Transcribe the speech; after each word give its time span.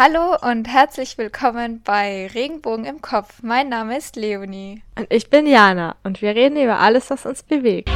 Hallo 0.00 0.36
und 0.48 0.68
herzlich 0.68 1.18
willkommen 1.18 1.82
bei 1.82 2.28
Regenbogen 2.32 2.84
im 2.84 3.02
Kopf. 3.02 3.42
Mein 3.42 3.68
Name 3.68 3.98
ist 3.98 4.14
Leonie. 4.14 4.80
Und 4.96 5.12
ich 5.12 5.28
bin 5.28 5.44
Jana 5.44 5.96
und 6.04 6.22
wir 6.22 6.36
reden 6.36 6.56
über 6.56 6.78
alles, 6.78 7.10
was 7.10 7.26
uns 7.26 7.42
bewegt. 7.42 7.90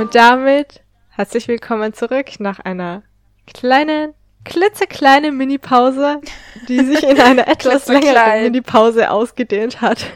Und 0.00 0.14
damit 0.14 0.82
herzlich 1.10 1.46
willkommen 1.46 1.92
zurück 1.92 2.40
nach 2.40 2.58
einer 2.58 3.02
kleinen, 3.46 4.14
klitzekleinen 4.46 5.36
Mini-Pause, 5.36 6.22
die 6.68 6.80
sich 6.86 7.02
in 7.02 7.20
eine 7.20 7.46
etwas 7.46 7.86
längere 7.86 8.40
Mini-Pause 8.40 9.10
ausgedehnt 9.10 9.82
hat. 9.82 10.06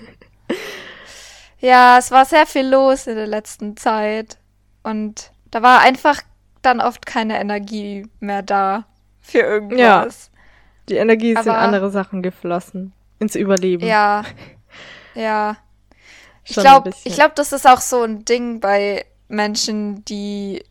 Ja, 1.61 1.97
es 1.99 2.11
war 2.11 2.27
sehr 2.27 2.45
viel 2.45 2.67
los 2.67 3.07
in 3.07 3.17
der 3.17 3.27
letzten 3.27 3.79
Zeit. 3.79 4.37
Und 4.83 5.31
da 5.51 5.63
war 5.63 5.81
einfach 5.81 6.21
dann 6.61 6.79
oft 6.83 7.07
keine 7.07 7.41
Energie 7.41 8.07
mehr 8.21 8.43
da 8.43 8.85
für 9.23 9.39
irgendwas. 9.39 10.31
Ja, 10.31 10.41
die 10.91 10.97
Energie 10.97 11.33
ist 11.33 11.39
Aber, 11.39 11.51
in 11.51 11.57
andere 11.57 11.91
Sachen 11.91 12.23
geflossen. 12.23 12.93
Ins 13.19 13.35
Überleben. 13.35 13.87
Ja, 13.87 14.25
ja. 15.15 15.57
ich 16.45 16.55
glaube, 16.55 16.91
ich 17.05 17.15
glaube, 17.15 17.33
das 17.35 17.55
ist 17.55 17.67
auch 17.67 17.81
so 17.81 18.03
ein 18.03 18.27
Ding 18.27 18.61
bei 18.61 19.07
Menschen, 19.29 20.05
die 20.05 20.65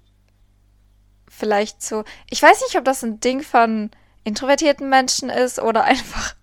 vielleicht 1.29 1.81
so. 1.81 2.03
Ich 2.29 2.41
weiß 2.41 2.61
nicht, 2.61 2.77
ob 2.77 2.85
das 2.85 3.03
ein 3.03 3.19
Ding 3.19 3.41
von 3.41 3.91
introvertierten 4.23 4.89
Menschen 4.89 5.29
ist 5.29 5.59
oder 5.59 5.83
einfach 5.85 6.35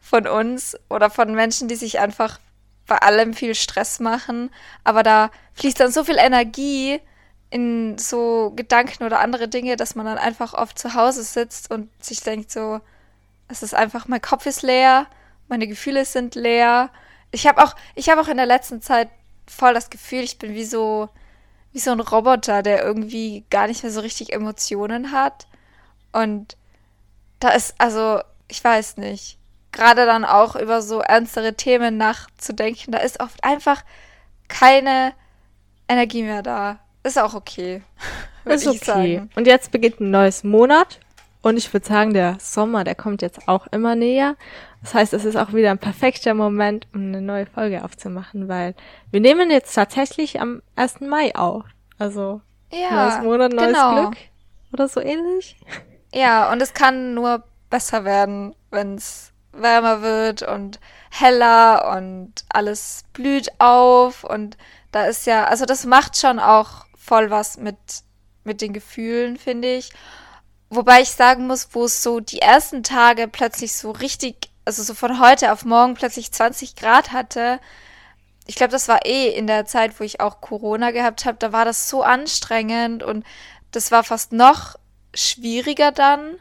von 0.00 0.26
uns 0.26 0.76
oder 0.88 1.10
von 1.10 1.34
Menschen, 1.34 1.68
die 1.68 1.76
sich 1.76 1.98
einfach 1.98 2.38
bei 2.86 2.96
allem 2.96 3.34
viel 3.34 3.54
Stress 3.54 4.00
machen. 4.00 4.50
Aber 4.82 5.02
da 5.02 5.30
fließt 5.54 5.78
dann 5.78 5.92
so 5.92 6.04
viel 6.04 6.16
Energie 6.16 7.00
in 7.50 7.96
so 7.98 8.52
Gedanken 8.56 9.04
oder 9.04 9.20
andere 9.20 9.48
Dinge, 9.48 9.76
dass 9.76 9.94
man 9.94 10.06
dann 10.06 10.18
einfach 10.18 10.54
oft 10.54 10.78
zu 10.78 10.94
Hause 10.94 11.22
sitzt 11.22 11.70
und 11.70 11.90
sich 12.02 12.20
denkt 12.20 12.50
so, 12.50 12.80
es 13.48 13.62
ist 13.62 13.74
einfach, 13.74 14.08
mein 14.08 14.20
Kopf 14.20 14.46
ist 14.46 14.62
leer, 14.62 15.06
meine 15.48 15.66
Gefühle 15.66 16.04
sind 16.04 16.34
leer. 16.34 16.90
Ich 17.30 17.46
habe 17.46 17.62
auch, 17.62 17.74
ich 17.94 18.10
habe 18.10 18.20
auch 18.20 18.28
in 18.28 18.36
der 18.36 18.46
letzten 18.46 18.82
Zeit 18.82 19.08
voll 19.46 19.72
das 19.72 19.88
Gefühl, 19.88 20.20
ich 20.20 20.38
bin 20.38 20.54
wie 20.54 20.64
so 20.64 21.08
wie 21.72 21.78
so 21.78 21.90
ein 21.90 22.00
Roboter, 22.00 22.62
der 22.62 22.82
irgendwie 22.84 23.44
gar 23.50 23.66
nicht 23.66 23.82
mehr 23.82 23.92
so 23.92 24.00
richtig 24.00 24.32
Emotionen 24.32 25.12
hat. 25.12 25.46
Und 26.12 26.56
da 27.40 27.50
ist, 27.50 27.74
also, 27.78 28.20
ich 28.48 28.62
weiß 28.62 28.96
nicht, 28.96 29.38
gerade 29.72 30.06
dann 30.06 30.24
auch 30.24 30.56
über 30.56 30.82
so 30.82 31.00
ernstere 31.00 31.54
Themen 31.54 31.96
nachzudenken, 31.96 32.92
da 32.92 32.98
ist 32.98 33.20
oft 33.20 33.44
einfach 33.44 33.84
keine 34.48 35.12
Energie 35.88 36.22
mehr 36.22 36.42
da. 36.42 36.80
Ist 37.02 37.18
auch 37.18 37.34
okay. 37.34 37.82
Ist 38.44 38.66
okay. 38.66 38.78
Sagen. 38.82 39.30
Und 39.36 39.46
jetzt 39.46 39.70
beginnt 39.70 40.00
ein 40.00 40.10
neues 40.10 40.42
Monat. 40.42 41.00
Und 41.42 41.56
ich 41.56 41.72
würde 41.72 41.86
sagen, 41.86 42.14
der 42.14 42.36
Sommer, 42.40 42.84
der 42.84 42.94
kommt 42.94 43.22
jetzt 43.22 43.46
auch 43.46 43.66
immer 43.68 43.94
näher. 43.94 44.36
Das 44.82 44.94
heißt, 44.94 45.12
es 45.12 45.24
ist 45.24 45.36
auch 45.36 45.52
wieder 45.52 45.70
ein 45.70 45.78
perfekter 45.78 46.34
Moment, 46.34 46.86
um 46.94 47.02
eine 47.02 47.20
neue 47.20 47.46
Folge 47.46 47.84
aufzumachen, 47.84 48.48
weil 48.48 48.74
wir 49.10 49.20
nehmen 49.20 49.50
jetzt 49.50 49.74
tatsächlich 49.74 50.40
am 50.40 50.62
1. 50.76 51.00
Mai 51.00 51.34
auf. 51.34 51.64
Also 51.98 52.40
ja, 52.72 53.04
neues 53.06 53.22
Monat, 53.22 53.52
neues 53.52 53.66
genau. 53.68 53.94
Glück 53.94 54.16
oder 54.72 54.88
so 54.88 55.00
ähnlich. 55.00 55.56
Ja, 56.12 56.52
und 56.52 56.60
es 56.62 56.74
kann 56.74 57.14
nur 57.14 57.42
besser 57.70 58.04
werden, 58.04 58.54
wenn 58.70 58.96
es 58.96 59.32
wärmer 59.52 60.02
wird 60.02 60.42
und 60.42 60.78
heller 61.10 61.96
und 61.96 62.32
alles 62.50 63.04
blüht 63.12 63.48
auf 63.58 64.24
und 64.24 64.56
da 64.92 65.04
ist 65.06 65.26
ja, 65.26 65.44
also 65.44 65.64
das 65.66 65.84
macht 65.84 66.16
schon 66.16 66.38
auch 66.38 66.86
voll 66.96 67.30
was 67.30 67.58
mit, 67.58 67.76
mit 68.44 68.60
den 68.60 68.72
Gefühlen, 68.72 69.36
finde 69.36 69.76
ich. 69.76 69.90
Wobei 70.70 71.00
ich 71.00 71.10
sagen 71.10 71.46
muss, 71.46 71.68
wo 71.72 71.84
es 71.84 72.02
so 72.02 72.20
die 72.20 72.40
ersten 72.40 72.82
Tage 72.82 73.28
plötzlich 73.28 73.74
so 73.74 73.90
richtig 73.90 74.48
also 74.68 74.82
so 74.82 74.92
von 74.92 75.18
heute 75.18 75.50
auf 75.52 75.64
morgen 75.64 75.94
plötzlich 75.94 76.30
20 76.30 76.76
Grad 76.76 77.12
hatte. 77.12 77.58
Ich 78.46 78.54
glaube, 78.54 78.70
das 78.70 78.86
war 78.86 79.06
eh 79.06 79.30
in 79.30 79.46
der 79.46 79.64
Zeit, 79.64 79.98
wo 79.98 80.04
ich 80.04 80.20
auch 80.20 80.42
Corona 80.42 80.90
gehabt 80.90 81.24
habe. 81.24 81.38
Da 81.38 81.52
war 81.52 81.64
das 81.64 81.88
so 81.88 82.02
anstrengend 82.02 83.02
und 83.02 83.24
das 83.70 83.90
war 83.90 84.04
fast 84.04 84.32
noch 84.32 84.76
schwieriger 85.14 85.90
dann. 85.90 86.36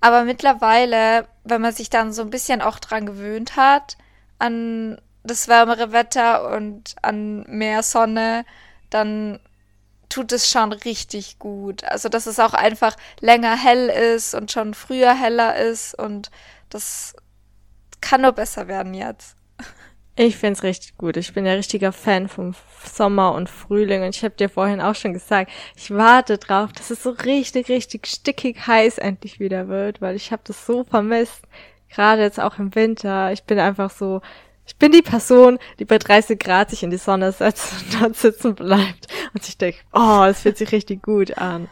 Aber 0.00 0.24
mittlerweile, 0.24 1.28
wenn 1.44 1.60
man 1.60 1.72
sich 1.72 1.90
dann 1.90 2.12
so 2.12 2.22
ein 2.22 2.30
bisschen 2.30 2.60
auch 2.60 2.80
dran 2.80 3.06
gewöhnt 3.06 3.54
hat, 3.54 3.96
an 4.40 5.00
das 5.22 5.46
wärmere 5.46 5.92
Wetter 5.92 6.50
und 6.50 6.96
an 7.02 7.44
mehr 7.46 7.84
Sonne, 7.84 8.44
dann 8.88 9.38
tut 10.10 10.32
es 10.32 10.50
schon 10.50 10.72
richtig 10.72 11.38
gut. 11.38 11.84
Also, 11.84 12.10
dass 12.10 12.26
es 12.26 12.38
auch 12.38 12.52
einfach 12.52 12.96
länger 13.20 13.56
hell 13.56 13.88
ist 13.88 14.34
und 14.34 14.52
schon 14.52 14.74
früher 14.74 15.14
heller 15.14 15.56
ist 15.56 15.98
und 15.98 16.30
das 16.68 17.14
kann 18.02 18.22
nur 18.22 18.32
besser 18.32 18.68
werden 18.68 18.92
jetzt. 18.92 19.36
Ich 20.16 20.36
find's 20.36 20.62
richtig 20.62 20.98
gut. 20.98 21.16
Ich 21.16 21.32
bin 21.32 21.46
ja 21.46 21.54
richtiger 21.54 21.92
Fan 21.92 22.28
vom 22.28 22.54
Sommer 22.84 23.32
und 23.32 23.48
Frühling 23.48 24.02
und 24.02 24.14
ich 24.14 24.22
habe 24.22 24.34
dir 24.34 24.50
vorhin 24.50 24.80
auch 24.80 24.94
schon 24.94 25.14
gesagt, 25.14 25.50
ich 25.76 25.90
warte 25.92 26.36
drauf, 26.36 26.72
dass 26.72 26.90
es 26.90 27.02
so 27.02 27.10
richtig, 27.10 27.68
richtig 27.68 28.06
stickig 28.06 28.66
heiß 28.66 28.98
endlich 28.98 29.40
wieder 29.40 29.68
wird, 29.68 30.02
weil 30.02 30.16
ich 30.16 30.30
habe 30.30 30.42
das 30.44 30.66
so 30.66 30.84
vermisst. 30.84 31.42
Gerade 31.88 32.22
jetzt 32.22 32.38
auch 32.38 32.58
im 32.58 32.74
Winter. 32.74 33.32
Ich 33.32 33.44
bin 33.44 33.58
einfach 33.58 33.90
so, 33.90 34.20
ich 34.70 34.76
bin 34.76 34.92
die 34.92 35.02
Person, 35.02 35.58
die 35.80 35.84
bei 35.84 35.98
30 35.98 36.38
Grad 36.38 36.70
sich 36.70 36.84
in 36.84 36.90
die 36.90 36.96
Sonne 36.96 37.32
setzt 37.32 37.72
und 37.72 38.00
dort 38.00 38.16
sitzen 38.16 38.54
bleibt 38.54 39.08
und 39.34 39.42
sich 39.42 39.58
denkt, 39.58 39.84
oh, 39.92 40.22
es 40.22 40.42
fühlt 40.42 40.56
sich 40.58 40.70
richtig 40.70 41.02
gut 41.02 41.36
an. 41.36 41.68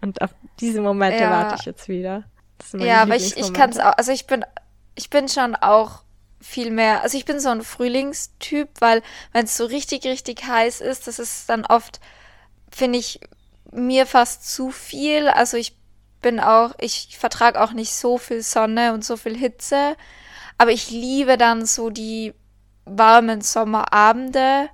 Und 0.00 0.22
auf 0.22 0.30
diese 0.58 0.80
Momente 0.80 1.22
ja. 1.22 1.30
warte 1.30 1.56
ich 1.58 1.66
jetzt 1.66 1.88
wieder. 1.88 2.24
ja, 2.72 3.02
aber 3.02 3.16
ich, 3.16 3.36
ich 3.36 3.52
kann 3.52 3.68
es 3.68 3.78
auch, 3.78 3.92
also 3.98 4.10
ich 4.10 4.26
bin 4.26 4.44
ich 4.94 5.10
bin 5.10 5.28
schon 5.28 5.54
auch 5.54 6.02
viel 6.40 6.70
mehr, 6.70 7.02
also 7.02 7.18
ich 7.18 7.26
bin 7.26 7.40
so 7.40 7.50
ein 7.50 7.62
Frühlingstyp, 7.62 8.68
weil 8.80 9.02
wenn 9.32 9.44
es 9.44 9.58
so 9.58 9.66
richtig, 9.66 10.04
richtig 10.04 10.46
heiß 10.46 10.80
ist, 10.80 11.06
das 11.06 11.18
ist 11.18 11.48
dann 11.50 11.66
oft, 11.66 12.00
finde 12.70 12.98
ich, 12.98 13.20
mir 13.70 14.06
fast 14.06 14.50
zu 14.50 14.70
viel. 14.70 15.28
Also 15.28 15.58
ich 15.58 15.76
bin 16.22 16.40
auch, 16.40 16.74
ich 16.80 17.18
vertrage 17.18 17.60
auch 17.60 17.72
nicht 17.72 17.92
so 17.92 18.16
viel 18.18 18.42
Sonne 18.42 18.94
und 18.94 19.04
so 19.04 19.18
viel 19.18 19.36
Hitze, 19.36 19.96
aber 20.60 20.72
ich 20.72 20.90
liebe 20.90 21.38
dann 21.38 21.64
so 21.64 21.88
die 21.88 22.34
warmen 22.84 23.40
Sommerabende 23.40 24.68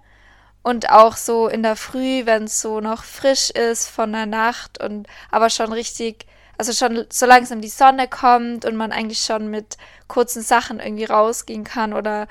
und 0.65 0.91
auch 0.91 1.17
so 1.17 1.47
in 1.47 1.63
der 1.63 1.77
Früh, 1.77 2.27
wenn 2.27 2.45
es 2.45 2.61
so 2.61 2.81
noch 2.81 3.05
frisch 3.05 3.51
ist 3.51 3.89
von 3.89 4.11
der 4.11 4.27
Nacht 4.27 4.83
und 4.83 5.07
aber 5.31 5.49
schon 5.49 5.73
richtig 5.73 6.27
also 6.59 6.73
schon 6.73 7.07
so 7.09 7.25
langsam 7.25 7.61
die 7.61 7.69
Sonne 7.69 8.09
kommt 8.09 8.65
und 8.65 8.75
man 8.75 8.91
eigentlich 8.91 9.21
schon 9.21 9.49
mit 9.49 9.77
kurzen 10.09 10.43
Sachen 10.43 10.81
irgendwie 10.81 11.05
rausgehen 11.05 11.63
kann 11.63 11.93
oder 11.93 12.27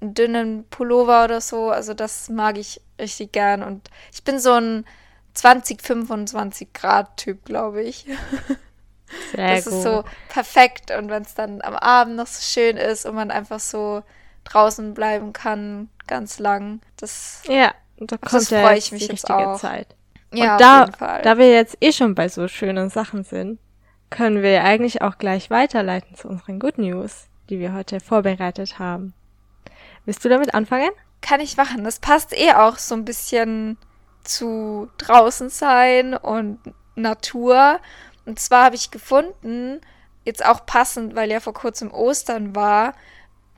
einen 0.00 0.14
dünnen 0.14 0.64
Pullover 0.70 1.24
oder 1.24 1.40
so. 1.40 1.70
Also 1.70 1.94
das 1.94 2.28
mag 2.28 2.58
ich 2.58 2.80
richtig 3.00 3.32
gern. 3.32 3.64
Und 3.64 3.90
ich 4.12 4.22
bin 4.22 4.38
so 4.38 4.52
ein 4.52 4.84
20, 5.34 5.82
25 5.82 6.72
Grad 6.72 7.16
Typ, 7.16 7.44
glaube 7.44 7.82
ich. 7.82 8.06
Sehr 9.34 9.56
das 9.56 9.64
gut. 9.64 9.74
ist 9.74 9.82
so 9.82 10.04
perfekt. 10.28 10.90
Und 10.96 11.10
wenn 11.10 11.22
es 11.22 11.34
dann 11.34 11.62
am 11.62 11.74
Abend 11.74 12.16
noch 12.16 12.26
so 12.26 12.42
schön 12.42 12.76
ist 12.76 13.06
und 13.06 13.14
man 13.14 13.30
einfach 13.30 13.60
so 13.60 14.02
draußen 14.44 14.94
bleiben 14.94 15.32
kann, 15.32 15.88
ganz 16.06 16.38
lang, 16.38 16.80
das, 16.96 17.42
ja, 17.46 17.72
da 17.98 18.16
das 18.20 18.48
freue 18.48 18.78
ich 18.78 18.92
mich 18.92 19.08
jetzt 19.08 19.30
auch. 19.30 19.58
Zeit. 19.58 19.88
Ja, 20.32 20.54
und 20.54 20.60
da, 20.60 20.86
da 21.22 21.38
wir 21.38 21.50
jetzt 21.50 21.76
eh 21.80 21.92
schon 21.92 22.14
bei 22.14 22.28
so 22.28 22.48
schönen 22.48 22.88
Sachen 22.88 23.24
sind, 23.24 23.58
können 24.10 24.42
wir 24.42 24.64
eigentlich 24.64 25.02
auch 25.02 25.18
gleich 25.18 25.50
weiterleiten 25.50 26.16
zu 26.16 26.28
unseren 26.28 26.58
Good 26.58 26.78
News, 26.78 27.28
die 27.48 27.58
wir 27.58 27.72
heute 27.72 28.00
vorbereitet 28.00 28.78
haben. 28.78 29.14
Willst 30.04 30.24
du 30.24 30.28
damit 30.28 30.54
anfangen? 30.54 30.90
Kann 31.20 31.40
ich 31.40 31.56
machen. 31.56 31.84
Das 31.84 31.98
passt 31.98 32.36
eh 32.36 32.52
auch 32.52 32.78
so 32.78 32.94
ein 32.94 33.04
bisschen 33.04 33.76
zu 34.24 34.88
draußen 34.98 35.48
sein 35.48 36.14
und 36.14 36.58
Natur. 36.94 37.80
Und 38.26 38.38
zwar 38.38 38.66
habe 38.66 38.76
ich 38.76 38.90
gefunden, 38.90 39.80
jetzt 40.24 40.44
auch 40.44 40.66
passend, 40.66 41.14
weil 41.14 41.30
ja 41.30 41.40
vor 41.40 41.54
kurzem 41.54 41.90
Ostern 41.90 42.54
war, 42.54 42.94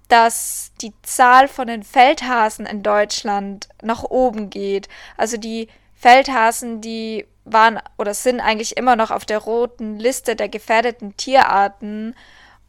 dass 0.09 0.73
die 0.81 0.93
Zahl 1.03 1.49
von 1.49 1.67
den 1.67 1.83
Feldhasen 1.83 2.67
in 2.67 2.83
Deutschland 2.83 3.69
nach 3.83 4.03
oben 4.03 4.51
geht. 4.51 4.89
Also 5.17 5.37
die 5.37 5.69
Feldhasen, 5.95 6.81
die 6.81 7.27
waren 7.45 7.81
oder 7.99 8.15
sind 8.15 8.41
eigentlich 8.41 8.77
immer 8.77 8.97
noch 8.97 9.11
auf 9.11 9.25
der 9.25 9.39
roten 9.39 9.99
Liste 9.99 10.37
der 10.37 10.49
gefährdeten 10.49 11.17
Tierarten. 11.17 12.15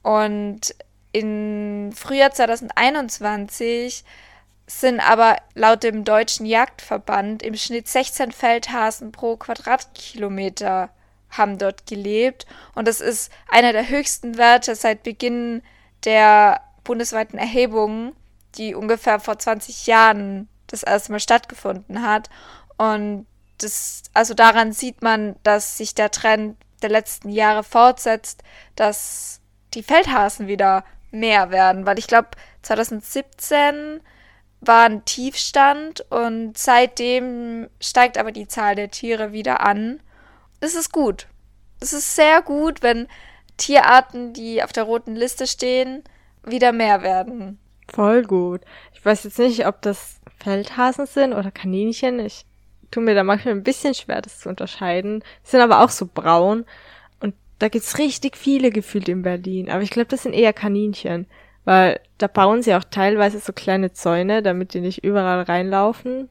Und 0.02 0.76
im 1.12 1.92
Frühjahr 1.94 2.32
2021 2.32 4.04
sind 4.66 5.00
aber 5.00 5.38
laut 5.54 5.84
dem 5.84 6.04
Deutschen 6.04 6.46
Jagdverband 6.46 7.44
im 7.44 7.56
Schnitt 7.56 7.88
16 7.88 8.32
Feldhasen 8.32 9.12
pro 9.12 9.36
Quadratkilometer 9.36 10.90
haben 11.38 11.58
dort 11.58 11.86
gelebt. 11.86 12.46
Und 12.76 12.88
das 12.88 13.02
ist 13.02 13.32
einer 13.50 13.74
der 13.74 13.90
höchsten 13.90 14.38
Werte 14.38 14.76
seit 14.76 15.04
Beginn 15.04 15.62
der 16.06 16.62
bundesweiten 16.84 17.38
Erhebungen, 17.38 18.16
die 18.56 18.76
ungefähr 18.76 19.20
vor 19.20 19.40
20 19.40 19.88
Jahren 19.88 20.48
das 20.68 20.84
erste 20.84 21.12
Mal 21.12 21.20
stattgefunden 21.20 22.02
hat. 22.02 22.30
Und 22.78 23.26
das, 23.60 24.04
also 24.14 24.34
daran 24.34 24.74
sieht 24.74 25.02
man, 25.02 25.36
dass 25.44 25.78
sich 25.78 25.96
der 25.96 26.12
Trend 26.12 26.58
der 26.82 26.90
letzten 26.90 27.30
Jahre 27.30 27.64
fortsetzt, 27.64 28.44
dass 28.76 29.40
die 29.74 29.84
Feldhasen 29.84 30.48
wieder 30.48 30.84
mehr 31.12 31.52
werden, 31.52 31.86
weil 31.86 32.00
ich 32.00 32.08
glaube 32.08 32.30
2017 32.64 34.02
war 34.62 34.86
ein 34.86 35.06
Tiefstand 35.06 36.02
und 36.10 36.58
seitdem 36.58 37.70
steigt 37.80 38.18
aber 38.18 38.32
die 38.32 38.48
Zahl 38.48 38.76
der 38.76 38.92
Tiere 38.92 39.32
wieder 39.32 39.62
an. 39.62 40.02
Das 40.64 40.76
ist 40.76 40.94
gut. 40.94 41.28
Das 41.82 41.92
ist 41.92 42.16
sehr 42.16 42.42
gut, 42.42 42.84
wenn 42.84 43.10
Tierarten, 43.58 44.32
die 44.32 44.64
auf 44.64 44.72
der 44.72 44.84
roten 44.84 45.14
Liste 45.14 45.46
stehen, 45.46 46.06
wieder 46.46 46.72
mehr 46.72 47.04
werden. 47.04 47.60
Voll 47.94 48.24
gut. 48.24 48.62
Ich 48.94 49.04
weiß 49.04 49.26
jetzt 49.26 49.40
nicht, 49.40 49.68
ob 49.68 49.82
das 49.82 50.22
Feldhasen 50.42 51.06
sind 51.06 51.34
oder 51.34 51.52
Kaninchen. 51.52 52.18
Ich 52.20 52.46
tue 52.92 53.04
mir 53.04 53.14
da 53.14 53.26
manchmal 53.26 53.56
ein 53.56 53.64
bisschen 53.64 53.94
schwer, 53.94 54.22
das 54.22 54.40
zu 54.40 54.48
unterscheiden. 54.48 55.22
Die 55.46 55.50
sind 55.50 55.60
aber 55.60 55.82
auch 55.82 55.90
so 55.90 56.08
braun. 56.08 56.64
Und 57.20 57.36
da 57.60 57.68
gibt's 57.68 57.98
richtig 57.98 58.38
viele 58.38 58.72
gefühlt 58.72 59.10
in 59.10 59.22
Berlin. 59.22 59.70
Aber 59.70 59.82
ich 59.82 59.90
glaube, 59.90 60.08
das 60.08 60.24
sind 60.24 60.32
eher 60.32 60.54
Kaninchen. 60.54 61.28
Weil 61.66 62.00
da 62.20 62.28
bauen 62.28 62.62
sie 62.62 62.74
auch 62.74 62.86
teilweise 62.86 63.42
so 63.42 63.52
kleine 63.52 63.92
Zäune, 63.92 64.42
damit 64.42 64.74
die 64.74 64.80
nicht 64.80 65.04
überall 65.04 65.42
reinlaufen. 65.42 66.30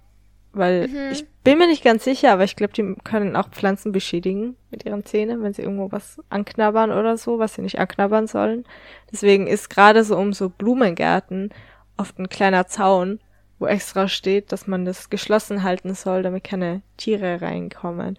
Weil 0.52 0.88
mhm. 0.88 1.12
ich 1.12 1.26
bin 1.44 1.58
mir 1.58 1.66
nicht 1.66 1.82
ganz 1.82 2.04
sicher, 2.04 2.32
aber 2.32 2.44
ich 2.44 2.56
glaube, 2.56 2.72
die 2.74 2.94
können 3.04 3.36
auch 3.36 3.48
Pflanzen 3.48 3.90
beschädigen 3.90 4.56
mit 4.70 4.84
ihren 4.84 5.04
Zähnen, 5.04 5.42
wenn 5.42 5.54
sie 5.54 5.62
irgendwo 5.62 5.90
was 5.90 6.20
anknabbern 6.28 6.90
oder 6.90 7.16
so, 7.16 7.38
was 7.38 7.54
sie 7.54 7.62
nicht 7.62 7.78
anknabbern 7.78 8.26
sollen. 8.26 8.64
Deswegen 9.10 9.46
ist 9.46 9.70
gerade 9.70 10.04
so 10.04 10.16
um 10.16 10.32
so 10.32 10.50
Blumengärten 10.50 11.50
oft 11.96 12.18
ein 12.18 12.28
kleiner 12.28 12.66
Zaun, 12.66 13.20
wo 13.58 13.66
extra 13.66 14.08
steht, 14.08 14.52
dass 14.52 14.66
man 14.66 14.84
das 14.84 15.08
geschlossen 15.08 15.62
halten 15.62 15.94
soll, 15.94 16.22
damit 16.22 16.44
keine 16.44 16.82
Tiere 16.96 17.40
reinkommen. 17.40 18.18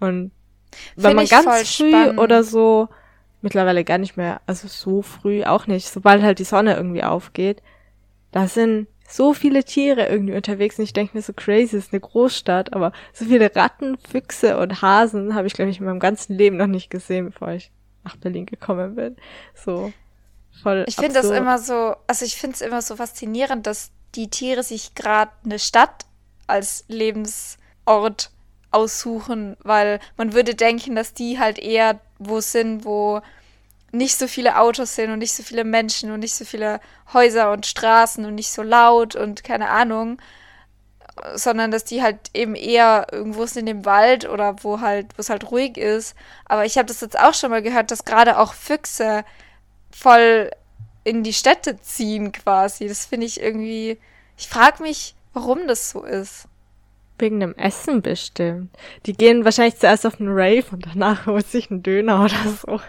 Und 0.00 0.32
wenn 0.96 1.16
man 1.16 1.26
ganz 1.26 1.76
früh 1.76 1.90
spannend. 1.90 2.18
oder 2.18 2.42
so 2.42 2.88
mittlerweile 3.40 3.84
gar 3.84 3.98
nicht 3.98 4.16
mehr, 4.16 4.40
also 4.46 4.66
so 4.66 5.02
früh 5.02 5.44
auch 5.44 5.66
nicht, 5.66 5.88
sobald 5.88 6.22
halt 6.22 6.38
die 6.38 6.44
Sonne 6.44 6.76
irgendwie 6.76 7.04
aufgeht, 7.04 7.62
da 8.32 8.48
sind 8.48 8.88
so 9.08 9.32
viele 9.32 9.64
Tiere 9.64 10.06
irgendwie 10.06 10.34
unterwegs 10.34 10.78
und 10.78 10.84
ich 10.84 10.92
denke 10.92 11.16
mir 11.16 11.22
so 11.22 11.32
crazy, 11.32 11.76
ist 11.76 11.92
eine 11.92 12.00
Großstadt, 12.00 12.74
aber 12.74 12.92
so 13.12 13.24
viele 13.24 13.54
Ratten, 13.56 13.96
Füchse 13.98 14.58
und 14.58 14.82
Hasen 14.82 15.34
habe 15.34 15.46
ich 15.46 15.54
glaube 15.54 15.70
ich 15.70 15.80
in 15.80 15.86
meinem 15.86 15.98
ganzen 15.98 16.36
Leben 16.36 16.56
noch 16.56 16.66
nicht 16.66 16.90
gesehen, 16.90 17.26
bevor 17.30 17.48
ich 17.48 17.70
nach 18.04 18.16
Berlin 18.16 18.46
gekommen 18.46 18.94
bin. 18.94 19.16
So 19.54 19.92
voll. 20.62 20.84
Ich 20.86 20.96
finde 20.96 21.14
das 21.14 21.30
immer 21.30 21.58
so, 21.58 21.96
also 22.06 22.24
ich 22.24 22.36
finde 22.36 22.54
es 22.54 22.60
immer 22.60 22.82
so 22.82 22.96
faszinierend, 22.96 23.66
dass 23.66 23.90
die 24.14 24.28
Tiere 24.28 24.62
sich 24.62 24.94
gerade 24.94 25.32
eine 25.44 25.58
Stadt 25.58 26.06
als 26.46 26.84
Lebensort 26.88 28.30
aussuchen, 28.70 29.56
weil 29.62 30.00
man 30.16 30.34
würde 30.34 30.54
denken, 30.54 30.94
dass 30.94 31.14
die 31.14 31.38
halt 31.38 31.58
eher 31.58 32.00
wo 32.18 32.40
sind, 32.40 32.84
wo 32.84 33.20
nicht 33.90 34.16
so 34.16 34.26
viele 34.26 34.58
Autos 34.58 34.94
sind 34.94 35.10
und 35.10 35.18
nicht 35.18 35.34
so 35.34 35.42
viele 35.42 35.64
Menschen 35.64 36.10
und 36.10 36.20
nicht 36.20 36.34
so 36.34 36.44
viele 36.44 36.80
Häuser 37.12 37.52
und 37.52 37.66
Straßen 37.66 38.24
und 38.24 38.34
nicht 38.34 38.50
so 38.50 38.62
laut 38.62 39.16
und 39.16 39.44
keine 39.44 39.70
Ahnung, 39.70 40.20
sondern 41.34 41.70
dass 41.70 41.84
die 41.84 42.02
halt 42.02 42.30
eben 42.34 42.54
eher 42.54 43.06
irgendwo 43.12 43.46
sind 43.46 43.60
in 43.60 43.78
dem 43.78 43.84
Wald 43.84 44.28
oder 44.28 44.56
wo 44.62 44.80
halt, 44.80 45.06
wo 45.16 45.20
es 45.20 45.30
halt 45.30 45.50
ruhig 45.50 45.76
ist. 45.76 46.14
Aber 46.44 46.64
ich 46.64 46.76
habe 46.76 46.86
das 46.86 47.00
jetzt 47.00 47.18
auch 47.18 47.34
schon 47.34 47.50
mal 47.50 47.62
gehört, 47.62 47.90
dass 47.90 48.04
gerade 48.04 48.38
auch 48.38 48.52
Füchse 48.52 49.24
voll 49.90 50.50
in 51.04 51.22
die 51.22 51.32
Städte 51.32 51.80
ziehen 51.80 52.32
quasi. 52.32 52.88
Das 52.88 53.06
finde 53.06 53.26
ich 53.26 53.40
irgendwie. 53.40 53.98
Ich 54.36 54.48
frage 54.48 54.82
mich, 54.82 55.14
warum 55.32 55.66
das 55.66 55.90
so 55.90 56.02
ist. 56.02 56.46
Wegen 57.18 57.40
dem 57.40 57.54
Essen 57.56 58.02
bestimmt. 58.02 58.70
Die 59.06 59.12
gehen 59.12 59.44
wahrscheinlich 59.44 59.76
zuerst 59.78 60.06
auf 60.06 60.20
einen 60.20 60.30
Rave 60.30 60.66
und 60.70 60.86
danach 60.86 61.26
holt 61.26 61.48
sich 61.48 61.70
einen 61.70 61.82
Döner 61.82 62.24
oder 62.24 62.36
so. 62.64 62.80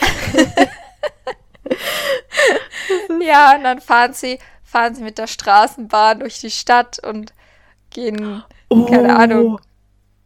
ja, 3.20 3.56
und 3.56 3.64
dann 3.64 3.80
fahren 3.80 4.12
sie, 4.12 4.38
fahren 4.62 4.94
sie 4.94 5.02
mit 5.02 5.18
der 5.18 5.26
Straßenbahn 5.26 6.20
durch 6.20 6.40
die 6.40 6.50
Stadt 6.50 6.98
und 7.04 7.32
gehen, 7.90 8.42
oh, 8.68 8.86
keine 8.86 9.16
Ahnung. 9.16 9.60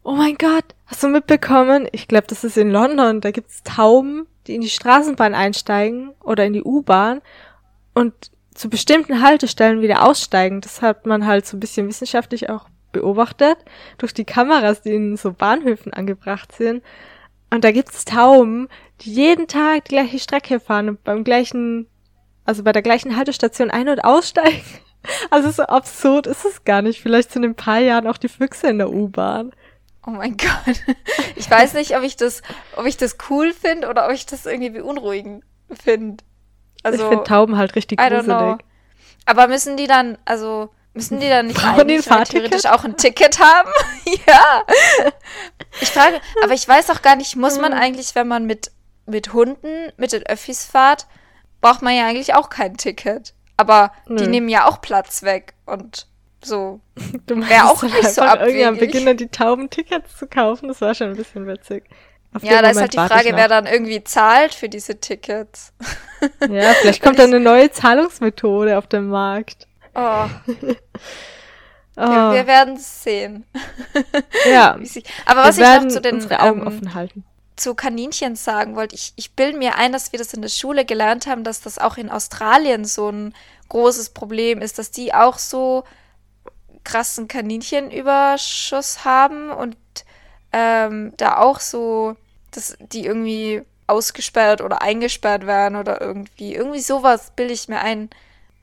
Oh 0.03 0.13
mein 0.13 0.37
Gott, 0.39 0.65
hast 0.87 1.03
du 1.03 1.09
mitbekommen? 1.09 1.89
Ich 1.91 2.07
glaube, 2.07 2.27
das 2.29 2.45
ist 2.45 2.57
in 2.57 2.71
London. 2.71 3.21
Da 3.21 3.33
gibt's 3.33 3.65
Tauben, 3.65 4.27
die 4.47 4.55
in 4.55 4.61
die 4.61 4.71
Straßenbahn 4.71 5.35
einsteigen 5.35 6.13
oder 6.23 6.45
in 6.45 6.53
die 6.53 6.63
U-Bahn 6.63 7.23
und 7.93 8.15
zu 8.55 8.71
bestimmten 8.71 9.23
Haltestellen 9.23 9.81
wieder 9.81 10.07
aussteigen. 10.07 10.61
Das 10.61 10.81
hat 10.81 11.07
man 11.07 11.27
halt 11.27 11.47
so 11.47 11.57
ein 11.57 11.61
bisschen 11.61 11.89
wissenschaftlich 11.89 12.49
auch 12.49 12.69
beobachtet 12.93 13.59
durch 13.99 14.15
die 14.15 14.25
Kameras, 14.25 14.83
die 14.83 14.95
in 14.95 15.17
so 15.17 15.33
Bahnhöfen 15.33 15.93
angebracht 15.93 16.53
sind. 16.53 16.83
Und 17.51 17.65
da 17.65 17.73
gibt's 17.73 18.05
Tauben, 18.05 18.69
die 19.01 19.13
jeden 19.13 19.47
Tag 19.47 19.85
die 19.87 19.95
gleiche 19.95 20.19
Strecke 20.19 20.61
fahren 20.61 20.89
und 20.89 21.05
beim 21.05 21.25
gleichen, 21.25 21.87
also 22.45 22.63
bei 22.63 22.73
der 22.73 22.83
gleichen 22.83 23.17
Haltestation 23.17 23.71
ein- 23.71 23.89
und 23.89 24.05
aussteigen. 24.05 24.63
Also 25.31 25.53
so 25.53 25.63
absurd 25.63 26.27
ist 26.27 26.45
es 26.45 26.65
gar 26.65 26.83
nicht. 26.83 27.01
Vielleicht 27.01 27.31
sind 27.31 27.45
in 27.45 27.53
ein 27.53 27.55
paar 27.55 27.79
Jahren 27.79 28.09
auch 28.09 28.17
die 28.17 28.29
Füchse 28.29 28.67
in 28.67 28.79
der 28.79 28.91
U-Bahn. 28.91 29.53
Oh 30.05 30.11
mein 30.11 30.37
Gott. 30.37 30.83
Ich 31.37 31.49
weiß 31.49 31.75
nicht, 31.75 31.97
ob 31.97 32.03
ich 32.03 32.17
das, 32.17 32.43
ob 32.75 32.87
ich 32.87 32.97
das 32.97 33.17
cool 33.31 33.53
finde 33.53 33.89
oder 33.89 34.07
ob 34.07 34.13
ich 34.13 34.27
das 34.27 34.47
irgendwie 34.47 34.71
beunruhigend 34.71 35.45
finde. 35.71 36.25
Also, 36.83 37.05
ich 37.05 37.09
finde 37.09 37.23
Tauben 37.23 37.57
halt 37.57 37.77
richtig 37.77 38.01
gruselig. 38.01 38.59
Aber 39.27 39.47
müssen 39.47 39.77
die 39.77 39.87
dann, 39.87 40.19
also 40.25 40.71
Müssen 40.97 41.21
die 41.21 41.29
dann 41.29 41.49
nicht 41.49 41.63
eigentlich 41.63 42.07
theoretisch 42.07 42.65
auch 42.65 42.83
ein 42.85 42.97
Ticket 42.97 43.39
haben? 43.39 43.71
ja. 44.27 44.63
Ich 45.83 45.91
frage, 45.91 46.21
aber 46.43 46.55
ich 46.55 46.67
weiß 46.67 46.89
auch 46.89 47.03
gar 47.03 47.17
nicht, 47.17 47.37
muss 47.37 47.59
man 47.59 47.73
hm. 47.73 47.79
eigentlich, 47.79 48.15
wenn 48.15 48.27
man 48.27 48.47
mit, 48.47 48.71
mit 49.05 49.35
Hunden, 49.35 49.93
mit 49.99 50.13
den 50.13 50.25
Öffis 50.25 50.65
fahrt, 50.65 51.07
braucht 51.61 51.83
man 51.83 51.95
ja 51.95 52.07
eigentlich 52.07 52.35
auch 52.35 52.49
kein 52.49 52.79
Ticket. 52.79 53.35
Aber 53.59 53.93
Nö. 54.07 54.17
die 54.17 54.27
nehmen 54.27 54.49
ja 54.49 54.67
auch 54.67 54.81
Platz 54.81 55.23
weg 55.23 55.53
und 55.67 56.07
so. 56.43 56.81
Wäre 57.27 57.67
auch 57.67 57.83
nicht 57.83 58.09
so 58.09 58.23
abwegig. 58.23 58.55
Irgendwie 58.55 58.65
am 58.65 58.79
Beginn 58.79 59.05
dann 59.05 59.17
die 59.19 59.29
tauben 59.29 59.69
Tickets 59.69 60.17
zu 60.17 60.27
kaufen, 60.27 60.69
das 60.69 60.81
war 60.81 60.95
schon 60.95 61.11
ein 61.11 61.17
bisschen 61.17 61.47
witzig. 61.47 61.85
Auf 62.33 62.43
ja, 62.43 62.63
da 62.63 62.71
ist 62.71 62.81
halt 62.81 62.95
die 62.95 62.99
Frage, 62.99 63.33
wer 63.35 63.49
dann 63.49 63.67
irgendwie 63.67 64.03
zahlt 64.03 64.55
für 64.55 64.69
diese 64.71 64.99
Tickets. 64.99 65.73
Ja, 66.41 66.73
vielleicht 66.73 67.03
kommt 67.03 67.19
dann 67.19 67.31
eine 67.35 67.41
neue 67.41 67.71
Zahlungsmethode 67.71 68.79
auf 68.79 68.87
den 68.87 69.09
Markt. 69.09 69.66
Oh. 69.97 70.29
oh. 71.97 72.01
Ja, 72.01 72.33
wir 72.35 72.47
werden 72.47 72.77
es 72.77 73.03
sehen. 73.03 73.45
ja. 74.51 74.79
Aber 75.25 75.45
was 75.45 75.57
ich 75.57 75.65
noch 75.65 75.89
zu 75.89 76.01
den 76.03 76.17
unsere 76.17 76.41
Augen 76.41 76.61
ähm, 76.61 76.67
offen 76.67 76.95
halten. 76.95 77.25
zu 77.57 77.75
Kaninchen 77.75 78.37
sagen 78.37 78.77
wollte, 78.77 78.95
ich, 78.95 79.15
ich 79.17 79.33
bilde 79.33 79.57
mir 79.57 79.77
ein, 79.77 79.93
dass 79.93 80.13
wir 80.13 80.19
das 80.19 80.35
in 80.35 80.43
der 80.43 80.51
Schule 80.51 80.85
gelernt 80.85 81.27
haben, 81.27 81.45
dass 81.45 81.63
das 81.63 81.79
auch 81.79 81.97
in 81.97 82.11
Australien 82.11 82.85
so 82.85 83.09
ein 83.09 83.35
großes 83.71 84.11
Problem 84.11 84.61
ist, 84.61 84.79
dass 84.79 84.91
die 84.91 85.15
auch 85.15 85.39
so 85.39 85.85
krassen 86.85 87.27
Kaninchenüberschuss 87.27 89.05
haben 89.05 89.51
und 89.51 89.77
ähm, 90.53 91.15
da 91.17 91.39
auch 91.39 91.61
so, 91.61 92.17
dass 92.51 92.77
die 92.81 93.05
irgendwie 93.05 93.63
ausgesperrt 93.87 94.61
oder 94.61 94.83
eingesperrt 94.83 95.47
werden 95.47 95.77
oder 95.77 96.01
irgendwie, 96.01 96.55
irgendwie 96.55 96.81
sowas 96.81 97.33
bilde 97.35 97.53
ich 97.55 97.69
mir 97.69 97.81
ein, 97.81 98.11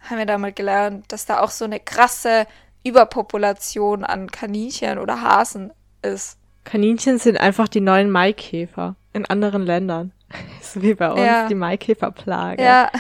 haben 0.04 0.18
wir 0.18 0.26
da 0.26 0.38
mal 0.38 0.54
gelernt, 0.54 1.12
dass 1.12 1.26
da 1.26 1.40
auch 1.40 1.50
so 1.50 1.66
eine 1.66 1.80
krasse 1.80 2.46
Überpopulation 2.84 4.04
an 4.04 4.30
Kaninchen 4.30 5.00
oder 5.00 5.22
Hasen 5.22 5.72
ist. 6.02 6.38
Kaninchen 6.66 7.18
sind 7.18 7.38
einfach 7.38 7.68
die 7.68 7.82
neuen 7.82 8.10
Maikäfer 8.10 8.96
in 9.14 9.26
anderen 9.26 9.64
Ländern. 9.64 10.12
so 10.62 10.82
wie 10.82 10.94
bei 10.94 11.12
uns 11.12 11.22
ja. 11.22 11.48
die 11.48 11.56
Maikäferplage. 11.56 12.64
Ja. 12.64 12.92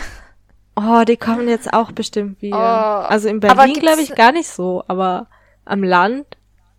Oh, 0.76 1.04
die 1.06 1.18
kommen 1.18 1.48
jetzt 1.48 1.74
auch 1.74 1.92
bestimmt 1.92 2.42
wieder. 2.42 2.58
Oh, 2.58 3.08
also 3.08 3.28
in 3.30 3.40
Berlin 3.40 3.74
glaube 3.74 4.02
ich 4.02 4.16
gar 4.16 4.32
nicht 4.32 4.50
so, 4.50 4.84
aber 4.88 5.28
am 5.66 5.84
Land 5.84 6.26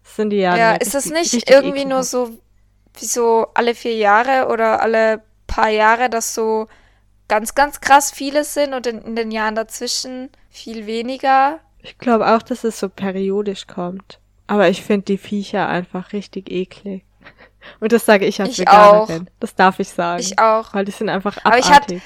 sind 0.03 0.31
die 0.31 0.39
ja. 0.39 0.57
Ja, 0.57 0.73
ist 0.75 0.95
das 0.95 1.11
nicht 1.11 1.49
irgendwie 1.49 1.81
ekelhaft. 1.81 1.89
nur 1.89 2.03
so, 2.03 2.39
wie 2.99 3.05
so 3.05 3.47
alle 3.55 3.75
vier 3.75 3.95
Jahre 3.95 4.49
oder 4.49 4.83
alle 4.83 5.23
paar 5.47 5.69
Jahre, 5.69 6.11
dass 6.11 6.35
so 6.35 6.67
ganz, 7.29 7.55
ganz 7.55 7.81
krass 7.81 8.11
viele 8.11 8.45
sind 8.45 8.75
und 8.75 8.87
in, 8.87 9.01
in 9.03 9.17
den 9.17 9.31
Jahren 9.31 9.55
dazwischen 9.55 10.31
viel 10.51 10.87
weniger. 10.87 11.61
Ich 11.83 11.99
glaube 11.99 12.27
auch, 12.35 12.43
dass 12.43 12.65
es 12.65 12.79
so 12.79 12.89
periodisch 12.89 13.67
kommt. 13.67 14.19
Aber 14.47 14.69
ich 14.69 14.83
finde 14.83 15.07
die 15.07 15.19
Viecher 15.19 15.69
einfach 15.69 16.13
richtig 16.13 16.51
eklig. 16.51 17.05
Und 17.81 17.93
das 17.93 18.05
sage 18.05 18.27
ich 18.27 18.41
als 18.41 18.51
ich 18.51 18.59
Veganerin. 18.59 19.23
Auch. 19.23 19.33
Das 19.41 19.55
darf 19.55 19.81
ich 19.81 19.89
sagen. 19.89 20.21
Ich 20.21 20.39
auch. 20.39 20.75
Weil 20.75 20.85
die 20.85 20.93
sind 20.93 21.09
einfach 21.09 21.39
abartig. 21.39 21.47
Aber 21.47 21.59
ich 21.59 21.71
hatte, 21.75 22.03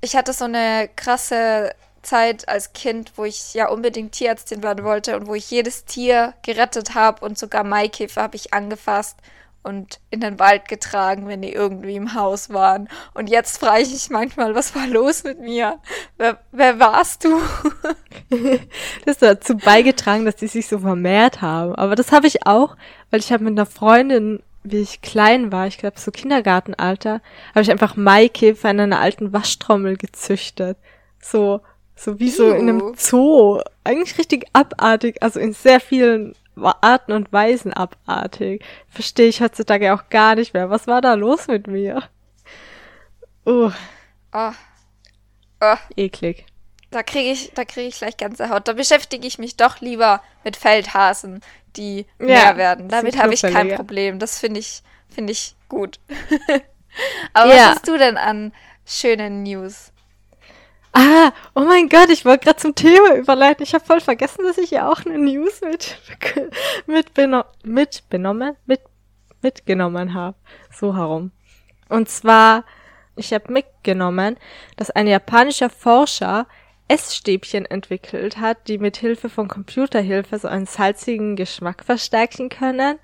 ich 0.00 0.16
hatte 0.16 0.32
so 0.32 0.44
eine 0.44 0.88
krasse 0.94 1.72
Zeit 2.02 2.48
als 2.48 2.72
Kind, 2.72 3.12
wo 3.16 3.24
ich 3.24 3.54
ja 3.54 3.68
unbedingt 3.68 4.12
Tierärztin 4.12 4.62
werden 4.62 4.84
wollte 4.84 5.16
und 5.16 5.26
wo 5.26 5.34
ich 5.34 5.50
jedes 5.50 5.84
Tier 5.84 6.34
gerettet 6.42 6.94
habe 6.94 7.24
und 7.24 7.38
sogar 7.38 7.64
Maikäfer 7.64 8.22
habe 8.22 8.36
ich 8.36 8.54
angefasst 8.54 9.18
und 9.62 10.00
in 10.10 10.20
den 10.20 10.38
Wald 10.38 10.68
getragen, 10.68 11.28
wenn 11.28 11.42
die 11.42 11.52
irgendwie 11.52 11.96
im 11.96 12.14
Haus 12.14 12.50
waren. 12.50 12.88
Und 13.14 13.28
jetzt 13.28 13.58
frage 13.58 13.82
ich 13.82 13.90
mich 13.92 14.10
manchmal, 14.10 14.54
was 14.54 14.74
war 14.74 14.86
los 14.86 15.24
mit 15.24 15.40
mir? 15.40 15.78
Wer, 16.16 16.38
wer 16.50 16.78
warst 16.80 17.24
du? 17.24 17.38
das 19.04 19.16
hat 19.16 19.22
dazu 19.22 19.56
beigetragen, 19.56 20.24
dass 20.24 20.36
die 20.36 20.46
sich 20.46 20.66
so 20.66 20.78
vermehrt 20.78 21.42
haben. 21.42 21.74
Aber 21.74 21.94
das 21.94 22.12
habe 22.12 22.26
ich 22.26 22.46
auch, 22.46 22.76
weil 23.10 23.20
ich 23.20 23.32
habe 23.32 23.44
mit 23.44 23.52
einer 23.52 23.66
Freundin, 23.66 24.42
wie 24.62 24.80
ich 24.80 25.02
klein 25.02 25.52
war, 25.52 25.66
ich 25.66 25.78
glaube 25.78 26.00
so 26.00 26.10
Kindergartenalter, 26.10 27.20
habe 27.54 27.62
ich 27.62 27.70
einfach 27.70 27.96
Maikäfer 27.96 28.70
in 28.70 28.80
einer 28.80 29.00
alten 29.00 29.32
Waschtrommel 29.32 29.96
gezüchtet. 29.96 30.78
So, 31.20 31.60
so 31.96 32.18
wie 32.18 32.30
so 32.30 32.50
in 32.50 32.68
einem 32.68 32.94
Zoo. 32.96 33.60
Eigentlich 33.84 34.16
richtig 34.16 34.46
abartig, 34.54 35.22
also 35.22 35.38
in 35.38 35.52
sehr 35.52 35.80
vielen 35.80 36.34
Arten 36.56 37.12
und 37.12 37.32
Weisen 37.32 37.72
abartig. 37.72 38.64
Verstehe 38.88 39.28
ich 39.28 39.40
heutzutage 39.40 39.94
auch 39.94 40.08
gar 40.10 40.34
nicht 40.34 40.54
mehr. 40.54 40.70
Was 40.70 40.86
war 40.86 41.00
da 41.00 41.14
los 41.14 41.46
mit 41.48 41.66
mir? 41.66 42.02
Uh. 43.46 43.70
Oh. 44.32 44.52
Oh. 45.60 45.76
Eklig. 45.96 46.46
Da 46.90 47.02
kriege 47.02 47.30
ich, 47.30 47.52
da 47.54 47.64
kriege 47.64 47.88
ich 47.88 47.98
gleich 47.98 48.16
ganze 48.16 48.50
Haut. 48.50 48.66
Da 48.66 48.72
beschäftige 48.72 49.26
ich 49.26 49.38
mich 49.38 49.56
doch 49.56 49.80
lieber 49.80 50.22
mit 50.42 50.56
Feldhasen, 50.56 51.40
die 51.76 52.06
ja, 52.18 52.26
mehr 52.26 52.56
werden. 52.56 52.88
Damit 52.88 53.16
habe 53.16 53.32
ich 53.32 53.42
kein 53.42 53.74
Problem. 53.74 54.18
Das 54.18 54.38
finde 54.38 54.60
ich, 54.60 54.82
finde 55.08 55.32
ich 55.32 55.54
gut. 55.68 56.00
Aber 57.32 57.54
ja. 57.54 57.56
was 57.56 57.76
hast 57.76 57.88
du 57.88 57.96
denn 57.96 58.16
an 58.16 58.52
schönen 58.84 59.44
News? 59.44 59.92
Ah, 60.92 61.32
oh 61.54 61.60
mein 61.60 61.88
Gott, 61.88 62.10
ich 62.10 62.24
wollte 62.24 62.46
gerade 62.46 62.58
zum 62.58 62.74
Thema 62.74 63.14
überleiten. 63.14 63.62
Ich 63.62 63.74
habe 63.74 63.84
voll 63.84 64.00
vergessen, 64.00 64.44
dass 64.44 64.58
ich 64.58 64.72
ja 64.72 64.90
auch 64.90 65.04
eine 65.04 65.18
News 65.18 65.60
mit, 65.60 65.98
mit, 66.86 67.12
mit 67.64 68.08
benommen, 68.08 68.56
mit, 68.66 68.80
mitgenommen 69.40 70.14
habe. 70.14 70.36
So 70.72 70.96
herum. 70.96 71.30
Und 71.88 72.08
zwar, 72.08 72.64
ich 73.14 73.32
habe 73.32 73.52
mitgenommen, 73.52 74.36
dass 74.76 74.90
ein 74.90 75.06
japanischer 75.06 75.70
Forscher 75.70 76.46
Essstäbchen 76.88 77.66
entwickelt 77.66 78.38
hat, 78.38 78.66
die 78.66 78.78
mit 78.78 78.96
Hilfe 78.96 79.28
von 79.28 79.46
Computerhilfe 79.46 80.40
so 80.40 80.48
einen 80.48 80.66
salzigen 80.66 81.36
Geschmack 81.36 81.84
verstärken 81.84 82.48
können. 82.48 82.98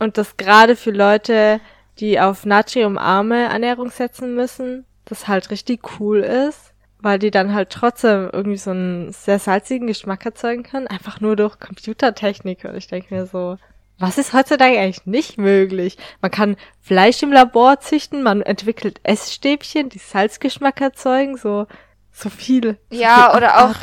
Und 0.00 0.18
das 0.18 0.36
gerade 0.36 0.74
für 0.74 0.90
Leute, 0.90 1.60
die 2.00 2.18
auf 2.18 2.44
natriumarme 2.44 3.44
Ernährung 3.44 3.90
setzen 3.90 4.34
müssen, 4.34 4.86
das 5.04 5.28
halt 5.28 5.50
richtig 5.50 6.00
cool 6.00 6.18
ist 6.18 6.71
weil 7.02 7.18
die 7.18 7.30
dann 7.32 7.52
halt 7.52 7.70
trotzdem 7.70 8.30
irgendwie 8.32 8.56
so 8.56 8.70
einen 8.70 9.12
sehr 9.12 9.38
salzigen 9.38 9.88
Geschmack 9.88 10.24
erzeugen 10.24 10.62
können, 10.62 10.86
einfach 10.86 11.20
nur 11.20 11.36
durch 11.36 11.58
Computertechnik. 11.58 12.64
Und 12.64 12.76
ich 12.76 12.86
denke 12.86 13.12
mir 13.12 13.26
so, 13.26 13.58
was 13.98 14.18
ist 14.18 14.32
heutzutage 14.32 14.78
eigentlich 14.78 15.04
nicht 15.04 15.36
möglich? 15.36 15.98
Man 16.20 16.30
kann 16.30 16.56
Fleisch 16.80 17.22
im 17.22 17.32
Labor 17.32 17.80
züchten, 17.80 18.22
man 18.22 18.40
entwickelt 18.40 19.00
Essstäbchen, 19.02 19.88
die 19.88 19.98
Salzgeschmack 19.98 20.80
erzeugen, 20.80 21.36
so, 21.36 21.66
so 22.12 22.30
viel. 22.30 22.78
Ja, 22.90 23.16
so 23.16 23.30
viel 23.30 23.36
oder 23.36 23.64
auch. 23.64 23.74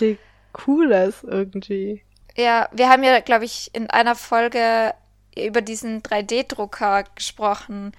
Cooles 0.53 1.23
irgendwie. 1.23 2.01
Ja, 2.35 2.69
wir 2.71 2.89
haben 2.89 3.03
ja, 3.03 3.19
glaube 3.19 3.45
ich, 3.45 3.69
in 3.73 3.89
einer 3.89 4.15
Folge 4.15 4.93
über 5.37 5.61
diesen 5.61 6.01
3D-Drucker 6.01 7.03
gesprochen, 7.15 7.91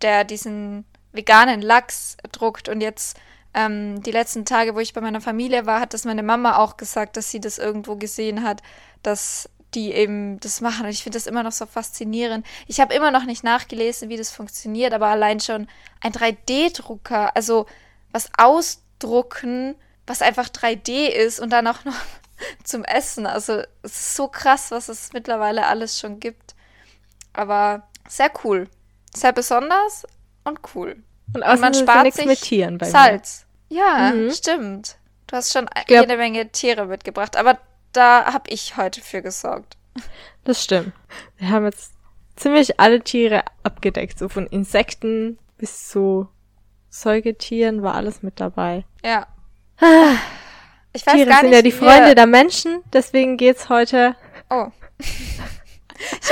der 0.00 0.24
diesen 0.24 0.84
veganen 1.12 1.60
Lachs 1.60 2.16
druckt 2.30 2.68
und 2.68 2.80
jetzt 2.80 3.18
ähm, 3.54 4.02
die 4.02 4.10
letzten 4.10 4.44
Tage, 4.44 4.74
wo 4.74 4.80
ich 4.80 4.94
bei 4.94 5.00
meiner 5.00 5.20
Familie 5.20 5.66
war, 5.66 5.80
hat 5.80 5.94
das 5.94 6.04
meine 6.04 6.22
Mama 6.22 6.56
auch 6.56 6.76
gesagt, 6.76 7.16
dass 7.16 7.30
sie 7.30 7.40
das 7.40 7.58
irgendwo 7.58 7.96
gesehen 7.96 8.42
hat, 8.42 8.62
dass 9.02 9.48
die 9.74 9.92
eben 9.92 10.38
das 10.40 10.60
machen. 10.60 10.84
Und 10.84 10.90
ich 10.90 11.02
finde 11.02 11.16
das 11.16 11.26
immer 11.26 11.42
noch 11.42 11.52
so 11.52 11.66
faszinierend. 11.66 12.46
Ich 12.66 12.80
habe 12.80 12.94
immer 12.94 13.10
noch 13.10 13.24
nicht 13.24 13.44
nachgelesen, 13.44 14.08
wie 14.08 14.16
das 14.16 14.30
funktioniert, 14.30 14.92
aber 14.92 15.06
allein 15.06 15.40
schon 15.40 15.68
ein 16.00 16.12
3D-Drucker, 16.12 17.34
also 17.34 17.66
was 18.10 18.30
ausdrucken, 18.36 19.74
was 20.06 20.22
einfach 20.22 20.48
3D 20.48 21.08
ist 21.08 21.40
und 21.40 21.50
dann 21.50 21.66
auch 21.66 21.84
noch 21.84 21.96
zum 22.64 22.84
Essen. 22.84 23.26
Also 23.26 23.62
es 23.82 23.92
ist 23.92 24.16
so 24.16 24.28
krass, 24.28 24.70
was 24.70 24.88
es 24.88 25.12
mittlerweile 25.12 25.66
alles 25.66 25.98
schon 25.98 26.20
gibt. 26.20 26.54
Aber 27.32 27.88
sehr 28.08 28.30
cool. 28.44 28.68
Sehr 29.14 29.32
besonders 29.32 30.06
und 30.44 30.60
cool. 30.74 31.02
Und, 31.34 31.42
und 31.42 31.60
man 31.60 31.74
spart 31.74 32.12
sich 32.12 32.26
mit 32.26 32.40
Tieren 32.40 32.78
bei 32.78 32.86
Salz. 32.88 33.46
Mir. 33.68 33.78
Ja, 33.78 34.12
mhm. 34.14 34.30
stimmt. 34.30 34.96
Du 35.26 35.36
hast 35.36 35.52
schon 35.52 35.66
glaub, 35.86 36.02
jede 36.02 36.16
Menge 36.16 36.50
Tiere 36.50 36.86
mitgebracht, 36.86 37.36
aber 37.36 37.58
da 37.92 38.32
habe 38.32 38.50
ich 38.50 38.76
heute 38.76 39.00
für 39.00 39.22
gesorgt. 39.22 39.76
Das 40.44 40.64
stimmt. 40.64 40.92
Wir 41.36 41.50
haben 41.50 41.66
jetzt 41.66 41.92
ziemlich 42.34 42.80
alle 42.80 43.00
Tiere 43.00 43.44
abgedeckt, 43.62 44.18
so 44.18 44.28
von 44.28 44.48
Insekten 44.48 45.38
bis 45.56 45.88
zu 45.88 46.26
Säugetieren 46.90 47.84
war 47.84 47.94
alles 47.94 48.24
mit 48.24 48.40
dabei. 48.40 48.84
Ja. 49.04 49.28
Ich 50.92 51.06
weiß 51.06 51.14
Tiere 51.14 51.28
gar 51.28 51.42
nicht, 51.42 51.42
sind 51.42 51.52
ja 51.52 51.62
die 51.62 51.70
Freunde 51.70 52.16
der 52.16 52.26
Menschen, 52.26 52.82
deswegen 52.92 53.36
geht's 53.36 53.68
heute. 53.68 54.16
Oh. 54.50 54.66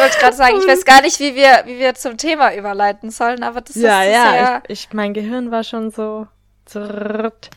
Ich 0.00 0.07
wollte 0.07 0.19
gerade 0.19 0.37
sagen, 0.37 0.57
ich 0.59 0.66
weiß 0.66 0.85
gar 0.87 1.02
nicht, 1.02 1.21
wie 1.21 1.35
wir, 1.35 1.62
wie 1.66 1.78
wir 1.78 1.95
zum 1.95 2.16
Thema 2.16 2.54
überleiten 2.54 3.11
sollen, 3.11 3.42
aber 3.42 3.61
das 3.61 3.76
ja, 3.76 4.02
ist 4.02 4.12
ja, 4.12 4.35
ja. 4.35 4.62
Ich, 4.66 4.87
ich, 4.87 4.92
mein 4.95 5.12
Gehirn 5.12 5.50
war 5.50 5.62
schon 5.62 5.90
so. 5.90 6.26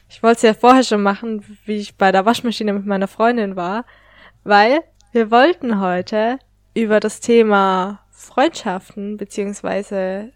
Ich 0.09 0.23
wollte 0.23 0.37
es 0.37 0.41
ja 0.41 0.53
vorher 0.53 0.83
schon 0.83 1.03
machen, 1.03 1.45
wie 1.65 1.77
ich 1.77 1.95
bei 1.97 2.11
der 2.11 2.25
Waschmaschine 2.25 2.73
mit 2.73 2.85
meiner 2.85 3.07
Freundin 3.07 3.55
war, 3.55 3.85
weil 4.43 4.81
wir 5.11 5.31
wollten 5.31 5.79
heute 5.79 6.39
über 6.73 6.99
das 6.99 7.21
Thema 7.21 7.99
Freundschaften 8.09 9.15
beziehungsweise 9.17 10.33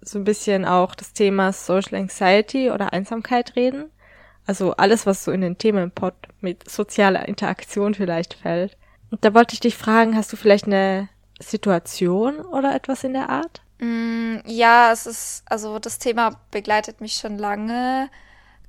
so 0.00 0.18
ein 0.18 0.24
bisschen 0.24 0.64
auch 0.64 0.94
das 0.94 1.12
Thema 1.12 1.52
Social 1.52 1.96
Anxiety 1.96 2.70
oder 2.70 2.92
Einsamkeit 2.92 3.54
reden. 3.54 3.90
Also 4.46 4.72
alles, 4.72 5.06
was 5.06 5.24
so 5.24 5.30
in 5.30 5.40
den 5.40 5.58
Themenpot 5.58 6.14
mit 6.40 6.68
sozialer 6.68 7.28
Interaktion 7.28 7.94
vielleicht 7.94 8.34
fällt. 8.34 8.76
Und 9.10 9.24
da 9.24 9.34
wollte 9.34 9.54
ich 9.54 9.60
dich 9.60 9.76
fragen, 9.76 10.16
hast 10.16 10.32
du 10.32 10.36
vielleicht 10.36 10.66
eine 10.66 11.08
Situation 11.40 12.40
oder 12.40 12.74
etwas 12.74 13.04
in 13.04 13.12
der 13.12 13.28
Art? 13.28 13.62
Mm, 13.78 14.36
ja, 14.46 14.92
es 14.92 15.06
ist, 15.06 15.42
also 15.46 15.78
das 15.78 15.98
Thema 15.98 16.40
begleitet 16.50 17.00
mich 17.00 17.14
schon 17.14 17.38
lange, 17.38 18.08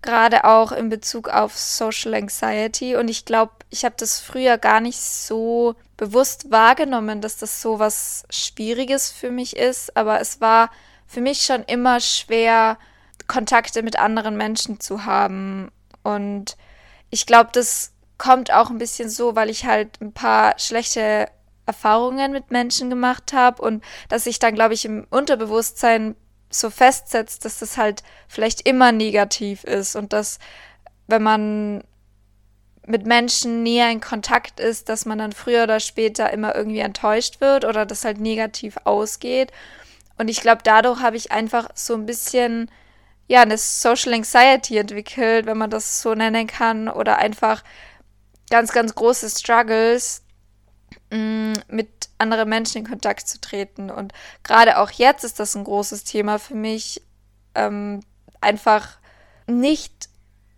gerade 0.02 0.46
auch 0.46 0.72
in 0.72 0.90
Bezug 0.90 1.30
auf 1.30 1.58
Social 1.58 2.14
Anxiety. 2.14 2.96
Und 2.96 3.08
ich 3.08 3.26
glaube, 3.26 3.54
ich 3.70 3.86
habe 3.86 3.96
das 3.98 4.20
früher 4.20 4.58
gar 4.58 4.80
nicht 4.80 5.00
so 5.00 5.76
bewusst 5.98 6.52
wahrgenommen, 6.52 7.22
dass 7.22 7.38
das 7.38 7.62
so 7.62 7.80
was 7.80 8.24
Schwieriges 8.30 9.12
für 9.12 9.32
mich 9.32 9.56
ist. 9.56 9.96
Aber 9.98 10.20
es 10.22 10.42
war 10.42 10.70
für 11.08 11.22
mich 11.22 11.42
schon 11.42 11.64
immer 11.64 12.00
schwer, 12.00 12.78
Kontakte 13.28 13.82
mit 13.82 13.98
anderen 13.98 14.38
Menschen 14.38 14.80
zu 14.80 15.06
haben. 15.06 15.72
Und 16.04 16.58
ich 17.10 17.26
glaube, 17.26 17.50
das 17.54 17.92
kommt 18.18 18.52
auch 18.52 18.70
ein 18.70 18.78
bisschen 18.78 19.10
so, 19.10 19.36
weil 19.36 19.50
ich 19.50 19.66
halt 19.66 20.00
ein 20.02 20.14
paar 20.14 20.58
schlechte 20.60 21.28
Erfahrungen 21.66 22.32
mit 22.32 22.52
Menschen 22.52 22.90
gemacht 22.90 23.34
habe 23.34 23.62
und 23.62 23.84
dass 24.10 24.26
sich 24.26 24.40
dann, 24.40 24.56
glaube 24.56 24.74
ich, 24.74 24.86
im 24.86 25.06
Unterbewusstsein 25.10 26.16
so 26.50 26.70
festsetzt, 26.70 27.46
dass 27.46 27.60
das 27.60 27.78
halt 27.78 28.04
vielleicht 28.28 28.68
immer 28.68 28.92
negativ 28.92 29.64
ist 29.64 29.96
und 29.96 30.14
dass, 30.14 30.40
wenn 31.08 31.24
man 31.24 31.84
mit 32.88 33.06
Menschen 33.06 33.64
näher 33.64 33.90
in 33.90 34.00
Kontakt 34.00 34.60
ist, 34.60 34.90
dass 34.90 35.06
man 35.06 35.18
dann 35.18 35.32
früher 35.32 35.64
oder 35.64 35.80
später 35.80 36.32
immer 36.32 36.56
irgendwie 36.56 36.80
enttäuscht 36.80 37.42
wird 37.42 37.66
oder 37.66 37.86
das 37.86 38.06
halt 38.06 38.20
negativ 38.20 38.78
ausgeht. 38.84 39.52
Und 40.18 40.28
ich 40.30 40.42
glaube, 40.42 40.62
dadurch 40.64 41.02
habe 41.02 41.18
ich 41.18 41.32
einfach 41.32 41.70
so 41.74 41.96
ein 41.96 42.06
bisschen, 42.06 42.70
ja, 43.28 43.42
eine 43.42 43.58
Social 43.58 44.14
Anxiety 44.14 44.78
entwickelt, 44.78 45.46
wenn 45.48 45.58
man 45.58 45.72
das 45.72 46.02
so 46.02 46.14
nennen 46.14 46.48
kann, 46.48 46.88
oder 46.88 47.18
einfach 47.18 47.64
ganz, 48.50 48.72
ganz 48.72 48.94
große 48.94 49.30
Struggles, 49.32 50.22
mit 51.10 51.90
anderen 52.18 52.50
Menschen 52.50 52.80
in 52.80 52.88
Kontakt 52.88 53.28
zu 53.28 53.40
treten. 53.40 53.90
Und 53.90 54.14
gerade 54.44 54.80
auch 54.80 54.92
jetzt 54.92 55.24
ist 55.24 55.40
das 55.40 55.56
ein 55.56 55.64
großes 55.64 56.04
Thema 56.04 56.40
für 56.40 56.56
mich, 56.56 57.02
ähm, 57.54 58.02
einfach 58.42 58.98
nicht 59.48 60.10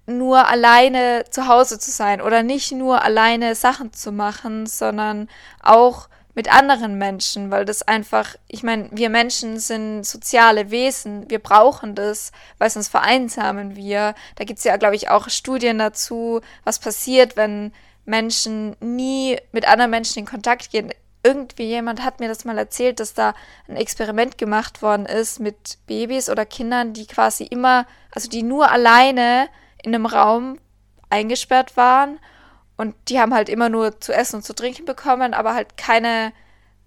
nur 0.06 0.48
alleine 0.48 1.26
zu 1.30 1.48
Hause 1.48 1.80
zu 1.80 1.92
sein 1.92 2.22
oder 2.22 2.42
nicht 2.42 2.72
nur 2.72 3.04
alleine 3.04 3.56
Sachen 3.56 3.92
zu 3.92 4.12
machen, 4.12 4.66
sondern 4.66 5.30
auch 5.62 6.08
mit 6.34 6.54
anderen 6.54 7.00
Menschen, 7.00 7.50
weil 7.50 7.66
das 7.66 7.82
einfach, 7.82 8.36
ich 8.48 8.62
meine, 8.62 8.90
wir 8.92 9.10
Menschen 9.10 9.60
sind 9.60 10.04
soziale 10.04 10.70
Wesen, 10.70 11.28
wir 11.30 11.40
brauchen 11.40 11.96
das, 11.96 12.32
weil 12.60 12.70
sonst 12.70 12.90
vereinsamen 12.90 13.76
wir. 13.76 14.14
Da 14.36 14.44
gibt 14.46 14.60
es 14.60 14.64
ja, 14.64 14.78
glaube 14.78 14.96
ich, 14.96 15.10
auch 15.10 15.30
Studien 15.30 15.80
dazu, 15.80 16.42
was 16.64 16.78
passiert, 16.78 17.36
wenn 17.38 17.74
Menschen 18.08 18.76
nie 18.80 19.38
mit 19.52 19.68
anderen 19.68 19.92
Menschen 19.92 20.20
in 20.20 20.26
Kontakt 20.26 20.72
gehen. 20.72 20.92
Irgendwie 21.24 21.66
jemand 21.66 22.04
hat 22.04 22.20
mir 22.20 22.30
das 22.30 22.46
mal 22.46 22.58
erzählt, 22.58 23.00
dass 23.00 23.14
da 23.14 23.36
ein 23.68 23.76
Experiment 23.76 24.38
gemacht 24.38 24.82
worden 24.82 25.06
ist 25.06 25.40
mit 25.40 25.78
Babys 25.88 26.30
oder 26.30 26.46
Kindern, 26.46 26.94
die 26.94 27.06
quasi 27.06 27.44
immer, 27.44 27.86
also 28.12 28.30
die 28.30 28.44
nur 28.44 28.72
alleine 28.72 29.50
in 29.84 29.94
einem 29.94 30.06
Raum 30.06 30.58
eingesperrt 31.10 31.76
waren 31.76 32.20
und 32.78 32.96
die 33.10 33.20
haben 33.20 33.34
halt 33.34 33.50
immer 33.50 33.68
nur 33.68 34.00
zu 34.00 34.14
essen 34.14 34.38
und 34.38 34.44
zu 34.44 34.56
trinken 34.56 34.86
bekommen, 34.86 35.34
aber 35.34 35.54
halt 35.54 35.76
keine, 35.76 36.32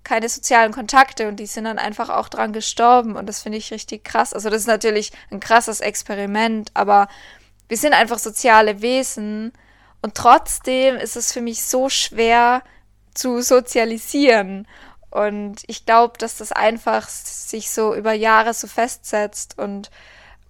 keine 0.04 0.28
sozialen 0.28 0.72
Kontakte 0.72 1.28
und 1.28 1.36
die 1.36 1.46
sind 1.46 1.64
dann 1.64 1.78
einfach 1.78 2.08
auch 2.08 2.28
dran 2.28 2.54
gestorben 2.54 3.16
und 3.16 3.28
das 3.28 3.42
finde 3.42 3.58
ich 3.58 3.72
richtig 3.72 4.04
krass. 4.04 4.32
Also 4.32 4.48
das 4.48 4.62
ist 4.62 4.68
natürlich 4.68 5.12
ein 5.30 5.40
krasses 5.40 5.80
Experiment, 5.80 6.70
aber 6.72 7.08
wir 7.68 7.76
sind 7.76 7.92
einfach 7.92 8.18
soziale 8.18 8.80
Wesen 8.80 9.52
und 10.02 10.14
trotzdem 10.14 10.96
ist 10.96 11.16
es 11.16 11.32
für 11.32 11.40
mich 11.40 11.64
so 11.64 11.88
schwer 11.88 12.62
zu 13.14 13.42
sozialisieren. 13.42 14.66
Und 15.10 15.62
ich 15.66 15.84
glaube, 15.86 16.18
dass 16.18 16.36
das 16.36 16.52
einfach 16.52 17.08
sich 17.08 17.70
so 17.70 17.94
über 17.94 18.12
Jahre 18.12 18.54
so 18.54 18.66
festsetzt 18.66 19.58
und 19.58 19.90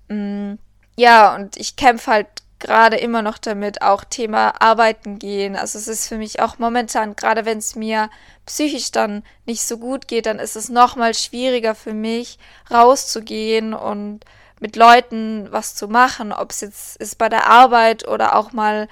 mh, 0.09 0.17
mm, 0.17 0.59
ja, 0.97 1.35
und 1.35 1.57
ich 1.57 1.77
kämpfe 1.77 2.11
halt 2.11 2.27
gerade 2.59 2.97
immer 2.97 3.23
noch 3.23 3.39
damit, 3.39 3.83
auch 3.83 4.05
Thema 4.05 4.61
Arbeiten 4.61 5.19
gehen. 5.19 5.57
Also 5.57 5.79
es 5.79 5.89
ist 5.89 6.09
für 6.09 6.19
mich 6.19 6.41
auch 6.41 6.59
momentan, 6.59 7.17
gerade 7.17 7.47
wenn 7.47 7.59
es 7.59 7.75
mir 7.75 8.11
psychisch 8.47 8.93
dann 8.93 9.25
nicht 9.47 9.67
so 9.67 9.79
gut 9.79 10.09
geht, 10.09 10.27
dann 10.27 10.39
ist 10.39 10.57
es 10.57 10.69
noch 10.69 10.95
mal 10.95 11.15
schwieriger 11.15 11.75
für 11.75 11.95
mich, 11.95 12.39
rauszugehen 12.71 13.73
und 13.73 14.21
mit 14.61 14.77
Leuten 14.77 15.49
was 15.51 15.75
zu 15.75 15.89
machen, 15.89 16.33
ob 16.33 16.51
es 16.51 16.61
jetzt 16.61 16.97
ist 16.99 17.17
bei 17.17 17.31
der 17.31 17.49
Arbeit 17.49 18.07
oder 18.07 18.37
auch 18.37 18.53
mal 18.53 18.89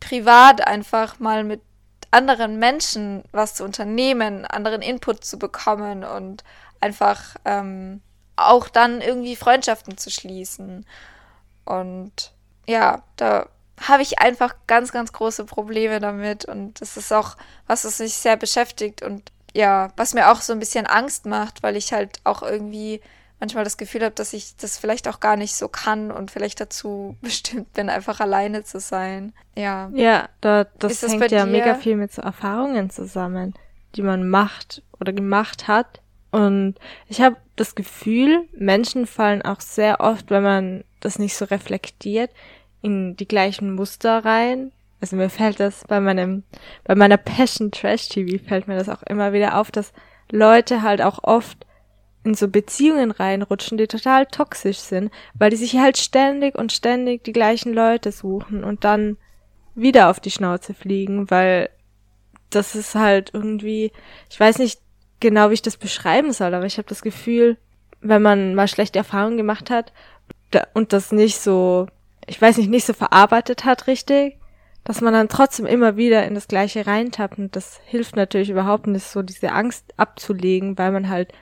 privat 0.00 0.66
einfach 0.66 1.18
mal 1.18 1.44
mit 1.44 1.60
anderen 2.10 2.58
Menschen 2.58 3.24
was 3.32 3.54
zu 3.54 3.64
unternehmen, 3.64 4.44
anderen 4.44 4.82
Input 4.82 5.24
zu 5.24 5.38
bekommen 5.38 6.04
und 6.04 6.44
einfach 6.80 7.36
ähm, 7.44 8.00
auch 8.36 8.68
dann 8.68 9.00
irgendwie 9.00 9.36
Freundschaften 9.36 9.98
zu 9.98 10.10
schließen. 10.10 10.86
Und 11.64 12.32
ja, 12.66 13.02
da 13.16 13.48
habe 13.80 14.02
ich 14.02 14.18
einfach 14.18 14.54
ganz, 14.66 14.92
ganz 14.92 15.12
große 15.12 15.44
Probleme 15.44 16.00
damit. 16.00 16.44
Und 16.44 16.80
das 16.80 16.96
ist 16.96 17.12
auch 17.12 17.36
was, 17.66 17.84
was 17.84 17.98
mich 17.98 18.14
sehr 18.14 18.36
beschäftigt 18.36 19.02
und 19.02 19.32
ja, 19.54 19.90
was 19.96 20.14
mir 20.14 20.30
auch 20.30 20.42
so 20.42 20.52
ein 20.52 20.58
bisschen 20.58 20.86
Angst 20.86 21.26
macht, 21.26 21.62
weil 21.62 21.76
ich 21.76 21.92
halt 21.92 22.20
auch 22.24 22.42
irgendwie 22.42 23.00
manchmal 23.40 23.64
das 23.64 23.76
Gefühl 23.76 24.02
habe, 24.02 24.14
dass 24.14 24.32
ich 24.32 24.56
das 24.56 24.78
vielleicht 24.78 25.08
auch 25.08 25.20
gar 25.20 25.36
nicht 25.36 25.54
so 25.54 25.68
kann 25.68 26.10
und 26.10 26.30
vielleicht 26.30 26.60
dazu 26.60 27.16
bestimmt 27.22 27.72
bin, 27.72 27.88
einfach 27.88 28.20
alleine 28.20 28.64
zu 28.64 28.80
sein. 28.80 29.32
Ja. 29.54 29.90
Ja, 29.94 30.28
da, 30.40 30.64
das, 30.78 31.00
das 31.00 31.12
hängt 31.12 31.30
ja 31.30 31.44
dir? 31.44 31.50
mega 31.50 31.74
viel 31.74 31.96
mit 31.96 32.12
so 32.12 32.22
Erfahrungen 32.22 32.90
zusammen, 32.90 33.54
die 33.94 34.02
man 34.02 34.28
macht 34.28 34.82
oder 35.00 35.12
gemacht 35.12 35.68
hat. 35.68 36.00
Und 36.30 36.74
ich 37.08 37.20
habe 37.20 37.36
das 37.56 37.74
Gefühl, 37.74 38.46
Menschen 38.52 39.06
fallen 39.06 39.42
auch 39.42 39.60
sehr 39.60 40.00
oft, 40.00 40.30
wenn 40.30 40.42
man 40.42 40.84
das 41.00 41.18
nicht 41.18 41.36
so 41.36 41.46
reflektiert, 41.46 42.30
in 42.82 43.16
die 43.16 43.28
gleichen 43.28 43.74
Muster 43.74 44.24
rein. 44.24 44.72
Also 45.00 45.16
mir 45.16 45.30
fällt 45.30 45.60
das 45.60 45.84
bei 45.86 46.00
meinem, 46.00 46.42
bei 46.84 46.94
meiner 46.94 47.16
Passion 47.16 47.70
Trash 47.70 48.08
TV 48.08 48.42
fällt 48.42 48.66
mir 48.66 48.76
das 48.76 48.88
auch 48.88 49.02
immer 49.02 49.32
wieder 49.32 49.58
auf, 49.58 49.70
dass 49.70 49.92
Leute 50.30 50.82
halt 50.82 51.00
auch 51.00 51.22
oft 51.22 51.66
in 52.26 52.34
so 52.34 52.48
Beziehungen 52.48 53.12
reinrutschen, 53.12 53.78
die 53.78 53.86
total 53.86 54.26
toxisch 54.26 54.78
sind, 54.78 55.10
weil 55.34 55.50
die 55.50 55.56
sich 55.56 55.76
halt 55.76 55.96
ständig 55.96 56.56
und 56.56 56.72
ständig 56.72 57.24
die 57.24 57.32
gleichen 57.32 57.72
Leute 57.72 58.12
suchen 58.12 58.64
und 58.64 58.84
dann 58.84 59.16
wieder 59.74 60.10
auf 60.10 60.20
die 60.20 60.30
Schnauze 60.30 60.74
fliegen, 60.74 61.30
weil 61.30 61.70
das 62.50 62.74
ist 62.74 62.94
halt 62.94 63.30
irgendwie, 63.32 63.92
ich 64.28 64.38
weiß 64.38 64.58
nicht 64.58 64.80
genau, 65.20 65.50
wie 65.50 65.54
ich 65.54 65.62
das 65.62 65.76
beschreiben 65.76 66.32
soll, 66.32 66.54
aber 66.54 66.66
ich 66.66 66.78
habe 66.78 66.88
das 66.88 67.02
Gefühl, 67.02 67.56
wenn 68.00 68.22
man 68.22 68.54
mal 68.54 68.68
schlechte 68.68 68.98
Erfahrungen 68.98 69.36
gemacht 69.36 69.70
hat 69.70 69.92
und 70.74 70.92
das 70.92 71.12
nicht 71.12 71.38
so, 71.38 71.86
ich 72.26 72.40
weiß 72.40 72.56
nicht, 72.58 72.70
nicht 72.70 72.86
so 72.86 72.92
verarbeitet 72.92 73.64
hat 73.64 73.86
richtig, 73.86 74.38
dass 74.84 75.00
man 75.00 75.12
dann 75.12 75.28
trotzdem 75.28 75.66
immer 75.66 75.96
wieder 75.96 76.24
in 76.26 76.34
das 76.34 76.48
Gleiche 76.48 76.86
reintappt 76.86 77.38
und 77.38 77.56
das 77.56 77.80
hilft 77.84 78.16
natürlich 78.16 78.50
überhaupt 78.50 78.86
nicht 78.86 79.06
so, 79.06 79.22
diese 79.22 79.52
Angst 79.52 79.92
abzulegen, 79.96 80.78
weil 80.78 80.92
man 80.92 81.08
halt 81.08 81.32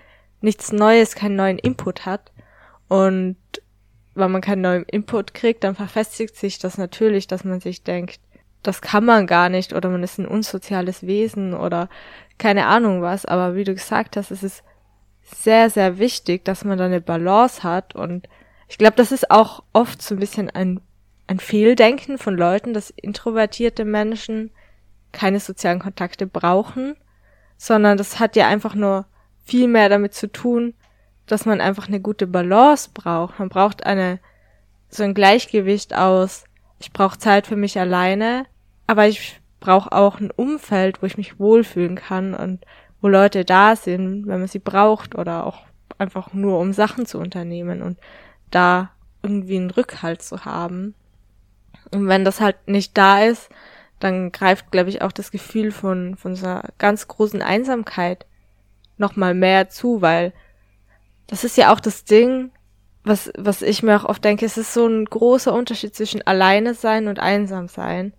nichts 0.45 0.73
Neues, 0.73 1.15
keinen 1.15 1.37
neuen 1.37 1.59
Input 1.59 2.07
hat. 2.07 2.31
Und 2.89 3.37
wenn 4.15 4.31
man 4.31 4.41
keinen 4.41 4.63
neuen 4.63 4.85
Input 4.85 5.35
kriegt, 5.35 5.65
dann 5.65 5.75
verfestigt 5.75 6.37
sich 6.37 6.59
das 6.59 6.78
natürlich, 6.78 7.26
dass 7.26 7.45
man 7.45 7.61
sich 7.61 7.83
denkt, 7.83 8.21
das 8.63 8.80
kann 8.80 9.04
man 9.04 9.26
gar 9.26 9.49
nicht 9.49 9.73
oder 9.73 9.89
man 9.89 10.02
ist 10.02 10.19
ein 10.19 10.28
unsoziales 10.28 11.07
Wesen 11.07 11.54
oder 11.54 11.89
keine 12.39 12.67
Ahnung 12.67 13.02
was. 13.02 13.26
Aber 13.26 13.57
wie 13.57 13.65
du 13.65 13.75
gesagt 13.75 14.17
hast, 14.17 14.30
es 14.30 14.43
ist 14.43 14.63
sehr, 15.23 15.71
sehr 15.71 15.99
wichtig, 15.99 16.45
dass 16.45 16.65
man 16.65 16.78
da 16.78 16.87
eine 16.87 17.00
Balance 17.00 17.63
hat 17.63 17.95
und 17.95 18.28
ich 18.69 18.78
glaube, 18.78 18.97
das 18.97 19.13
ist 19.13 19.30
auch 19.30 19.63
oft 19.73 20.00
so 20.00 20.15
ein 20.15 20.21
bisschen 20.21 20.50
ein, 20.50 20.80
ein 21.26 21.39
Fehldenken 21.39 22.19
von 22.19 22.37
Leuten, 22.37 22.73
dass 22.73 22.91
introvertierte 22.91 23.85
Menschen 23.85 24.50
keine 25.13 25.41
sozialen 25.41 25.78
Kontakte 25.78 26.26
brauchen, 26.26 26.97
sondern 27.57 27.99
das 27.99 28.19
hat 28.19 28.37
ja 28.37 28.49
einfach 28.49 28.75
nur 28.75 29.07
viel 29.45 29.69
mehr 29.69 29.89
damit 29.89 30.15
zu 30.15 30.30
tun, 30.30 30.75
dass 31.26 31.47
man 31.47 31.61
einfach 31.61 31.89
eine 31.89 32.00
gute 32.00 32.26
Balance 32.26 32.91
braucht. 32.93 33.39
Man 33.39 33.49
braucht 33.49 33.87
eine 33.87 34.19
so 34.89 35.02
ein 35.02 35.15
Gleichgewicht 35.15 35.95
aus, 35.95 36.45
ich 36.78 36.93
brauche 36.93 37.19
Zeit 37.19 37.47
für 37.47 37.57
mich 37.57 37.78
alleine, 37.78 38.47
aber 38.87 39.07
ich 39.07 39.41
brauche 39.61 39.93
auch 39.93 40.21
ein 40.21 40.30
Umfeld, 40.30 41.02
wo 41.02 41.07
ich 41.07 41.17
mich 41.17 41.41
wohlfühlen 41.41 41.97
kann 41.97 42.35
und 42.35 42.65
wo 43.00 43.09
Leute 43.09 43.45
da 43.45 43.76
sind, 43.76 44.26
wenn 44.26 44.39
man 44.39 44.49
sie 44.49 44.59
braucht 44.59 45.15
oder 45.15 45.47
auch 45.47 45.63
einfach 45.99 46.33
nur 46.33 46.59
um 46.59 46.73
Sachen 46.73 47.07
zu 47.07 47.19
unternehmen 47.19 47.83
und 47.83 47.99
da 48.50 48.91
irgendwie 49.23 49.57
einen 49.57 49.71
Rückhalt 49.71 50.23
zu 50.23 50.45
haben. 50.45 50.95
Und 51.91 52.09
wenn 52.09 52.25
das 52.25 52.41
halt 52.41 52.57
nicht 52.67 52.97
da 52.97 53.25
ist, 53.25 53.49
dann 54.00 54.33
greift, 54.33 54.71
glaube 54.71 54.91
ich, 54.91 55.02
auch 55.02 55.13
das 55.13 55.30
Gefühl 55.30 55.73
von, 55.73 56.17
von 56.17 56.35
so 56.35 56.47
einer 56.47 56.65
ganz 56.78 57.09
großen 57.09 57.43
Einsamkeit 57.43 58.26
noch 58.97 59.17
mal 59.17 59.35
mehr 59.35 59.69
zu, 59.69 60.02
weil 60.02 60.33
das 61.26 61.45
ist 61.45 61.57
ja 61.57 61.73
auch 61.73 61.80
das 61.80 62.04
Ding, 62.04 62.50
was, 63.04 63.30
was 63.37 63.63
ich 63.63 63.83
mir 63.83 63.97
auch 63.97 64.09
oft 64.09 64.25
denke, 64.25 64.47
es 64.47 64.57
ist 64.57 64.73
so 64.73 64.87
ein 64.87 65.04
großer 65.04 65.52
Unterschied 65.52 65.95
zwischen 65.95 66.26
alleine 66.26 66.75
sein 66.75 67.07
und 67.07 67.19
einsam 67.19 67.69
sein. 67.69 68.15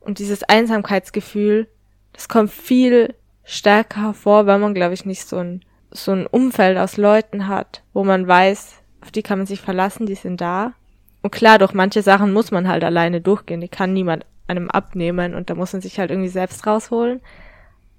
Und 0.00 0.18
dieses 0.18 0.42
Einsamkeitsgefühl, 0.42 1.68
das 2.12 2.28
kommt 2.28 2.50
viel 2.50 3.14
stärker 3.44 4.02
hervor, 4.02 4.46
weil 4.46 4.58
man, 4.58 4.74
glaube 4.74 4.94
ich, 4.94 5.04
nicht 5.04 5.26
so 5.26 5.38
ein, 5.38 5.64
so 5.90 6.12
ein 6.12 6.26
Umfeld 6.26 6.76
aus 6.78 6.96
Leuten 6.96 7.48
hat, 7.48 7.82
wo 7.92 8.04
man 8.04 8.26
weiß, 8.26 8.82
auf 9.00 9.10
die 9.10 9.22
kann 9.22 9.38
man 9.38 9.46
sich 9.46 9.60
verlassen, 9.60 10.06
die 10.06 10.14
sind 10.14 10.40
da. 10.40 10.74
Und 11.22 11.30
klar, 11.30 11.58
durch 11.58 11.72
manche 11.72 12.02
Sachen 12.02 12.32
muss 12.32 12.50
man 12.50 12.68
halt 12.68 12.84
alleine 12.84 13.20
durchgehen, 13.20 13.60
die 13.60 13.68
kann 13.68 13.92
niemand 13.92 14.26
einem 14.46 14.70
abnehmen 14.70 15.34
und 15.34 15.50
da 15.50 15.54
muss 15.54 15.72
man 15.72 15.82
sich 15.82 15.98
halt 15.98 16.10
irgendwie 16.10 16.28
selbst 16.28 16.66
rausholen. 16.66 17.20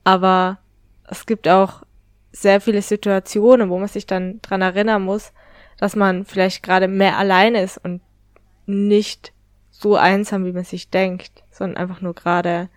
Aber 0.04 0.60
es 1.08 1.26
gibt 1.26 1.48
auch 1.48 1.83
sehr 2.34 2.60
viele 2.60 2.82
Situationen, 2.82 3.70
wo 3.70 3.78
man 3.78 3.88
sich 3.88 4.06
dann 4.06 4.42
dran 4.42 4.62
erinnern 4.62 5.04
muss, 5.04 5.32
dass 5.78 5.96
man 5.96 6.26
vielleicht 6.26 6.64
gerade 6.64 6.88
mehr 6.88 7.18
alleine 7.18 7.62
ist 7.62 7.78
und 7.78 8.02
nicht 8.66 9.32
so 9.70 9.96
einsam, 9.96 10.46
wie 10.46 10.52
man 10.52 10.64
sich 10.64 10.90
denkt, 10.90 11.44
sondern 11.52 11.78
einfach 11.78 12.02
nur 12.02 12.16
gerade 12.16 12.70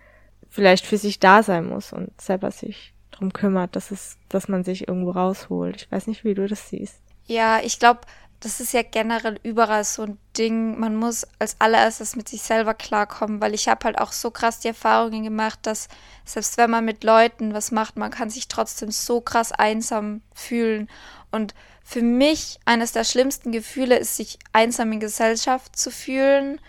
vielleicht 0.49 0.85
für 0.85 0.97
sich 0.97 1.19
da 1.19 1.43
sein 1.43 1.67
muss 1.67 1.91
und 1.91 2.09
selber 2.21 2.51
sich 2.51 2.93
drum 3.11 3.33
kümmert, 3.33 3.75
dass 3.75 3.91
es, 3.91 4.17
dass 4.29 4.47
man 4.47 4.63
sich 4.63 4.87
irgendwo 4.87 5.11
rausholt. 5.11 5.75
Ich 5.77 5.91
weiß 5.91 6.07
nicht, 6.07 6.23
wie 6.23 6.33
du 6.35 6.47
das 6.47 6.69
siehst. 6.69 7.01
Ja, 7.25 7.59
ich 7.63 7.79
glaube, 7.79 8.01
das 8.39 8.59
ist 8.59 8.73
ja 8.73 8.83
generell 8.83 9.39
überall 9.41 9.83
so 9.83 10.03
ein 10.03 10.19
Ding. 10.37 10.79
Man 10.79 10.95
muss 10.95 11.25
als 11.39 11.55
allererstes 11.59 12.15
mit 12.15 12.29
sich 12.29 12.43
selber 12.43 12.75
klarkommen, 12.75 13.41
weil 13.41 13.55
ich 13.55 13.67
habe 13.67 13.85
halt 13.85 13.97
auch 13.97 14.11
so 14.11 14.29
krass 14.29 14.59
die 14.59 14.67
Erfahrungen 14.67 15.23
gemacht, 15.23 15.59
dass 15.63 15.87
selbst 16.23 16.57
wenn 16.57 16.69
man 16.69 16.85
mit 16.85 17.03
Leuten 17.03 17.53
was 17.53 17.71
macht, 17.71 17.97
man 17.97 18.11
kann 18.11 18.29
sich 18.29 18.47
trotzdem 18.47 18.91
so 18.91 19.21
krass 19.21 19.51
einsam 19.51 20.21
fühlen. 20.35 20.87
Und 21.31 21.55
für 21.83 22.03
mich 22.03 22.59
eines 22.65 22.91
der 22.91 23.05
schlimmsten 23.05 23.51
Gefühle 23.51 23.97
ist, 23.97 24.17
sich 24.17 24.37
einsam 24.53 24.91
in 24.91 24.99
Gesellschaft 24.99 25.75
zu 25.75 25.89
fühlen, 25.89 26.61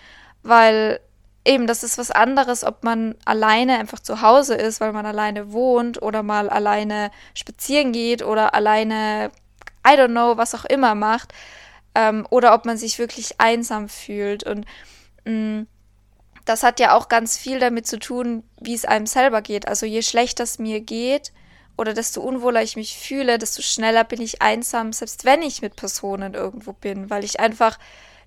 weil 0.43 1.01
eben 1.45 1.67
das 1.67 1.83
ist 1.83 1.99
was 1.99 2.11
anderes, 2.11 2.65
ob 2.65 2.83
man 2.83 3.15
alleine 3.27 3.79
einfach 3.79 3.99
zu 3.99 4.23
Hause 4.23 4.55
ist, 4.55 4.81
weil 4.81 4.93
man 4.93 5.05
alleine 5.05 5.53
wohnt 5.53 6.01
oder 6.01 6.23
mal 6.23 6.49
alleine 6.49 7.11
spazieren 7.35 7.93
geht 7.93 8.23
oder 8.23 8.55
alleine 8.55 9.31
I 9.87 9.93
don't 9.93 10.09
know, 10.09 10.37
was 10.37 10.55
auch 10.55 10.65
immer 10.67 10.95
macht, 10.95 11.33
ähm, 11.99 12.27
oder 12.31 12.55
ob 12.55 12.65
man 12.65 12.79
sich 12.79 12.99
wirklich 13.01 13.41
einsam 13.41 13.89
fühlt. 13.89 14.45
Und 14.45 14.67
mh, 15.25 15.33
mm, 15.33 15.67
das 16.45 16.63
hat 16.63 16.81
ja 16.81 16.95
auch 16.97 17.09
ganz 17.09 17.37
viel 17.37 17.59
damit 17.59 17.87
zu 17.87 17.99
tun, 17.99 18.45
wie 18.61 18.73
es 18.73 18.85
einem 18.85 19.07
selber 19.07 19.43
geht. 19.43 19.69
Also 19.69 19.85
je 19.85 20.03
schlechter 20.03 20.45
es 20.45 20.59
mir 20.59 20.81
geht 20.81 21.33
oder 21.77 21.93
desto 21.93 22.23
unwohler 22.23 22.63
ich 22.63 22.77
mich 22.77 22.97
fühle, 22.97 23.37
desto 23.37 23.61
schneller 23.63 24.05
bin 24.05 24.23
ich 24.23 24.41
einsam, 24.41 24.93
selbst 24.93 25.25
wenn 25.25 25.43
ich 25.43 25.61
mit 25.61 25.77
Personen 25.77 26.35
irgendwo 26.35 26.73
bin, 26.73 27.11
weil 27.11 27.25
ich 27.25 27.41
einfach 27.41 27.79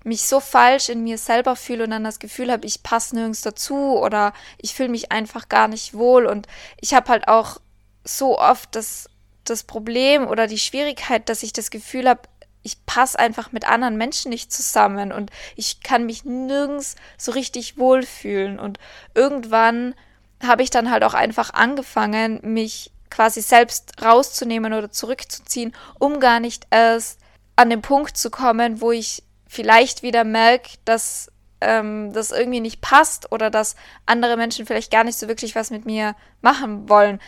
mich 0.04 0.22
so 0.26 0.38
falsch 0.38 0.88
in 0.88 1.02
mir 1.02 1.18
selber 1.18 1.56
fühle 1.56 1.84
und 1.84 1.90
dann 1.90 2.04
das 2.04 2.18
Gefühl 2.18 2.52
habe, 2.52 2.66
ich 2.66 2.82
passe 2.82 3.16
nirgends 3.16 3.40
dazu 3.40 3.98
oder 3.98 4.34
ich 4.58 4.74
fühle 4.74 4.90
mich 4.90 5.10
einfach 5.10 5.48
gar 5.48 5.66
nicht 5.66 5.94
wohl. 5.94 6.26
Und 6.26 6.46
ich 6.80 6.94
habe 6.94 7.08
halt 7.08 7.26
auch 7.26 7.60
so 8.04 8.38
oft 8.38 8.74
das 8.76 9.08
das 9.44 9.64
Problem 9.64 10.28
oder 10.28 10.46
die 10.46 10.58
Schwierigkeit, 10.58 11.28
dass 11.28 11.42
ich 11.42 11.52
das 11.52 11.70
Gefühl 11.70 12.08
habe, 12.08 12.22
ich 12.62 12.84
passe 12.86 13.18
einfach 13.18 13.52
mit 13.52 13.68
anderen 13.68 13.96
Menschen 13.96 14.30
nicht 14.30 14.52
zusammen 14.52 15.12
und 15.12 15.30
ich 15.56 15.80
kann 15.82 16.06
mich 16.06 16.24
nirgends 16.24 16.96
so 17.18 17.32
richtig 17.32 17.78
wohlfühlen. 17.78 18.58
Und 18.58 18.78
irgendwann 19.14 19.94
habe 20.42 20.62
ich 20.62 20.70
dann 20.70 20.90
halt 20.90 21.04
auch 21.04 21.14
einfach 21.14 21.52
angefangen, 21.52 22.40
mich 22.42 22.92
quasi 23.10 23.42
selbst 23.42 24.02
rauszunehmen 24.02 24.72
oder 24.72 24.90
zurückzuziehen, 24.90 25.74
um 25.98 26.20
gar 26.20 26.40
nicht 26.40 26.66
erst 26.70 27.20
an 27.56 27.68
den 27.68 27.82
Punkt 27.82 28.16
zu 28.16 28.30
kommen, 28.30 28.80
wo 28.80 28.92
ich 28.92 29.22
vielleicht 29.46 30.02
wieder 30.02 30.24
merke, 30.24 30.70
dass 30.84 31.30
ähm, 31.60 32.12
das 32.12 32.30
irgendwie 32.30 32.60
nicht 32.60 32.80
passt 32.80 33.30
oder 33.30 33.50
dass 33.50 33.76
andere 34.06 34.36
Menschen 34.36 34.66
vielleicht 34.66 34.90
gar 34.90 35.04
nicht 35.04 35.18
so 35.18 35.28
wirklich 35.28 35.54
was 35.54 35.70
mit 35.70 35.84
mir 35.84 36.16
machen 36.40 36.88
wollen. 36.88 37.20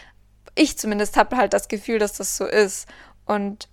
Ich 0.55 0.79
zumindest 0.79 1.17
habe 1.17 1.37
halt 1.37 1.53
das 1.53 1.69
Gefühl, 1.69 1.99
dass 1.99 2.15
das 2.15 2.37
so 2.37 2.47
ist. 2.47 2.89
Und 3.27 3.69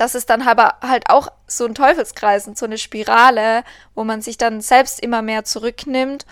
das 0.00 0.14
ist 0.14 0.30
dann 0.30 0.40
aber 0.40 0.76
halt 0.80 1.10
auch 1.10 1.28
so 1.46 1.66
ein 1.66 1.74
Teufelskreis 1.74 2.48
und 2.48 2.56
so 2.56 2.64
eine 2.64 2.78
Spirale, 2.78 3.64
wo 3.94 4.02
man 4.02 4.22
sich 4.22 4.38
dann 4.38 4.62
selbst 4.62 4.98
immer 4.98 5.20
mehr 5.20 5.44
zurücknimmt, 5.44 6.24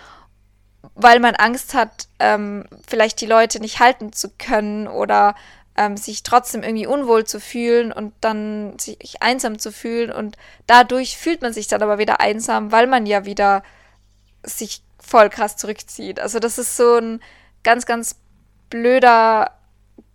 weil 0.95 1.21
man 1.21 1.35
Angst 1.35 1.75
hat, 1.75 2.09
ähm, 2.19 2.65
vielleicht 2.87 3.21
die 3.21 3.27
Leute 3.27 3.61
nicht 3.61 3.79
halten 3.79 4.15
zu 4.15 4.31
können 4.31 4.89
oder 4.89 5.35
ähm, 5.77 5.99
sich 5.99 6.23
trotzdem 6.23 6.63
irgendwie 6.63 6.87
unwohl 6.87 7.27
zu 7.27 7.41
fühlen 7.41 7.93
und 7.93 8.15
dann 8.23 8.79
sich 8.79 9.21
einsam 9.21 9.59
zu 9.59 9.71
fühlen. 9.71 10.11
Und 10.11 10.39
dadurch 10.67 11.19
fühlt 11.19 11.43
man 11.43 11.53
sich 11.53 11.69
dann 11.69 11.83
aber 11.83 11.99
wieder 11.99 12.21
einsam, 12.21 12.73
weil 12.73 12.87
man 12.87 13.05
ja 13.05 13.27
wieder 13.27 13.63
sich 14.43 14.83
voll 14.99 15.29
krass 15.29 15.59
zurückzieht. 15.59 16.21
Also 16.21 16.39
das 16.39 16.57
ist 16.57 16.75
so 16.75 16.97
ein 16.97 17.21
ganz, 17.65 17.85
ganz 17.85 18.17
blöder 18.71 19.58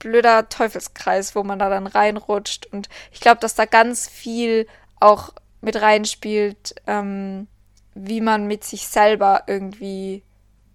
blöder 0.03 0.49
Teufelskreis, 0.49 1.35
wo 1.35 1.43
man 1.43 1.59
da 1.59 1.69
dann 1.69 1.87
reinrutscht. 1.87 2.67
Und 2.67 2.89
ich 3.11 3.19
glaube, 3.19 3.39
dass 3.39 3.55
da 3.55 3.65
ganz 3.65 4.07
viel 4.07 4.67
auch 4.99 5.33
mit 5.61 5.81
reinspielt, 5.81 6.75
ähm, 6.87 7.47
wie 7.95 8.21
man 8.21 8.47
mit 8.47 8.63
sich 8.63 8.87
selber 8.87 9.43
irgendwie 9.47 10.23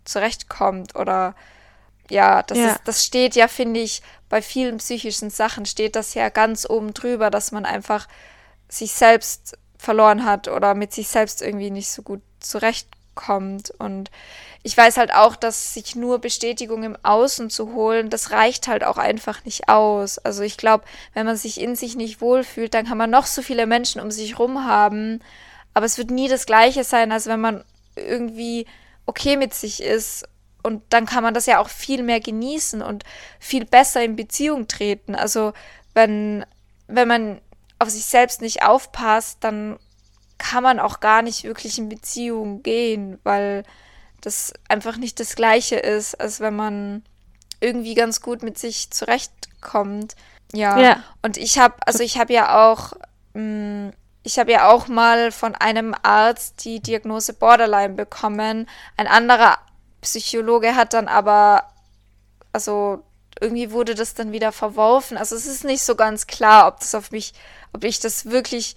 zurechtkommt 0.04 0.96
oder 0.96 1.34
ja, 2.10 2.42
das, 2.42 2.58
ja. 2.58 2.70
Ist, 2.72 2.80
das 2.84 3.04
steht 3.04 3.36
ja, 3.36 3.48
finde 3.48 3.80
ich, 3.80 4.02
bei 4.30 4.40
vielen 4.40 4.78
psychischen 4.78 5.28
Sachen 5.28 5.66
steht 5.66 5.94
das 5.94 6.14
ja 6.14 6.30
ganz 6.30 6.68
oben 6.68 6.94
drüber, 6.94 7.30
dass 7.30 7.52
man 7.52 7.66
einfach 7.66 8.08
sich 8.68 8.92
selbst 8.92 9.58
verloren 9.76 10.24
hat 10.24 10.48
oder 10.48 10.74
mit 10.74 10.92
sich 10.92 11.08
selbst 11.08 11.42
irgendwie 11.42 11.70
nicht 11.70 11.90
so 11.90 12.02
gut 12.02 12.22
zurechtkommt. 12.40 12.97
Und 13.78 14.11
ich 14.62 14.76
weiß 14.76 14.96
halt 14.96 15.14
auch, 15.14 15.37
dass 15.37 15.74
sich 15.74 15.94
nur 15.96 16.18
Bestätigung 16.18 16.83
im 16.83 16.96
Außen 17.02 17.50
zu 17.50 17.72
holen, 17.72 18.11
das 18.11 18.31
reicht 18.33 18.68
halt 18.68 18.85
auch 18.85 18.98
einfach 18.98 19.44
nicht 19.44 19.68
aus. 19.68 20.18
Also 20.18 20.42
ich 20.42 20.57
glaube, 20.57 20.85
wenn 21.14 21.26
man 21.26 21.37
sich 21.37 21.61
in 21.61 21.76
sich 21.76 21.96
nicht 21.96 22.20
wohlfühlt, 22.20 22.74
dann 22.74 22.87
kann 22.87 22.98
man 22.98 23.11
noch 23.11 23.26
so 23.26 23.42
viele 23.42 23.66
Menschen 23.66 24.00
um 24.00 24.11
sich 24.11 24.38
rum 24.38 24.64
haben, 24.66 25.20
aber 25.74 25.87
es 25.87 25.98
wird 25.98 26.11
nie 26.11 26.28
das 26.28 26.46
gleiche 26.46 26.85
sein, 26.85 27.12
als 27.12 27.26
wenn 27.26 27.40
man 27.40 27.64
irgendwie 27.96 28.66
okay 29.07 29.37
mit 29.37 29.54
sich 29.54 29.83
ist. 29.83 30.28
Und 30.62 30.83
dann 30.90 31.07
kann 31.07 31.22
man 31.22 31.35
das 31.35 31.46
ja 31.46 31.61
auch 31.61 31.68
viel 31.68 32.02
mehr 32.02 32.20
genießen 32.20 32.83
und 32.83 33.04
viel 33.38 33.64
besser 33.64 34.02
in 34.02 34.16
Beziehung 34.16 34.66
treten. 34.66 35.14
Also 35.14 35.52
wenn, 35.94 36.44
wenn 36.88 37.09
man 37.09 37.40
auf 37.78 37.90
sich 37.90 38.04
selbst 38.07 38.42
nicht 38.42 38.64
aufpasst, 38.64 39.38
dann 39.40 39.78
kann 40.38 40.62
man 40.62 40.79
auch 40.79 41.01
gar 41.01 41.22
nicht 41.22 41.44
wirklich 41.44 41.79
in 41.79 41.88
Beziehung 41.88 42.62
gehen, 42.62 43.18
weil 43.24 43.64
das 44.20 44.53
einfach 44.68 44.96
nicht 44.96 45.20
das 45.20 45.37
gleiche 45.37 45.77
ist, 45.77 46.14
als 46.20 46.40
wenn 46.40 46.57
man 46.57 47.03
irgendwie 47.61 47.94
ganz 47.94 48.20
gut 48.20 48.42
mit 48.42 48.59
sich 48.59 48.90
zurechtkommt. 48.90 50.14
Ja. 50.53 50.79
ja. 50.79 51.03
Und 51.22 51.37
ich 51.37 51.59
habe, 51.59 51.74
also 51.87 52.03
ich 52.03 52.18
habe 52.18 52.33
ja 52.33 52.70
auch, 52.70 52.92
mh, 53.35 53.88
mm, 53.88 53.92
ich 54.24 54.38
habe 54.38 54.53
ja 54.53 54.68
auch 54.68 54.88
mal 54.88 55.33
von 55.33 55.55
einem 55.55 55.94
Arzt 56.03 56.64
die 56.64 56.81
Diagnose 56.81 57.33
Borderline 57.33 57.94
bekommen. 57.94 58.68
Ein 58.96 59.07
anderer 59.07 59.57
Psychologe 60.03 60.77
hat 60.77 60.92
dann 60.92 61.09
aber, 61.09 61.64
also 62.53 63.03
irgendwie 63.40 63.70
wurde 63.70 63.94
das 63.94 64.14
dann 64.14 64.33
wieder 64.33 64.53
verworfen. 64.53 65.16
Also 65.16 65.35
es 65.35 65.46
ist 65.46 65.64
nicht 65.64 65.83
so 65.83 65.94
ganz 65.94 66.27
klar, 66.27 66.66
ob 66.68 66.81
das 66.81 66.94
auf 66.94 67.11
mich, 67.11 67.33
ob 67.72 67.85
ich 67.85 68.01
das 68.01 68.27
wirklich 68.27 68.77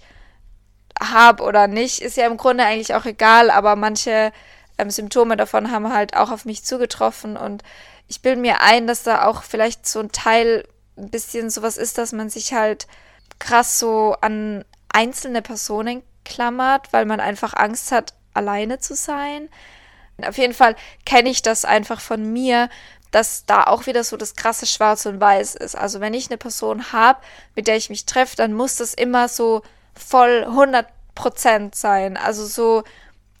habe 1.00 1.42
oder 1.42 1.66
nicht. 1.66 2.00
Ist 2.00 2.16
ja 2.16 2.26
im 2.26 2.36
Grunde 2.36 2.64
eigentlich 2.64 2.94
auch 2.94 3.04
egal, 3.04 3.50
aber 3.50 3.76
manche 3.76 4.32
ähm, 4.78 4.90
Symptome 4.90 5.36
davon 5.36 5.70
haben 5.70 5.92
halt 5.92 6.16
auch 6.16 6.30
auf 6.30 6.44
mich 6.44 6.64
zugetroffen 6.64 7.36
und 7.36 7.62
ich 8.08 8.20
bilde 8.20 8.40
mir 8.40 8.60
ein, 8.60 8.86
dass 8.86 9.02
da 9.04 9.24
auch 9.24 9.42
vielleicht 9.42 9.86
so 9.86 10.00
ein 10.00 10.12
Teil 10.12 10.66
ein 10.98 11.10
bisschen 11.10 11.50
sowas 11.50 11.76
ist, 11.76 11.98
dass 11.98 12.12
man 12.12 12.28
sich 12.28 12.52
halt 12.52 12.86
krass 13.38 13.78
so 13.78 14.16
an 14.20 14.64
einzelne 14.92 15.40
Personen 15.40 16.02
klammert, 16.24 16.92
weil 16.92 17.06
man 17.06 17.20
einfach 17.20 17.54
Angst 17.54 17.92
hat, 17.92 18.14
alleine 18.34 18.78
zu 18.78 18.94
sein. 18.94 19.48
Auf 20.26 20.38
jeden 20.38 20.54
Fall 20.54 20.76
kenne 21.06 21.30
ich 21.30 21.42
das 21.42 21.64
einfach 21.64 22.00
von 22.00 22.32
mir, 22.32 22.68
dass 23.10 23.44
da 23.44 23.64
auch 23.64 23.86
wieder 23.86 24.04
so 24.04 24.16
das 24.16 24.36
krasse 24.36 24.66
Schwarz 24.66 25.06
und 25.06 25.20
Weiß 25.20 25.54
ist. 25.54 25.76
Also 25.76 26.00
wenn 26.00 26.14
ich 26.14 26.28
eine 26.28 26.38
Person 26.38 26.92
habe, 26.92 27.20
mit 27.54 27.66
der 27.66 27.76
ich 27.76 27.90
mich 27.90 28.06
treffe, 28.06 28.36
dann 28.36 28.52
muss 28.52 28.76
das 28.76 28.94
immer 28.94 29.28
so 29.28 29.62
voll 29.94 30.44
100 30.44 30.86
Prozent 31.14 31.74
sein. 31.74 32.16
Also 32.16 32.46
so 32.46 32.82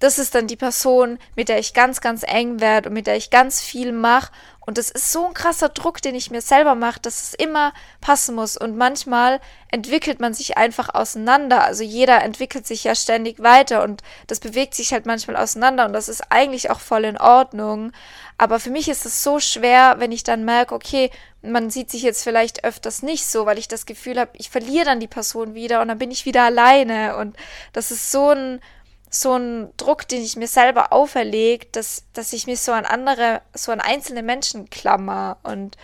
das 0.02 0.18
ist 0.18 0.34
dann 0.34 0.48
die 0.48 0.56
Person, 0.56 1.18
mit 1.36 1.48
der 1.48 1.60
ich 1.60 1.74
ganz, 1.74 2.00
ganz 2.00 2.24
eng 2.26 2.60
werde 2.60 2.88
und 2.88 2.94
mit 2.94 3.06
der 3.06 3.16
ich 3.16 3.30
ganz 3.30 3.62
viel 3.62 3.92
mache. 3.92 4.32
Und 4.64 4.78
das 4.78 4.90
ist 4.90 5.10
so 5.10 5.26
ein 5.26 5.34
krasser 5.34 5.70
Druck, 5.70 6.00
den 6.00 6.14
ich 6.14 6.30
mir 6.30 6.40
selber 6.40 6.74
mache, 6.76 7.00
dass 7.00 7.22
es 7.22 7.34
immer 7.34 7.72
passen 8.00 8.36
muss. 8.36 8.56
Und 8.56 8.76
manchmal 8.76 9.40
entwickelt 9.72 10.20
man 10.20 10.34
sich 10.34 10.56
einfach 10.56 10.94
auseinander. 10.94 11.64
Also 11.64 11.82
jeder 11.82 12.22
entwickelt 12.22 12.66
sich 12.66 12.84
ja 12.84 12.94
ständig 12.94 13.42
weiter 13.42 13.82
und 13.82 14.02
das 14.28 14.38
bewegt 14.38 14.74
sich 14.74 14.92
halt 14.92 15.04
manchmal 15.04 15.36
auseinander 15.36 15.86
und 15.86 15.92
das 15.92 16.08
ist 16.08 16.30
eigentlich 16.30 16.70
auch 16.70 16.80
voll 16.80 17.04
in 17.04 17.18
Ordnung. 17.18 17.92
Aber 18.38 18.60
für 18.60 18.70
mich 18.70 18.88
ist 18.88 19.04
es 19.04 19.22
so 19.22 19.40
schwer, 19.40 19.96
wenn 19.98 20.12
ich 20.12 20.22
dann 20.22 20.44
merke, 20.44 20.74
okay, 20.74 21.10
man 21.42 21.70
sieht 21.70 21.90
sich 21.90 22.02
jetzt 22.02 22.22
vielleicht 22.22 22.64
öfters 22.64 23.02
nicht 23.02 23.26
so, 23.26 23.46
weil 23.46 23.58
ich 23.58 23.66
das 23.66 23.84
Gefühl 23.86 24.18
habe, 24.18 24.30
ich 24.34 24.50
verliere 24.50 24.84
dann 24.84 25.00
die 25.00 25.08
Person 25.08 25.54
wieder 25.54 25.82
und 25.82 25.88
dann 25.88 25.98
bin 25.98 26.12
ich 26.12 26.24
wieder 26.24 26.44
alleine. 26.44 27.16
Und 27.16 27.36
das 27.72 27.90
ist 27.90 28.12
so 28.12 28.30
ein 28.30 28.60
so 29.14 29.34
ein 29.36 29.70
Druck, 29.76 30.08
den 30.08 30.22
ich 30.22 30.36
mir 30.36 30.48
selber 30.48 30.92
auferlege, 30.92 31.66
dass, 31.72 32.04
dass 32.14 32.32
ich 32.32 32.46
mich 32.46 32.60
so 32.60 32.72
an 32.72 32.86
andere, 32.86 33.42
so 33.52 33.70
an 33.70 33.80
einzelne 33.80 34.22
Menschen 34.22 34.70
klammer. 34.70 35.36
Und 35.42 35.76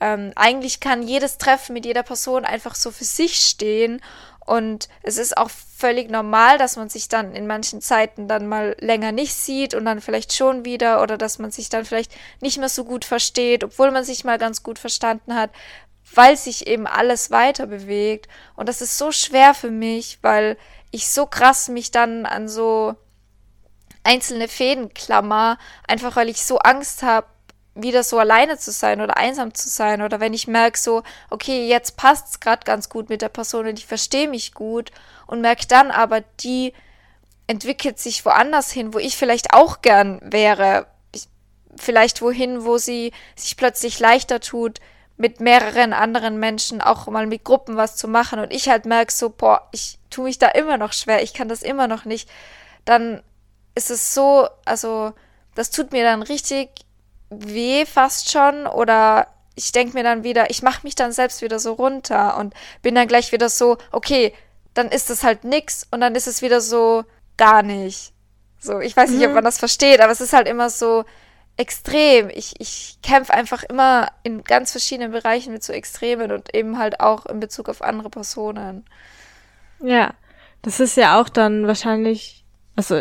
ähm, 0.00 0.32
eigentlich 0.36 0.80
kann 0.80 1.02
jedes 1.02 1.38
Treffen 1.38 1.72
mit 1.72 1.86
jeder 1.86 2.02
Person 2.02 2.44
einfach 2.44 2.74
so 2.74 2.90
für 2.90 3.04
sich 3.04 3.36
stehen. 3.36 4.02
Und 4.44 4.90
es 5.02 5.16
ist 5.16 5.38
auch 5.38 5.48
völlig 5.48 6.10
normal, 6.10 6.58
dass 6.58 6.76
man 6.76 6.90
sich 6.90 7.08
dann 7.08 7.34
in 7.34 7.46
manchen 7.46 7.80
Zeiten 7.80 8.28
dann 8.28 8.46
mal 8.46 8.76
länger 8.78 9.12
nicht 9.12 9.34
sieht 9.34 9.72
und 9.72 9.86
dann 9.86 10.02
vielleicht 10.02 10.34
schon 10.34 10.66
wieder 10.66 11.02
oder 11.02 11.16
dass 11.16 11.38
man 11.38 11.50
sich 11.50 11.70
dann 11.70 11.86
vielleicht 11.86 12.12
nicht 12.42 12.58
mehr 12.58 12.68
so 12.68 12.84
gut 12.84 13.06
versteht, 13.06 13.64
obwohl 13.64 13.90
man 13.92 14.04
sich 14.04 14.24
mal 14.24 14.36
ganz 14.36 14.62
gut 14.62 14.78
verstanden 14.78 15.34
hat, 15.34 15.50
weil 16.14 16.36
sich 16.36 16.66
eben 16.66 16.86
alles 16.86 17.30
weiter 17.30 17.66
bewegt. 17.66 18.28
Und 18.56 18.68
das 18.68 18.82
ist 18.82 18.98
so 18.98 19.10
schwer 19.10 19.54
für 19.54 19.70
mich, 19.70 20.18
weil 20.20 20.58
ich 20.94 21.08
so 21.08 21.26
krass 21.26 21.68
mich 21.68 21.90
dann 21.90 22.24
an 22.24 22.48
so 22.48 22.94
einzelne 24.04 24.46
Fäden 24.46 24.94
klammer, 24.94 25.58
einfach 25.88 26.14
weil 26.14 26.28
ich 26.28 26.44
so 26.44 26.58
Angst 26.58 27.02
habe, 27.02 27.26
wieder 27.74 28.04
so 28.04 28.16
alleine 28.20 28.58
zu 28.58 28.70
sein 28.70 29.00
oder 29.00 29.16
einsam 29.16 29.52
zu 29.54 29.68
sein. 29.68 30.02
Oder 30.02 30.20
wenn 30.20 30.32
ich 30.32 30.46
merke 30.46 30.78
so, 30.78 31.02
okay, 31.30 31.66
jetzt 31.66 31.96
passt 31.96 32.28
es 32.28 32.40
gerade 32.40 32.64
ganz 32.64 32.88
gut 32.88 33.08
mit 33.08 33.22
der 33.22 33.28
Person 33.28 33.66
und 33.66 33.76
ich 33.76 33.86
verstehe 33.86 34.28
mich 34.28 34.54
gut 34.54 34.92
und 35.26 35.40
merke 35.40 35.66
dann 35.66 35.90
aber, 35.90 36.20
die 36.20 36.72
entwickelt 37.48 37.98
sich 37.98 38.24
woanders 38.24 38.70
hin, 38.70 38.94
wo 38.94 38.98
ich 38.98 39.16
vielleicht 39.16 39.52
auch 39.52 39.82
gern 39.82 40.20
wäre, 40.22 40.86
ich, 41.12 41.26
vielleicht 41.76 42.22
wohin, 42.22 42.64
wo 42.64 42.78
sie 42.78 43.12
sich 43.34 43.56
plötzlich 43.56 43.98
leichter 43.98 44.38
tut, 44.38 44.78
mit 45.16 45.40
mehreren 45.40 45.92
anderen 45.92 46.38
Menschen 46.38 46.80
auch 46.80 47.06
mal 47.06 47.26
mit 47.26 47.44
Gruppen 47.44 47.76
was 47.76 47.96
zu 47.96 48.08
machen 48.08 48.40
und 48.40 48.52
ich 48.52 48.68
halt 48.68 48.84
merke 48.84 49.12
so, 49.12 49.30
boah, 49.30 49.68
ich 49.72 49.98
tue 50.10 50.24
mich 50.24 50.38
da 50.38 50.48
immer 50.48 50.76
noch 50.76 50.92
schwer, 50.92 51.22
ich 51.22 51.34
kann 51.34 51.48
das 51.48 51.62
immer 51.62 51.86
noch 51.86 52.04
nicht, 52.04 52.28
dann 52.84 53.22
ist 53.74 53.90
es 53.90 54.14
so, 54.14 54.48
also 54.64 55.12
das 55.54 55.70
tut 55.70 55.92
mir 55.92 56.04
dann 56.04 56.22
richtig 56.22 56.70
weh 57.30 57.86
fast 57.86 58.30
schon 58.30 58.66
oder 58.66 59.28
ich 59.54 59.70
denke 59.70 59.96
mir 59.96 60.02
dann 60.02 60.24
wieder, 60.24 60.50
ich 60.50 60.62
mache 60.62 60.80
mich 60.82 60.96
dann 60.96 61.12
selbst 61.12 61.42
wieder 61.42 61.60
so 61.60 61.74
runter 61.74 62.36
und 62.38 62.54
bin 62.82 62.94
dann 62.94 63.06
gleich 63.06 63.30
wieder 63.30 63.48
so, 63.48 63.78
okay, 63.92 64.34
dann 64.74 64.88
ist 64.88 65.10
es 65.10 65.22
halt 65.22 65.44
nix 65.44 65.86
und 65.92 66.00
dann 66.00 66.16
ist 66.16 66.26
es 66.26 66.42
wieder 66.42 66.60
so 66.60 67.04
gar 67.36 67.62
nicht. 67.62 68.12
So, 68.58 68.80
ich 68.80 68.96
weiß 68.96 69.10
nicht, 69.10 69.20
mhm. 69.20 69.28
ob 69.28 69.34
man 69.34 69.44
das 69.44 69.58
versteht, 69.58 70.00
aber 70.00 70.10
es 70.10 70.20
ist 70.20 70.32
halt 70.32 70.48
immer 70.48 70.70
so, 70.70 71.04
extrem. 71.56 72.30
Ich, 72.30 72.54
ich 72.60 72.98
kämpfe 73.02 73.32
einfach 73.32 73.62
immer 73.62 74.08
in 74.22 74.42
ganz 74.44 74.72
verschiedenen 74.72 75.12
Bereichen 75.12 75.52
mit 75.52 75.62
so 75.62 75.72
Extremen 75.72 76.32
und 76.32 76.54
eben 76.54 76.78
halt 76.78 77.00
auch 77.00 77.26
in 77.26 77.40
Bezug 77.40 77.68
auf 77.68 77.82
andere 77.82 78.10
Personen. 78.10 78.84
Ja, 79.80 80.14
das 80.62 80.80
ist 80.80 80.96
ja 80.96 81.20
auch 81.20 81.28
dann 81.28 81.66
wahrscheinlich, 81.66 82.44
also 82.76 83.00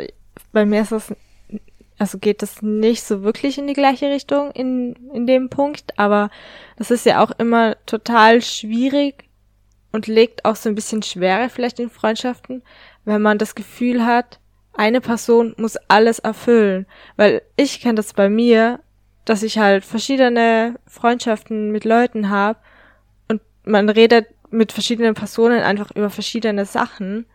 bei 0.51 0.65
mir 0.65 0.81
ist 0.81 0.91
das, 0.91 1.13
also 1.97 2.17
geht 2.17 2.41
das 2.41 2.61
nicht 2.61 3.03
so 3.03 3.23
wirklich 3.23 3.57
in 3.57 3.67
die 3.67 3.73
gleiche 3.73 4.09
Richtung 4.09 4.51
in, 4.51 4.95
in 5.13 5.25
dem 5.25 5.49
Punkt, 5.49 5.97
aber 5.97 6.29
das 6.77 6.91
ist 6.91 7.05
ja 7.05 7.23
auch 7.23 7.31
immer 7.37 7.75
total 7.85 8.41
schwierig, 8.41 9.29
und 9.93 10.07
legt 10.07 10.43
auch 10.43 10.57
so 10.57 10.67
ein 10.67 10.75
bisschen 10.75 11.03
Schwere 11.03 11.49
vielleicht 11.49 11.79
in 11.79 11.89
Freundschaften, 11.89 12.63
wenn 13.05 13.21
man 13.21 13.37
das 13.37 13.55
Gefühl 13.55 14.05
hat, 14.05 14.39
eine 14.73 15.01
Person 15.01 15.53
muss 15.57 15.77
alles 15.87 16.19
erfüllen. 16.19 16.85
Weil 17.15 17.41
ich 17.55 17.81
kenne 17.81 17.95
das 17.95 18.13
bei 18.13 18.29
mir, 18.29 18.79
dass 19.25 19.43
ich 19.43 19.57
halt 19.57 19.85
verschiedene 19.85 20.75
Freundschaften 20.87 21.71
mit 21.71 21.85
Leuten 21.85 22.29
habe 22.29 22.59
und 23.27 23.41
man 23.63 23.89
redet 23.89 24.27
mit 24.49 24.71
verschiedenen 24.71 25.13
Personen 25.13 25.61
einfach 25.61 25.91
über 25.91 26.09
verschiedene 26.09 26.65
Sachen, 26.65 27.25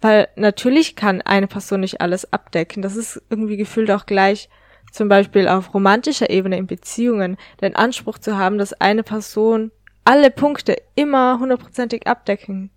weil 0.00 0.28
natürlich 0.36 0.96
kann 0.96 1.22
eine 1.22 1.46
Person 1.46 1.80
nicht 1.80 2.00
alles 2.00 2.32
abdecken. 2.32 2.82
Das 2.82 2.96
ist 2.96 3.22
irgendwie 3.30 3.56
gefühlt 3.56 3.90
auch 3.90 4.06
gleich 4.06 4.48
zum 4.90 5.08
Beispiel 5.08 5.48
auf 5.48 5.72
romantischer 5.74 6.30
Ebene 6.30 6.58
in 6.58 6.66
Beziehungen 6.66 7.36
den 7.60 7.74
Anspruch 7.74 8.18
zu 8.18 8.36
haben, 8.36 8.58
dass 8.58 8.74
eine 8.74 9.02
Person 9.02 9.70
alle 10.04 10.30
Punkte 10.30 10.76
immer 10.94 11.38
hundertprozentig 11.38 12.06
abdecken 12.06 12.70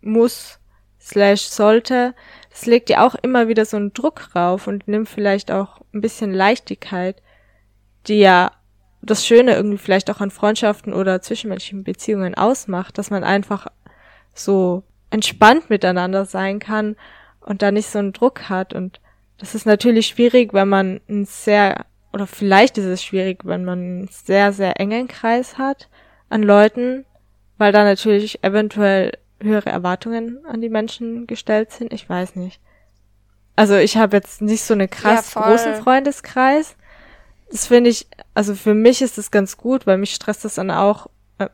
muss, 0.00 0.58
slash 1.00 1.42
sollte, 1.42 2.14
das 2.54 2.66
legt 2.66 2.88
ja 2.88 3.04
auch 3.04 3.16
immer 3.16 3.48
wieder 3.48 3.64
so 3.64 3.76
einen 3.76 3.92
Druck 3.94 4.36
rauf 4.36 4.68
und 4.68 4.86
nimmt 4.86 5.08
vielleicht 5.08 5.50
auch 5.50 5.80
ein 5.92 6.00
bisschen 6.00 6.32
Leichtigkeit, 6.32 7.20
die 8.06 8.20
ja 8.20 8.52
das 9.02 9.26
Schöne 9.26 9.56
irgendwie 9.56 9.76
vielleicht 9.76 10.08
auch 10.08 10.20
an 10.20 10.30
Freundschaften 10.30 10.94
oder 10.94 11.20
zwischenmenschlichen 11.20 11.82
Beziehungen 11.82 12.36
ausmacht, 12.36 12.96
dass 12.96 13.10
man 13.10 13.24
einfach 13.24 13.66
so 14.34 14.84
entspannt 15.10 15.68
miteinander 15.68 16.26
sein 16.26 16.60
kann 16.60 16.94
und 17.40 17.60
da 17.60 17.72
nicht 17.72 17.88
so 17.88 17.98
einen 17.98 18.12
Druck 18.12 18.48
hat. 18.48 18.72
Und 18.72 19.00
das 19.38 19.56
ist 19.56 19.66
natürlich 19.66 20.06
schwierig, 20.06 20.54
wenn 20.54 20.68
man 20.68 21.00
ein 21.08 21.24
sehr, 21.24 21.86
oder 22.12 22.28
vielleicht 22.28 22.78
ist 22.78 22.86
es 22.86 23.02
schwierig, 23.02 23.44
wenn 23.44 23.64
man 23.64 23.78
einen 23.80 24.08
sehr, 24.08 24.52
sehr 24.52 24.78
engen 24.78 25.08
Kreis 25.08 25.58
hat 25.58 25.88
an 26.28 26.44
Leuten, 26.44 27.04
weil 27.58 27.72
da 27.72 27.82
natürlich 27.82 28.44
eventuell 28.44 29.18
höhere 29.40 29.70
Erwartungen 29.70 30.44
an 30.46 30.60
die 30.60 30.68
Menschen 30.68 31.26
gestellt 31.26 31.72
sind. 31.72 31.92
Ich 31.92 32.08
weiß 32.08 32.36
nicht. 32.36 32.60
Also 33.56 33.76
ich 33.76 33.96
habe 33.96 34.16
jetzt 34.16 34.42
nicht 34.42 34.64
so 34.64 34.74
eine 34.74 34.88
krass 34.88 35.34
ja, 35.34 35.42
großen 35.42 35.74
Freundeskreis. 35.76 36.76
Das 37.50 37.66
finde 37.66 37.90
ich, 37.90 38.08
also 38.34 38.54
für 38.54 38.74
mich 38.74 39.02
ist 39.02 39.18
das 39.18 39.30
ganz 39.30 39.56
gut, 39.56 39.86
weil 39.86 39.98
mich 39.98 40.14
stresst 40.14 40.44
das 40.44 40.54
dann 40.54 40.70
auch, 40.70 41.08
äh, 41.38 41.48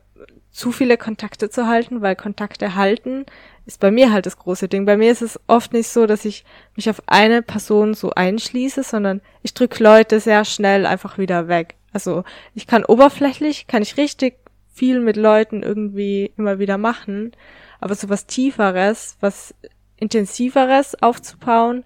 zu 0.51 0.71
viele 0.71 0.97
Kontakte 0.97 1.49
zu 1.49 1.67
halten, 1.67 2.01
weil 2.01 2.15
Kontakte 2.15 2.75
halten 2.75 3.25
ist 3.65 3.79
bei 3.79 3.91
mir 3.91 4.11
halt 4.11 4.25
das 4.25 4.37
große 4.37 4.67
Ding. 4.67 4.85
Bei 4.85 4.97
mir 4.97 5.11
ist 5.11 5.21
es 5.21 5.39
oft 5.47 5.73
nicht 5.73 5.87
so, 5.87 6.07
dass 6.07 6.25
ich 6.25 6.43
mich 6.75 6.89
auf 6.89 7.01
eine 7.05 7.41
Person 7.41 7.93
so 7.93 8.11
einschließe, 8.11 8.83
sondern 8.83 9.21
ich 9.43 9.53
drücke 9.53 9.83
Leute 9.83 10.19
sehr 10.19 10.45
schnell 10.45 10.85
einfach 10.85 11.17
wieder 11.17 11.47
weg. 11.47 11.75
Also 11.93 12.23
ich 12.55 12.67
kann 12.67 12.85
oberflächlich, 12.85 13.67
kann 13.67 13.83
ich 13.83 13.97
richtig 13.97 14.35
viel 14.73 14.99
mit 14.99 15.15
Leuten 15.15 15.63
irgendwie 15.63 16.31
immer 16.37 16.59
wieder 16.59 16.77
machen, 16.77 17.33
aber 17.81 17.95
so 17.95 18.07
was 18.07 18.27
Tieferes, 18.27 19.17
was 19.19 19.53
Intensiveres 19.97 21.01
aufzubauen, 21.01 21.83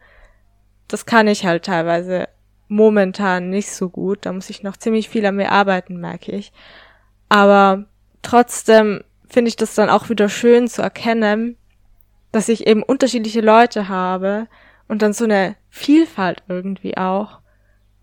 das 0.88 1.06
kann 1.06 1.28
ich 1.28 1.46
halt 1.46 1.66
teilweise 1.66 2.28
momentan 2.68 3.50
nicht 3.50 3.72
so 3.72 3.90
gut. 3.90 4.20
Da 4.26 4.34
muss 4.34 4.50
ich 4.50 4.62
noch 4.62 4.78
ziemlich 4.78 5.10
viel 5.10 5.26
an 5.26 5.38
mir 5.38 5.52
arbeiten, 5.52 6.00
merke 6.00 6.32
ich. 6.32 6.52
Aber 7.30 7.86
trotzdem 8.22 9.04
finde 9.28 9.50
ich 9.50 9.56
das 9.56 9.74
dann 9.74 9.90
auch 9.90 10.10
wieder 10.10 10.30
schön 10.30 10.68
zu 10.68 10.82
erkennen, 10.82 11.58
dass 12.32 12.50
ich 12.50 12.68
eben 12.68 12.84
unterschiedliche 12.84 13.42
Leute 13.42 13.88
habe 13.88 14.48
und 14.88 15.02
dann 15.02 15.14
so 15.14 15.24
eine 15.24 15.56
Vielfalt 15.70 16.44
irgendwie 16.48 16.98
auch, 16.98 17.40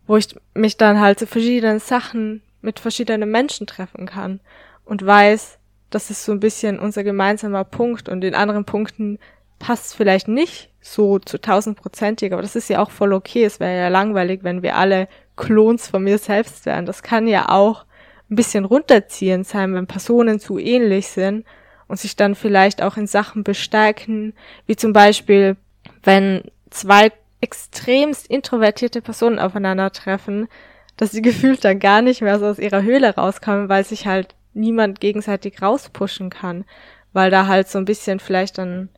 wo 0.07 0.17
ich 0.17 0.35
mich 0.55 0.77
dann 0.77 1.01
halt 1.01 1.19
zu 1.19 1.27
verschiedenen 1.27 1.79
Sachen 1.79 2.43
mit 2.61 2.81
verschiedenen 2.81 3.31
Menschen 3.31 3.67
treffen 3.67 4.07
kann 4.07 4.41
und 4.85 5.05
weiß, 5.05 5.59
das 5.95 6.11
ist 6.11 6.25
so 6.25 6.33
ein 6.33 6.41
bisschen 6.41 6.79
unser 6.79 7.05
gemeinsamer 7.05 7.65
Punkt 7.65 8.09
und 8.09 8.25
in 8.25 8.35
anderen 8.35 8.65
Punkten 8.65 9.19
passt 9.59 9.95
vielleicht 9.95 10.27
nicht 10.27 10.71
so 10.81 11.19
zu 11.21 11.41
tausendprozentig, 11.41 12.33
aber 12.33 12.43
das 12.43 12.57
ist 12.57 12.69
ja 12.69 12.81
auch 12.81 12.91
voll 12.91 13.13
okay. 13.13 13.45
Es 13.45 13.61
wäre 13.61 13.79
ja 13.79 13.89
langweilig, 13.89 14.41
wenn 14.43 14.63
wir 14.63 14.77
alle 14.77 15.07
Klons 15.37 15.89
von 15.89 16.03
mir 16.03 16.19
selbst 16.19 16.67
wären. 16.67 16.87
Das 16.87 17.03
kann 17.03 17.29
ja 17.29 17.49
auch 17.49 17.85
ein 18.31 18.37
bisschen 18.37 18.65
runterziehend 18.65 19.47
sein, 19.47 19.75
wenn 19.75 19.87
Personen 19.87 20.41
zu 20.41 20.59
ähnlich 20.59 21.09
sind 21.09 21.45
und 21.87 22.01
sich 22.01 22.17
dann 22.17 22.35
vielleicht 22.35 22.83
auch 22.83 22.97
in 22.97 23.07
Sachen 23.07 23.45
bestärken, 23.45 24.35
wie 24.67 24.77
zum 24.77 24.93
Beispiel, 24.93 25.57
wenn 26.03 26.43
zwei 26.71 27.13
extremst 27.41 28.27
introvertierte 28.29 29.03
Personen 29.03 29.39
aufeinandertreffen, 29.39 30.49
dass 30.97 31.13
sie 31.13 31.23
gefühlt 31.23 31.65
dann 31.65 31.79
gar 31.79 32.03
nicht 32.03 32.23
mehr 32.23 32.39
so 32.39 32.47
aus 32.47 32.59
ihrer 32.59 32.83
Höhle 32.83 33.15
rauskommen, 33.15 33.69
weil 33.69 33.85
sich 33.85 34.07
halt 34.07 34.35
niemand 34.55 35.01
gegenseitig 35.01 35.63
rauspushen 35.63 36.31
kann, 36.31 36.65
weil 37.13 37.31
da 37.31 37.47
halt 37.47 37.69
so 37.69 37.79
ein 37.79 37.85
bisschen 37.85 38.21
vielleicht 38.21 38.59
dann 38.59 38.89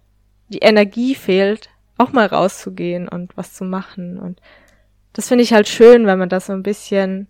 die 0.48 0.58
Energie 0.58 1.14
fehlt, 1.14 1.70
auch 1.96 2.12
mal 2.12 2.26
rauszugehen 2.26 3.08
und 3.08 3.36
was 3.36 3.54
zu 3.54 3.64
machen 3.64 4.18
und 4.18 4.40
das 5.12 5.28
finde 5.28 5.44
ich 5.44 5.52
halt 5.52 5.68
schön, 5.68 6.06
wenn 6.06 6.18
man 6.18 6.28
da 6.28 6.40
so 6.40 6.52
ein 6.52 6.64
bisschen 6.64 7.28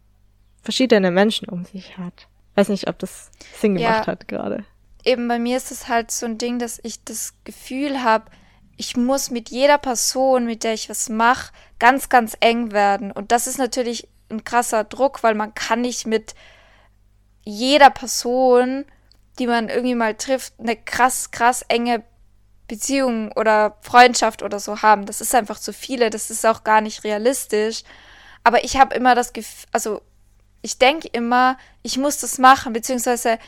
verschiedene 0.63 1.11
Menschen 1.11 1.51
um 1.51 1.67
sich 1.67 1.99
hat. 1.99 2.29
Weiß 2.55 2.71
nicht, 2.71 2.89
ob 2.89 2.99
das 2.99 3.31
Sinn 3.61 3.75
gemacht 3.75 4.07
ja. 4.07 4.13
hat 4.13 4.27
gerade 4.27 4.65
eben 5.05 5.29
bei 5.29 5.39
mir 5.39 5.57
ist 5.57 5.71
es 5.71 5.89
halt 5.89 6.11
so 6.11 6.27
ein 6.27 6.39
Ding, 6.39 6.59
dass 6.59 6.81
ich 6.83 7.03
das 7.05 7.35
Gefühl 7.45 8.03
habe, 8.03 8.31
ich 8.77 8.97
muss 8.97 9.31
mit 9.31 9.51
jeder 9.51 9.79
Person, 9.79 10.47
mit 10.47 10.65
der 10.65 10.75
ich 10.75 10.89
was 10.89 11.09
mache, 11.09 11.53
ganz, 11.79 12.09
ganz 12.09 12.37
eng 12.41 12.73
werden. 12.73 13.13
Und 13.13 13.31
das 13.31 13.47
ist 13.47 13.59
natürlich 13.59 14.09
ein 14.31 14.43
krasser 14.43 14.83
Druck, 14.85 15.23
weil 15.23 15.35
man 15.35 15.55
kann 15.55 15.83
nicht 15.83 16.07
mit 16.07 16.35
jeder 17.45 17.91
Person, 17.91 18.85
die 19.39 19.47
man 19.47 19.69
irgendwie 19.69 19.95
mal 19.95 20.15
trifft, 20.15 20.55
eine 20.59 20.77
krass, 20.77 21.31
krass 21.31 21.63
enge 21.69 22.03
Beziehung 22.69 23.33
oder 23.33 23.77
Freundschaft 23.83 24.43
oder 24.43 24.59
so 24.59 24.83
haben. 24.83 25.07
Das 25.07 25.21
ist 25.21 25.35
einfach 25.35 25.59
zu 25.59 25.73
viele, 25.73 26.11
das 26.11 26.31
ist 26.31 26.47
auch 26.47 26.65
gar 26.65 26.81
nicht 26.81 27.05
realistisch. 27.05 27.83
Aber 28.43 28.65
ich 28.65 28.77
habe 28.77 28.95
immer 28.95 29.15
das 29.15 29.33
Gefühl, 29.33 29.69
also 29.73 30.03
ich 30.63 30.79
denke 30.79 31.09
immer, 31.13 31.59
ich 31.83 31.99
muss 31.99 32.19
das 32.19 32.39
machen, 32.39 32.73
beziehungsweise 32.73 33.39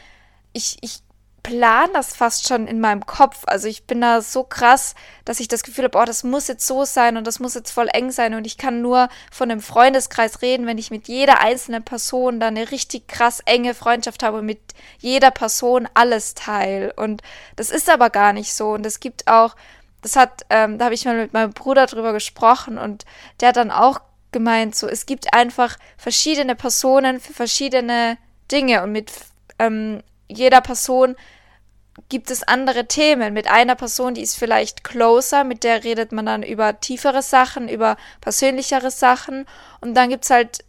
ich, 0.52 0.76
ich 0.82 1.00
plan 1.46 1.88
das 1.92 2.16
fast 2.16 2.48
schon 2.48 2.66
in 2.66 2.80
meinem 2.80 3.06
Kopf. 3.06 3.44
Also 3.46 3.68
ich 3.68 3.84
bin 3.84 4.00
da 4.00 4.20
so 4.20 4.42
krass, 4.42 4.96
dass 5.24 5.38
ich 5.38 5.46
das 5.46 5.62
Gefühl 5.62 5.84
habe, 5.84 5.96
oh, 5.96 6.04
das 6.04 6.24
muss 6.24 6.48
jetzt 6.48 6.66
so 6.66 6.84
sein 6.84 7.16
und 7.16 7.24
das 7.24 7.38
muss 7.38 7.54
jetzt 7.54 7.70
voll 7.70 7.88
eng 7.92 8.10
sein 8.10 8.34
und 8.34 8.48
ich 8.48 8.58
kann 8.58 8.82
nur 8.82 9.08
von 9.30 9.48
einem 9.48 9.60
Freundeskreis 9.60 10.42
reden, 10.42 10.66
wenn 10.66 10.76
ich 10.76 10.90
mit 10.90 11.06
jeder 11.06 11.40
einzelnen 11.40 11.84
Person 11.84 12.40
dann 12.40 12.56
eine 12.56 12.72
richtig 12.72 13.06
krass 13.06 13.40
enge 13.46 13.74
Freundschaft 13.74 14.24
habe 14.24 14.38
und 14.38 14.46
mit 14.46 14.58
jeder 14.98 15.30
Person 15.30 15.88
alles 15.94 16.34
teile. 16.34 16.92
Und 16.94 17.22
das 17.54 17.70
ist 17.70 17.88
aber 17.88 18.10
gar 18.10 18.32
nicht 18.32 18.52
so. 18.52 18.70
Und 18.70 18.84
es 18.84 18.98
gibt 18.98 19.28
auch, 19.28 19.54
das 20.02 20.16
hat, 20.16 20.42
ähm, 20.50 20.78
da 20.78 20.86
habe 20.86 20.94
ich 20.96 21.04
mal 21.04 21.16
mit 21.16 21.32
meinem 21.32 21.52
Bruder 21.52 21.86
drüber 21.86 22.12
gesprochen 22.12 22.76
und 22.76 23.04
der 23.40 23.50
hat 23.50 23.56
dann 23.56 23.70
auch 23.70 24.00
gemeint, 24.32 24.74
so 24.74 24.88
es 24.88 25.06
gibt 25.06 25.32
einfach 25.32 25.76
verschiedene 25.96 26.56
Personen 26.56 27.20
für 27.20 27.32
verschiedene 27.32 28.18
Dinge 28.50 28.82
und 28.82 28.90
mit 28.90 29.12
ähm, 29.60 30.02
jeder 30.28 30.60
Person 30.60 31.14
gibt 32.08 32.30
es 32.30 32.42
andere 32.42 32.86
Themen. 32.86 33.32
Mit 33.32 33.50
einer 33.50 33.74
Person, 33.74 34.14
die 34.14 34.22
ist 34.22 34.36
vielleicht 34.36 34.84
closer, 34.84 35.44
mit 35.44 35.64
der 35.64 35.84
redet 35.84 36.12
man 36.12 36.26
dann 36.26 36.42
über 36.42 36.80
tiefere 36.80 37.22
Sachen, 37.22 37.68
über 37.68 37.96
persönlichere 38.20 38.90
Sachen. 38.90 39.46
Und 39.80 39.94
dann 39.94 40.10
gibt 40.10 40.24
es 40.24 40.30
halt 40.30 40.64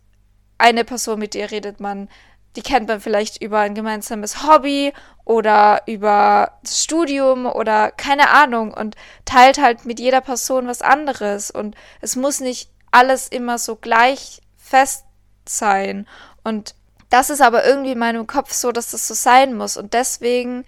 eine 0.57 0.83
Person, 0.83 1.19
mit 1.19 1.33
der 1.33 1.51
redet 1.51 1.79
man, 1.79 2.09
die 2.55 2.61
kennt 2.61 2.87
man 2.87 3.01
vielleicht 3.01 3.41
über 3.41 3.59
ein 3.59 3.75
gemeinsames 3.75 4.43
Hobby 4.47 4.93
oder 5.25 5.83
über 5.85 6.53
das 6.63 6.83
Studium 6.83 7.45
oder 7.45 7.91
keine 7.91 8.29
Ahnung 8.29 8.73
und 8.73 8.95
teilt 9.25 9.59
halt 9.59 9.85
mit 9.85 9.99
jeder 9.99 10.21
Person 10.21 10.67
was 10.67 10.81
anderes. 10.81 11.51
Und 11.51 11.75
es 12.01 12.15
muss 12.15 12.39
nicht 12.39 12.71
alles 12.91 13.27
immer 13.27 13.59
so 13.59 13.75
gleich 13.75 14.41
fest 14.55 15.05
sein. 15.45 16.07
Und 16.43 16.73
das 17.09 17.29
ist 17.29 17.41
aber 17.41 17.65
irgendwie 17.65 17.91
in 17.91 17.99
meinem 17.99 18.25
Kopf 18.25 18.53
so, 18.53 18.71
dass 18.71 18.91
das 18.91 19.07
so 19.07 19.13
sein 19.13 19.53
muss. 19.53 19.77
Und 19.77 19.93
deswegen 19.93 20.65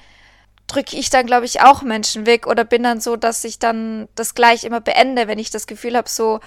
drücke 0.69 0.95
ich 0.95 1.09
dann, 1.09 1.25
glaube 1.25 1.45
ich, 1.45 1.61
auch 1.61 1.81
Menschen 1.81 2.25
weg 2.25 2.47
oder 2.47 2.63
bin 2.63 2.83
dann 2.83 3.01
so, 3.01 3.15
dass 3.17 3.43
ich 3.43 3.59
dann 3.59 4.07
das 4.15 4.35
gleich 4.35 4.63
immer 4.63 4.79
beende, 4.79 5.27
wenn 5.27 5.39
ich 5.39 5.49
das 5.49 5.67
Gefühl 5.67 5.97
habe, 5.97 6.07
so, 6.07 6.39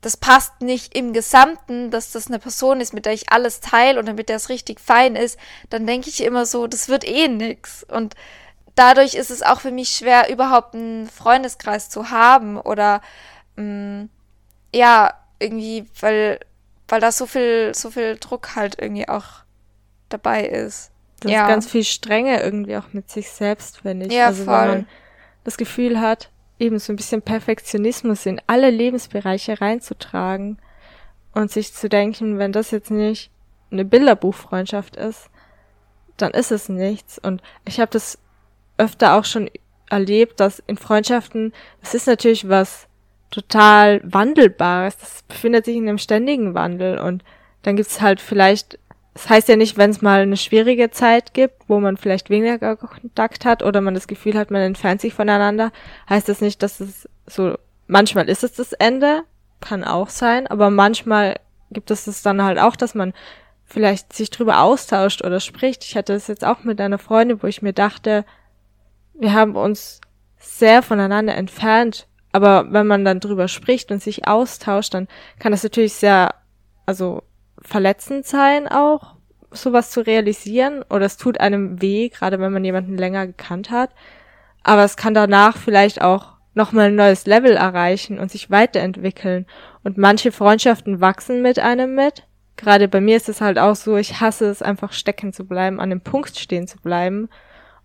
das 0.00 0.16
passt 0.16 0.60
nicht 0.60 0.96
im 0.96 1.12
Gesamten, 1.12 1.90
dass 1.90 2.12
das 2.12 2.28
eine 2.28 2.38
Person 2.38 2.80
ist, 2.80 2.94
mit 2.94 3.06
der 3.06 3.14
ich 3.14 3.32
alles 3.32 3.60
teile 3.60 3.98
und 3.98 4.14
mit 4.14 4.28
der 4.28 4.36
es 4.36 4.48
richtig 4.48 4.80
fein 4.80 5.16
ist, 5.16 5.38
dann 5.70 5.86
denke 5.86 6.08
ich 6.08 6.22
immer 6.22 6.46
so, 6.46 6.66
das 6.68 6.88
wird 6.88 7.04
eh 7.04 7.26
nix. 7.26 7.84
Und 7.84 8.14
dadurch 8.76 9.14
ist 9.14 9.30
es 9.30 9.42
auch 9.42 9.60
für 9.60 9.72
mich 9.72 9.90
schwer, 9.90 10.30
überhaupt 10.30 10.74
einen 10.74 11.08
Freundeskreis 11.08 11.90
zu 11.90 12.10
haben 12.10 12.58
oder 12.60 13.00
mh, 13.56 13.64
mm, 13.64 14.10
ja, 14.74 15.14
irgendwie, 15.40 15.86
weil, 16.00 16.40
weil 16.86 17.00
da 17.00 17.10
so 17.10 17.26
viel, 17.26 17.72
so 17.74 17.90
viel 17.90 18.18
Druck 18.18 18.54
halt 18.54 18.80
irgendwie 18.80 19.08
auch 19.08 19.24
dabei 20.10 20.44
ist. 20.44 20.90
Das 21.20 21.32
ja. 21.32 21.42
ist 21.42 21.48
ganz 21.48 21.66
viel 21.70 21.84
Strenge 21.84 22.42
irgendwie 22.42 22.76
auch 22.76 22.92
mit 22.92 23.10
sich 23.10 23.30
selbst, 23.30 23.78
finde 23.80 24.06
ich. 24.06 24.12
Ja, 24.12 24.26
also 24.26 24.44
voll. 24.44 24.54
wenn 24.54 24.68
man 24.68 24.86
das 25.44 25.56
Gefühl 25.56 26.00
hat, 26.00 26.30
eben 26.58 26.78
so 26.78 26.92
ein 26.92 26.96
bisschen 26.96 27.22
Perfektionismus 27.22 28.26
in 28.26 28.40
alle 28.46 28.70
Lebensbereiche 28.70 29.60
reinzutragen 29.60 30.58
und 31.32 31.50
sich 31.50 31.72
zu 31.72 31.88
denken, 31.88 32.38
wenn 32.38 32.52
das 32.52 32.70
jetzt 32.70 32.90
nicht 32.90 33.30
eine 33.70 33.84
Bilderbuchfreundschaft 33.84 34.96
ist, 34.96 35.30
dann 36.16 36.32
ist 36.32 36.50
es 36.50 36.68
nichts. 36.68 37.18
Und 37.18 37.42
ich 37.64 37.80
habe 37.80 37.90
das 37.90 38.18
öfter 38.76 39.14
auch 39.14 39.24
schon 39.24 39.50
erlebt, 39.88 40.40
dass 40.40 40.62
in 40.66 40.76
Freundschaften, 40.76 41.52
das 41.80 41.94
ist 41.94 42.06
natürlich 42.06 42.48
was 42.48 42.88
total 43.30 44.00
Wandelbares, 44.04 44.96
das 44.96 45.22
befindet 45.22 45.64
sich 45.64 45.76
in 45.76 45.88
einem 45.88 45.98
ständigen 45.98 46.54
Wandel 46.54 46.98
und 46.98 47.24
dann 47.62 47.76
gibt's 47.76 48.00
halt 48.00 48.20
vielleicht, 48.20 48.78
das 49.14 49.28
heißt 49.28 49.48
ja 49.48 49.56
nicht, 49.56 49.76
wenn 49.76 49.90
es 49.90 50.00
mal 50.00 50.20
eine 50.20 50.36
schwierige 50.36 50.90
Zeit 50.90 51.34
gibt, 51.34 51.68
wo 51.68 51.80
man 51.80 51.96
vielleicht 51.96 52.30
weniger 52.30 52.76
Kontakt 52.76 53.44
hat 53.44 53.62
oder 53.62 53.80
man 53.80 53.94
das 53.94 54.06
Gefühl 54.06 54.34
hat, 54.34 54.50
man 54.50 54.62
entfernt 54.62 55.00
sich 55.00 55.14
voneinander, 55.14 55.72
heißt 56.08 56.28
das 56.28 56.40
nicht, 56.40 56.62
dass 56.62 56.80
es 56.80 57.08
so, 57.26 57.56
manchmal 57.86 58.28
ist 58.28 58.44
es 58.44 58.52
das 58.52 58.72
Ende, 58.72 59.24
kann 59.60 59.82
auch 59.82 60.08
sein, 60.08 60.46
aber 60.46 60.70
manchmal 60.70 61.36
gibt 61.70 61.90
es 61.90 62.04
das 62.04 62.22
dann 62.22 62.42
halt 62.42 62.58
auch, 62.58 62.76
dass 62.76 62.94
man 62.94 63.12
vielleicht 63.64 64.12
sich 64.12 64.30
drüber 64.30 64.62
austauscht 64.62 65.22
oder 65.24 65.40
spricht. 65.40 65.84
Ich 65.84 65.96
hatte 65.96 66.14
das 66.14 66.26
jetzt 66.26 66.44
auch 66.44 66.64
mit 66.64 66.80
einer 66.80 66.98
Freundin, 66.98 67.42
wo 67.42 67.46
ich 67.46 67.60
mir 67.60 67.72
dachte, 67.74 68.24
wir 69.14 69.32
haben 69.32 69.56
uns 69.56 70.00
sehr 70.38 70.82
voneinander 70.82 71.34
entfernt, 71.34 72.06
aber 72.32 72.72
wenn 72.72 72.86
man 72.86 73.04
dann 73.04 73.20
drüber 73.20 73.48
spricht 73.48 73.90
und 73.90 74.02
sich 74.02 74.26
austauscht, 74.26 74.94
dann 74.94 75.08
kann 75.38 75.52
das 75.52 75.62
natürlich 75.62 75.94
sehr, 75.94 76.34
also 76.86 77.22
verletzend 77.68 78.26
sein 78.26 78.66
auch, 78.66 79.14
sowas 79.50 79.90
zu 79.90 80.00
realisieren 80.00 80.82
oder 80.90 81.06
es 81.06 81.16
tut 81.16 81.40
einem 81.40 81.80
weh, 81.80 82.08
gerade 82.08 82.38
wenn 82.40 82.52
man 82.52 82.64
jemanden 82.64 82.96
länger 82.96 83.26
gekannt 83.26 83.70
hat. 83.70 83.90
Aber 84.62 84.84
es 84.84 84.96
kann 84.96 85.14
danach 85.14 85.56
vielleicht 85.56 86.02
auch 86.02 86.34
nochmal 86.54 86.86
ein 86.86 86.96
neues 86.96 87.26
Level 87.26 87.52
erreichen 87.52 88.18
und 88.18 88.30
sich 88.30 88.50
weiterentwickeln. 88.50 89.46
Und 89.84 89.96
manche 89.96 90.32
Freundschaften 90.32 91.00
wachsen 91.00 91.40
mit 91.40 91.58
einem 91.58 91.94
mit. 91.94 92.24
Gerade 92.56 92.88
bei 92.88 93.00
mir 93.00 93.16
ist 93.16 93.28
es 93.28 93.40
halt 93.40 93.58
auch 93.58 93.76
so, 93.76 93.96
ich 93.96 94.20
hasse 94.20 94.46
es 94.46 94.60
einfach 94.60 94.92
stecken 94.92 95.32
zu 95.32 95.46
bleiben, 95.46 95.80
an 95.80 95.90
dem 95.90 96.00
Punkt 96.00 96.36
stehen 96.36 96.66
zu 96.66 96.78
bleiben. 96.78 97.28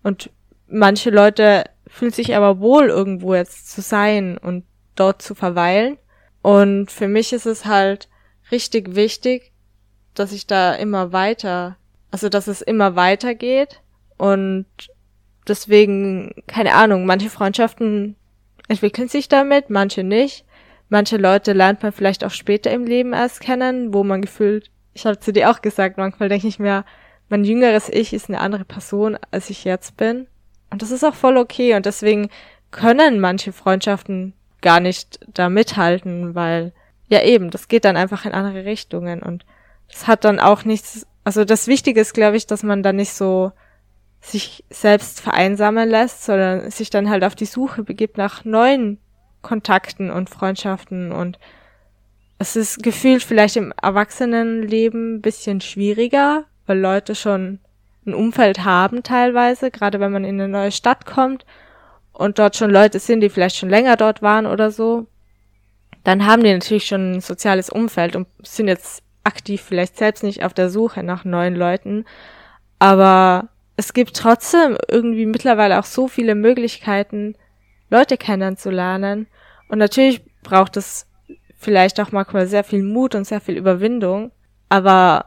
Und 0.02 0.30
manche 0.66 1.10
Leute 1.10 1.64
fühlen 1.86 2.10
sich 2.10 2.34
aber 2.34 2.58
wohl, 2.58 2.88
irgendwo 2.88 3.34
jetzt 3.34 3.70
zu 3.70 3.80
sein 3.80 4.36
und 4.36 4.64
dort 4.96 5.22
zu 5.22 5.34
verweilen. 5.34 5.96
Und 6.42 6.90
für 6.90 7.08
mich 7.08 7.32
ist 7.32 7.46
es 7.46 7.64
halt 7.64 8.08
richtig 8.50 8.96
wichtig, 8.96 9.53
dass 10.14 10.32
ich 10.32 10.46
da 10.46 10.74
immer 10.74 11.12
weiter, 11.12 11.76
also 12.10 12.28
dass 12.28 12.46
es 12.46 12.62
immer 12.62 12.96
weitergeht. 12.96 13.80
Und 14.16 14.66
deswegen, 15.46 16.34
keine 16.46 16.74
Ahnung, 16.74 17.06
manche 17.06 17.30
Freundschaften 17.30 18.16
entwickeln 18.68 19.08
sich 19.08 19.28
damit, 19.28 19.70
manche 19.70 20.04
nicht. 20.04 20.44
Manche 20.88 21.16
Leute 21.16 21.52
lernt 21.52 21.82
man 21.82 21.92
vielleicht 21.92 22.24
auch 22.24 22.30
später 22.30 22.70
im 22.70 22.84
Leben 22.84 23.12
erst 23.12 23.40
kennen, 23.40 23.92
wo 23.92 24.04
man 24.04 24.22
gefühlt, 24.22 24.70
ich 24.92 25.06
habe 25.06 25.18
zu 25.18 25.32
dir 25.32 25.50
auch 25.50 25.60
gesagt, 25.62 25.96
manchmal 25.96 26.28
denke 26.28 26.46
ich 26.46 26.58
mir, 26.58 26.84
mein 27.28 27.44
jüngeres 27.44 27.88
Ich 27.88 28.12
ist 28.12 28.28
eine 28.28 28.40
andere 28.40 28.64
Person, 28.64 29.18
als 29.30 29.50
ich 29.50 29.64
jetzt 29.64 29.96
bin. 29.96 30.26
Und 30.70 30.82
das 30.82 30.90
ist 30.90 31.04
auch 31.04 31.14
voll 31.14 31.36
okay. 31.36 31.74
Und 31.74 31.86
deswegen 31.86 32.28
können 32.70 33.20
manche 33.20 33.52
Freundschaften 33.52 34.34
gar 34.60 34.80
nicht 34.80 35.20
da 35.32 35.48
mithalten, 35.48 36.34
weil 36.34 36.72
ja 37.08 37.22
eben, 37.22 37.50
das 37.50 37.68
geht 37.68 37.84
dann 37.84 37.96
einfach 37.96 38.24
in 38.24 38.32
andere 38.32 38.64
Richtungen. 38.64 39.22
Und 39.22 39.44
das 39.94 40.08
hat 40.08 40.24
dann 40.24 40.40
auch 40.40 40.64
nichts, 40.64 41.06
also 41.22 41.44
das 41.44 41.68
Wichtige 41.68 42.00
ist, 42.00 42.14
glaube 42.14 42.36
ich, 42.36 42.46
dass 42.46 42.64
man 42.64 42.82
da 42.82 42.92
nicht 42.92 43.12
so 43.12 43.52
sich 44.20 44.64
selbst 44.68 45.20
vereinsamen 45.20 45.88
lässt, 45.88 46.24
sondern 46.24 46.68
sich 46.70 46.90
dann 46.90 47.08
halt 47.08 47.22
auf 47.22 47.36
die 47.36 47.44
Suche 47.44 47.84
begibt 47.84 48.18
nach 48.18 48.44
neuen 48.44 48.98
Kontakten 49.42 50.10
und 50.10 50.30
Freundschaften. 50.30 51.12
Und 51.12 51.38
es 52.38 52.56
ist 52.56 52.82
gefühlt 52.82 53.22
vielleicht 53.22 53.56
im 53.56 53.72
Erwachsenenleben 53.80 55.16
ein 55.16 55.20
bisschen 55.22 55.60
schwieriger, 55.60 56.44
weil 56.66 56.80
Leute 56.80 57.14
schon 57.14 57.60
ein 58.04 58.14
Umfeld 58.14 58.64
haben 58.64 59.02
teilweise, 59.02 59.70
gerade 59.70 60.00
wenn 60.00 60.12
man 60.12 60.24
in 60.24 60.40
eine 60.40 60.48
neue 60.48 60.72
Stadt 60.72 61.06
kommt 61.06 61.46
und 62.12 62.38
dort 62.38 62.56
schon 62.56 62.70
Leute 62.70 62.98
sind, 62.98 63.20
die 63.20 63.28
vielleicht 63.28 63.56
schon 63.56 63.70
länger 63.70 63.96
dort 63.96 64.22
waren 64.22 64.46
oder 64.46 64.70
so, 64.70 65.06
dann 66.02 66.26
haben 66.26 66.42
die 66.42 66.52
natürlich 66.52 66.86
schon 66.86 67.12
ein 67.12 67.20
soziales 67.20 67.70
Umfeld 67.70 68.16
und 68.16 68.26
sind 68.42 68.68
jetzt 68.68 69.03
aktiv 69.24 69.62
vielleicht 69.62 69.96
selbst 69.96 70.22
nicht 70.22 70.44
auf 70.44 70.54
der 70.54 70.70
Suche 70.70 71.02
nach 71.02 71.24
neuen 71.24 71.56
Leuten, 71.56 72.04
aber 72.78 73.48
es 73.76 73.92
gibt 73.92 74.16
trotzdem 74.16 74.76
irgendwie 74.88 75.26
mittlerweile 75.26 75.78
auch 75.78 75.84
so 75.84 76.06
viele 76.06 76.34
Möglichkeiten, 76.34 77.34
Leute 77.90 78.16
kennenzulernen. 78.16 79.26
Und 79.68 79.78
natürlich 79.78 80.22
braucht 80.42 80.76
es 80.76 81.06
vielleicht 81.56 82.00
auch 82.00 82.12
manchmal 82.12 82.46
sehr 82.46 82.64
viel 82.64 82.82
Mut 82.82 83.14
und 83.14 83.26
sehr 83.26 83.40
viel 83.40 83.56
Überwindung. 83.56 84.30
Aber 84.68 85.26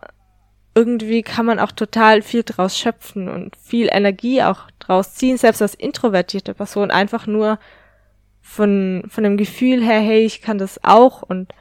irgendwie 0.76 1.24
kann 1.24 1.46
man 1.46 1.60
auch 1.60 1.72
total 1.72 2.22
viel 2.22 2.44
draus 2.44 2.78
schöpfen 2.78 3.28
und 3.28 3.56
viel 3.58 3.90
Energie 3.92 4.44
auch 4.44 4.70
draus 4.80 5.16
ziehen, 5.16 5.38
selbst 5.38 5.62
als 5.62 5.74
introvertierte 5.74 6.54
Person, 6.54 6.92
einfach 6.92 7.26
nur 7.26 7.58
von, 8.42 9.04
von 9.08 9.24
dem 9.24 9.38
Gefühl 9.38 9.84
her, 9.84 10.00
hey, 10.00 10.24
ich 10.24 10.42
kann 10.42 10.60
das 10.60 10.84
auch 10.84 11.24
und 11.24 11.54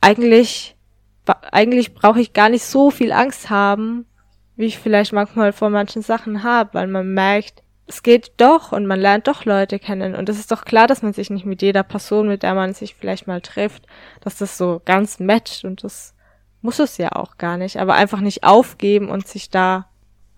eigentlich, 0.00 0.74
eigentlich 1.50 1.94
brauche 1.94 2.20
ich 2.20 2.32
gar 2.32 2.48
nicht 2.48 2.64
so 2.64 2.90
viel 2.90 3.12
Angst 3.12 3.50
haben, 3.50 4.06
wie 4.56 4.66
ich 4.66 4.78
vielleicht 4.78 5.12
manchmal 5.12 5.52
vor 5.52 5.70
manchen 5.70 6.02
Sachen 6.02 6.42
habe, 6.42 6.74
weil 6.74 6.86
man 6.86 7.14
merkt, 7.14 7.62
es 7.86 8.02
geht 8.02 8.32
doch 8.36 8.72
und 8.72 8.86
man 8.86 9.00
lernt 9.00 9.28
doch 9.28 9.44
Leute 9.44 9.78
kennen. 9.78 10.14
Und 10.14 10.28
es 10.28 10.38
ist 10.38 10.50
doch 10.50 10.64
klar, 10.64 10.86
dass 10.86 11.02
man 11.02 11.12
sich 11.12 11.30
nicht 11.30 11.44
mit 11.44 11.62
jeder 11.62 11.82
Person, 11.82 12.28
mit 12.28 12.42
der 12.42 12.54
man 12.54 12.74
sich 12.74 12.94
vielleicht 12.94 13.26
mal 13.26 13.40
trifft, 13.40 13.86
dass 14.20 14.36
das 14.36 14.56
so 14.56 14.80
ganz 14.84 15.20
matcht 15.20 15.64
und 15.64 15.84
das 15.84 16.14
muss 16.60 16.78
es 16.78 16.96
ja 16.96 17.12
auch 17.12 17.38
gar 17.38 17.56
nicht. 17.56 17.78
Aber 17.78 17.94
einfach 17.94 18.20
nicht 18.20 18.44
aufgeben 18.44 19.08
und 19.08 19.26
sich 19.26 19.50
da 19.50 19.86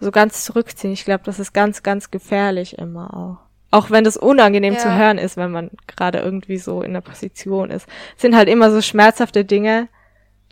so 0.00 0.10
ganz 0.10 0.44
zurückziehen. 0.44 0.92
Ich 0.92 1.04
glaube, 1.04 1.24
das 1.24 1.38
ist 1.38 1.52
ganz, 1.52 1.82
ganz 1.82 2.10
gefährlich 2.10 2.78
immer 2.78 3.14
auch. 3.14 3.44
Auch 3.70 3.90
wenn 3.90 4.04
das 4.04 4.16
unangenehm 4.16 4.74
ja. 4.74 4.78
zu 4.78 4.94
hören 4.94 5.18
ist, 5.18 5.36
wenn 5.36 5.50
man 5.50 5.70
gerade 5.86 6.18
irgendwie 6.18 6.58
so 6.58 6.82
in 6.82 6.92
der 6.92 7.00
Position 7.00 7.70
ist. 7.70 7.88
Es 8.16 8.22
sind 8.22 8.36
halt 8.36 8.48
immer 8.48 8.70
so 8.70 8.80
schmerzhafte 8.80 9.44
Dinge, 9.44 9.88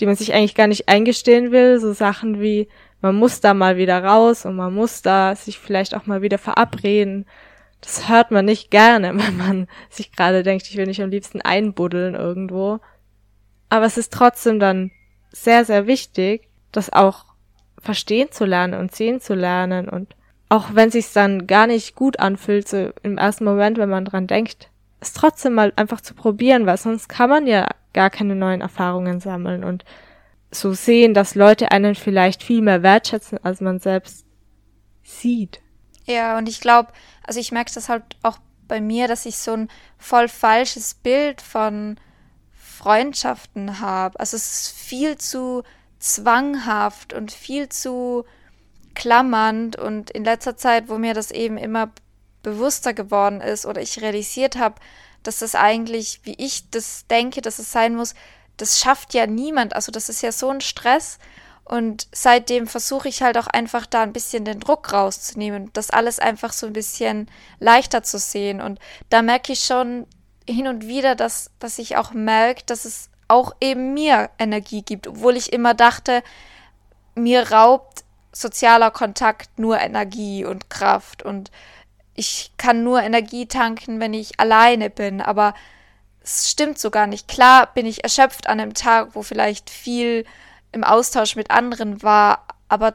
die 0.00 0.06
man 0.06 0.16
sich 0.16 0.34
eigentlich 0.34 0.54
gar 0.54 0.66
nicht 0.66 0.88
eingestehen 0.88 1.52
will. 1.52 1.78
So 1.80 1.92
Sachen 1.92 2.40
wie, 2.40 2.68
man 3.00 3.14
muss 3.16 3.40
da 3.40 3.54
mal 3.54 3.76
wieder 3.76 4.02
raus 4.02 4.44
und 4.44 4.56
man 4.56 4.74
muss 4.74 5.02
da 5.02 5.34
sich 5.36 5.58
vielleicht 5.58 5.94
auch 5.94 6.06
mal 6.06 6.22
wieder 6.22 6.38
verabreden. 6.38 7.26
Das 7.80 8.08
hört 8.08 8.30
man 8.30 8.44
nicht 8.44 8.70
gerne, 8.70 9.08
wenn 9.16 9.36
man 9.36 9.68
sich 9.90 10.12
gerade 10.12 10.42
denkt, 10.42 10.68
ich 10.68 10.76
will 10.76 10.86
nicht 10.86 11.02
am 11.02 11.10
liebsten 11.10 11.40
einbuddeln 11.40 12.14
irgendwo. 12.14 12.80
Aber 13.68 13.86
es 13.86 13.96
ist 13.98 14.12
trotzdem 14.12 14.60
dann 14.60 14.90
sehr, 15.30 15.64
sehr 15.64 15.86
wichtig, 15.86 16.48
das 16.72 16.92
auch 16.92 17.24
verstehen 17.78 18.30
zu 18.30 18.44
lernen 18.44 18.78
und 18.78 18.94
sehen 18.94 19.20
zu 19.20 19.34
lernen 19.34 19.88
und 19.88 20.14
auch 20.48 20.74
wenn 20.74 20.90
sich's 20.90 21.14
dann 21.14 21.46
gar 21.46 21.66
nicht 21.66 21.96
gut 21.96 22.20
anfühlt, 22.20 22.68
so 22.68 22.90
im 23.02 23.16
ersten 23.16 23.44
Moment, 23.44 23.78
wenn 23.78 23.88
man 23.88 24.04
dran 24.04 24.26
denkt, 24.26 24.68
es 25.00 25.14
trotzdem 25.14 25.54
mal 25.54 25.72
einfach 25.76 26.02
zu 26.02 26.14
probieren, 26.14 26.66
weil 26.66 26.76
sonst 26.76 27.08
kann 27.08 27.30
man 27.30 27.46
ja 27.46 27.68
gar 27.92 28.10
keine 28.10 28.34
neuen 28.34 28.60
Erfahrungen 28.60 29.20
sammeln 29.20 29.64
und 29.64 29.84
so 30.50 30.72
sehen, 30.72 31.14
dass 31.14 31.34
Leute 31.34 31.70
einen 31.70 31.94
vielleicht 31.94 32.42
viel 32.42 32.60
mehr 32.60 32.82
wertschätzen, 32.82 33.38
als 33.42 33.60
man 33.60 33.78
selbst 33.78 34.26
sieht. 35.02 35.60
Ja, 36.04 36.36
und 36.36 36.48
ich 36.48 36.60
glaube, 36.60 36.92
also 37.24 37.40
ich 37.40 37.52
merke 37.52 37.72
das 37.74 37.88
halt 37.88 38.04
auch 38.22 38.38
bei 38.68 38.80
mir, 38.80 39.08
dass 39.08 39.26
ich 39.26 39.38
so 39.38 39.52
ein 39.52 39.68
voll 39.98 40.28
falsches 40.28 40.94
Bild 40.94 41.40
von 41.40 41.96
Freundschaften 42.52 43.80
habe. 43.80 44.18
Also 44.18 44.36
es 44.36 44.52
ist 44.52 44.76
viel 44.76 45.16
zu 45.16 45.62
zwanghaft 45.98 47.12
und 47.12 47.30
viel 47.32 47.68
zu 47.68 48.24
klammernd 48.94 49.76
und 49.76 50.10
in 50.10 50.24
letzter 50.24 50.56
Zeit, 50.56 50.88
wo 50.88 50.98
mir 50.98 51.14
das 51.14 51.30
eben 51.30 51.56
immer 51.56 51.90
bewusster 52.42 52.92
geworden 52.92 53.40
ist 53.40 53.66
oder 53.66 53.80
ich 53.80 54.02
realisiert 54.02 54.56
habe, 54.58 54.74
dass 55.22 55.38
das 55.38 55.54
eigentlich, 55.54 56.20
wie 56.24 56.34
ich 56.34 56.70
das 56.70 57.06
denke, 57.08 57.42
dass 57.42 57.58
es 57.58 57.72
sein 57.72 57.94
muss, 57.94 58.14
das 58.56 58.78
schafft 58.78 59.14
ja 59.14 59.26
niemand. 59.26 59.74
Also 59.74 59.92
das 59.92 60.08
ist 60.08 60.22
ja 60.22 60.32
so 60.32 60.50
ein 60.50 60.60
Stress. 60.60 61.18
Und 61.64 62.08
seitdem 62.12 62.66
versuche 62.66 63.08
ich 63.08 63.22
halt 63.22 63.38
auch 63.38 63.46
einfach 63.46 63.86
da 63.86 64.02
ein 64.02 64.12
bisschen 64.12 64.44
den 64.44 64.60
Druck 64.60 64.92
rauszunehmen, 64.92 65.70
das 65.72 65.90
alles 65.90 66.18
einfach 66.18 66.52
so 66.52 66.66
ein 66.66 66.72
bisschen 66.72 67.30
leichter 67.60 68.02
zu 68.02 68.18
sehen. 68.18 68.60
Und 68.60 68.78
da 69.10 69.22
merke 69.22 69.52
ich 69.52 69.60
schon 69.60 70.06
hin 70.48 70.66
und 70.66 70.86
wieder, 70.86 71.14
dass, 71.14 71.50
dass 71.60 71.78
ich 71.78 71.96
auch 71.96 72.12
merke, 72.12 72.64
dass 72.66 72.84
es 72.84 73.08
auch 73.28 73.54
eben 73.60 73.94
mir 73.94 74.30
Energie 74.38 74.82
gibt, 74.82 75.06
obwohl 75.06 75.36
ich 75.36 75.52
immer 75.52 75.72
dachte, 75.72 76.22
mir 77.14 77.52
raubt 77.52 78.04
sozialer 78.32 78.90
Kontakt 78.90 79.58
nur 79.58 79.78
Energie 79.78 80.44
und 80.44 80.68
Kraft 80.68 81.22
und 81.22 81.50
ich 82.14 82.52
kann 82.58 82.84
nur 82.84 83.02
Energie 83.02 83.46
tanken, 83.46 84.00
wenn 84.00 84.14
ich 84.14 84.38
alleine 84.38 84.90
bin, 84.90 85.20
aber 85.20 85.54
es 86.22 86.50
stimmt 86.50 86.78
so 86.78 86.90
gar 86.90 87.06
nicht. 87.06 87.28
Klar 87.28 87.72
bin 87.74 87.86
ich 87.86 88.04
erschöpft 88.04 88.46
an 88.46 88.60
einem 88.60 88.74
Tag, 88.74 89.14
wo 89.14 89.22
vielleicht 89.22 89.70
viel 89.70 90.24
im 90.72 90.84
Austausch 90.84 91.36
mit 91.36 91.50
anderen 91.50 92.02
war, 92.02 92.46
aber 92.68 92.94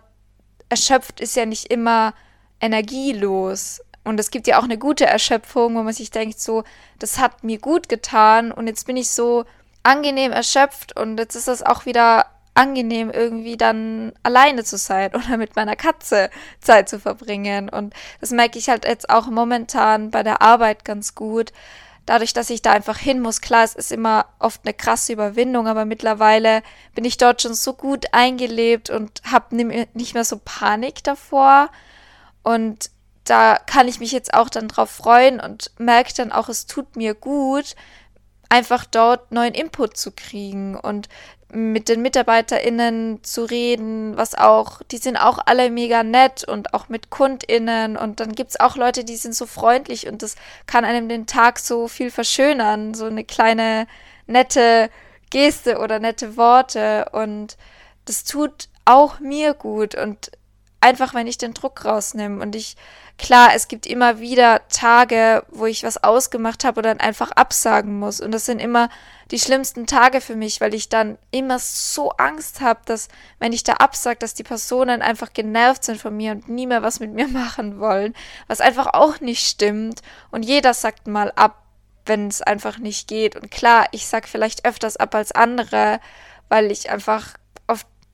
erschöpft 0.70 1.20
ist 1.20 1.36
ja 1.36 1.46
nicht 1.46 1.66
immer 1.66 2.14
energielos. 2.60 3.82
Und 4.04 4.20
es 4.20 4.32
gibt 4.32 4.48
ja 4.48 4.60
auch 4.60 4.64
eine 4.64 4.78
gute 4.78 5.06
Erschöpfung, 5.06 5.76
wo 5.76 5.84
man 5.84 5.94
sich 5.94 6.12
denkt, 6.12 6.40
so, 6.40 6.64
das 7.00 7.20
hat 7.20 7.44
mir 7.44 7.60
gut 7.60 7.90
getan 7.90 8.52
und 8.52 8.68
jetzt 8.68 8.88
bin 8.88 8.98
ich 8.98 9.12
so 9.12 9.46
angenehm 9.84 10.32
erschöpft 10.32 10.98
und 10.98 11.18
jetzt 11.18 11.36
ist 11.36 11.48
das 11.48 11.62
auch 11.64 11.86
wieder 11.86 12.26
angenehm, 12.58 13.12
irgendwie 13.12 13.56
dann 13.56 14.14
alleine 14.24 14.64
zu 14.64 14.78
sein 14.78 15.12
oder 15.16 15.38
mit 15.38 15.56
meiner 15.56 15.76
Katze 15.76 16.30
Zeit 16.60 16.90
zu 16.90 17.00
verbringen. 17.00 17.70
Und 17.70 17.94
das 18.20 18.32
merke 18.32 18.60
ich 18.60 18.70
halt 18.70 18.86
jetzt 18.86 19.10
auch 19.10 19.28
momentan 19.28 20.12
bei 20.12 20.24
der 20.24 20.42
Arbeit 20.42 20.84
ganz 20.84 21.16
gut. 21.16 21.54
Dadurch, 22.06 22.32
dass 22.32 22.50
ich 22.50 22.62
da 22.62 22.72
einfach 22.72 22.98
hin 22.98 23.20
muss, 23.20 23.42
klar, 23.42 23.66
es 23.66 23.76
ist 23.76 23.92
immer 23.92 24.28
oft 24.40 24.62
eine 24.64 24.74
krasse 24.74 25.12
Überwindung, 25.12 25.68
aber 25.68 25.84
mittlerweile 25.84 26.64
bin 26.96 27.04
ich 27.04 27.18
dort 27.18 27.42
schon 27.42 27.54
so 27.54 27.74
gut 27.74 28.06
eingelebt 28.14 28.90
und 28.90 29.22
habe 29.30 29.56
nicht 29.94 30.14
mehr 30.14 30.24
so 30.24 30.40
Panik 30.44 31.04
davor. 31.04 31.70
Und 32.44 32.92
da 33.26 33.58
kann 33.58 33.90
ich 33.90 34.00
mich 34.00 34.14
jetzt 34.14 34.34
auch 34.34 34.48
dann 34.50 34.70
drauf 34.70 34.90
freuen 34.90 35.42
und 35.42 35.72
merke 35.80 36.14
dann 36.16 36.32
auch, 36.32 36.48
es 36.48 36.66
tut 36.66 36.96
mir 36.96 37.14
gut, 37.14 37.76
einfach 38.48 38.86
dort 38.86 39.34
neuen 39.34 39.54
Input 39.54 39.98
zu 39.98 40.12
kriegen 40.12 40.78
und 40.78 41.10
mit 41.54 41.88
den 41.88 42.02
MitarbeiterInnen 42.02 43.24
zu 43.24 43.46
reden, 43.46 44.18
was 44.18 44.36
auch, 44.36 44.82
die 44.92 44.98
sind 44.98 45.16
auch 45.16 45.40
alle 45.46 45.70
mega 45.70 46.04
nett 46.04 46.44
und 46.44 46.74
auch 46.74 46.90
mit 46.90 47.10
KundInnen 47.10 47.96
und 47.96 48.20
dann 48.20 48.34
gibt's 48.34 48.60
auch 48.60 48.76
Leute, 48.76 49.06
die 49.06 49.16
sind 49.16 49.34
so 49.34 49.46
freundlich 49.46 50.08
und 50.08 50.24
das 50.24 50.36
kann 50.66 50.84
einem 50.84 51.08
den 51.08 51.26
Tag 51.26 51.60
so 51.60 51.88
viel 51.88 52.12
verschönern, 52.12 52.94
so 52.94 53.06
eine 53.06 53.24
kleine 53.24 53.88
nette 54.26 54.90
Geste 55.30 55.80
oder 55.80 56.00
nette 56.00 56.36
Worte 56.36 57.08
und 57.14 57.58
das 58.06 58.26
tut 58.26 58.68
auch 58.84 59.20
mir 59.20 59.54
gut 59.54 59.96
und 59.96 60.32
einfach, 60.82 61.14
wenn 61.14 61.28
ich 61.28 61.38
den 61.38 61.54
Druck 61.54 61.86
rausnehme 61.86 62.42
und 62.42 62.56
ich 62.56 62.76
Klar, 63.18 63.50
es 63.56 63.68
gibt 63.68 63.88
immer 63.88 64.20
wieder 64.20 64.62
Tage, 64.70 65.44
wo 65.50 65.66
ich 65.66 65.84
was 65.84 66.04
ausgemacht 66.04 66.64
habe 66.64 66.80
und 66.80 66.86
dann 66.86 67.00
einfach 67.00 67.32
absagen 67.32 67.98
muss. 67.98 68.22
Und 68.22 68.32
das 68.32 68.46
sind 68.46 68.60
immer 68.60 68.90
die 69.32 69.40
schlimmsten 69.40 69.88
Tage 69.88 70.22
für 70.22 70.36
mich, 70.36 70.62
weil 70.62 70.76
ich 70.76 70.90
dann 70.90 71.18
immer 71.32 71.58
so 71.58 72.12
Angst 72.12 72.62
habe, 72.62 72.80
dass, 72.86 73.08
wenn 73.40 73.54
ich 73.54 73.64
da 73.64 73.74
absage, 73.74 74.20
dass 74.20 74.36
die 74.36 74.44
Personen 74.44 75.02
einfach 75.02 75.34
genervt 75.34 75.84
sind 75.84 76.00
von 76.00 76.16
mir 76.16 76.34
und 76.34 76.48
nie 76.48 76.68
mehr 76.68 76.84
was 76.84 77.00
mit 77.00 77.12
mir 77.12 77.28
machen 77.30 77.80
wollen. 77.80 78.14
Was 78.48 78.62
einfach 78.62 78.94
auch 78.94 79.20
nicht 79.20 79.48
stimmt. 79.48 80.02
Und 80.30 80.44
jeder 80.44 80.76
sagt 80.76 81.08
mal 81.08 81.32
ab, 81.36 81.64
wenn 82.06 82.28
es 82.28 82.42
einfach 82.44 82.78
nicht 82.78 83.08
geht. 83.08 83.36
Und 83.36 83.50
klar, 83.50 83.88
ich 83.92 84.08
sag 84.08 84.28
vielleicht 84.28 84.66
öfters 84.66 84.96
ab 84.96 85.16
als 85.16 85.32
andere, 85.32 86.00
weil 86.50 86.72
ich 86.72 86.90
einfach 86.92 87.34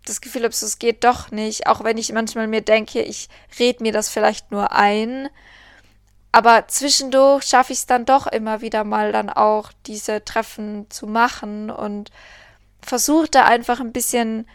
das 0.05 0.21
Gefühl 0.21 0.43
habe, 0.43 0.53
es 0.53 0.79
geht 0.79 1.03
doch 1.03 1.31
nicht, 1.31 1.67
auch 1.67 1.83
wenn 1.83 1.97
ich 1.97 2.11
manchmal 2.11 2.47
mir 2.47 2.61
denke, 2.61 3.01
ich 3.01 3.29
red 3.59 3.81
mir 3.81 3.91
das 3.91 4.09
vielleicht 4.09 4.51
nur 4.51 4.71
ein. 4.71 5.29
Aber 6.31 6.67
zwischendurch 6.67 7.43
schaffe 7.43 7.73
ich 7.73 7.79
es 7.79 7.85
dann 7.85 8.05
doch 8.05 8.27
immer 8.27 8.61
wieder 8.61 8.83
mal 8.83 9.11
dann 9.11 9.29
auch, 9.29 9.71
diese 9.85 10.25
Treffen 10.25 10.89
zu 10.89 11.05
machen 11.07 11.69
und 11.69 12.09
versuche 12.81 13.29
da 13.29 13.45
einfach 13.45 13.79
ein 13.79 13.93
bisschen 13.93 14.47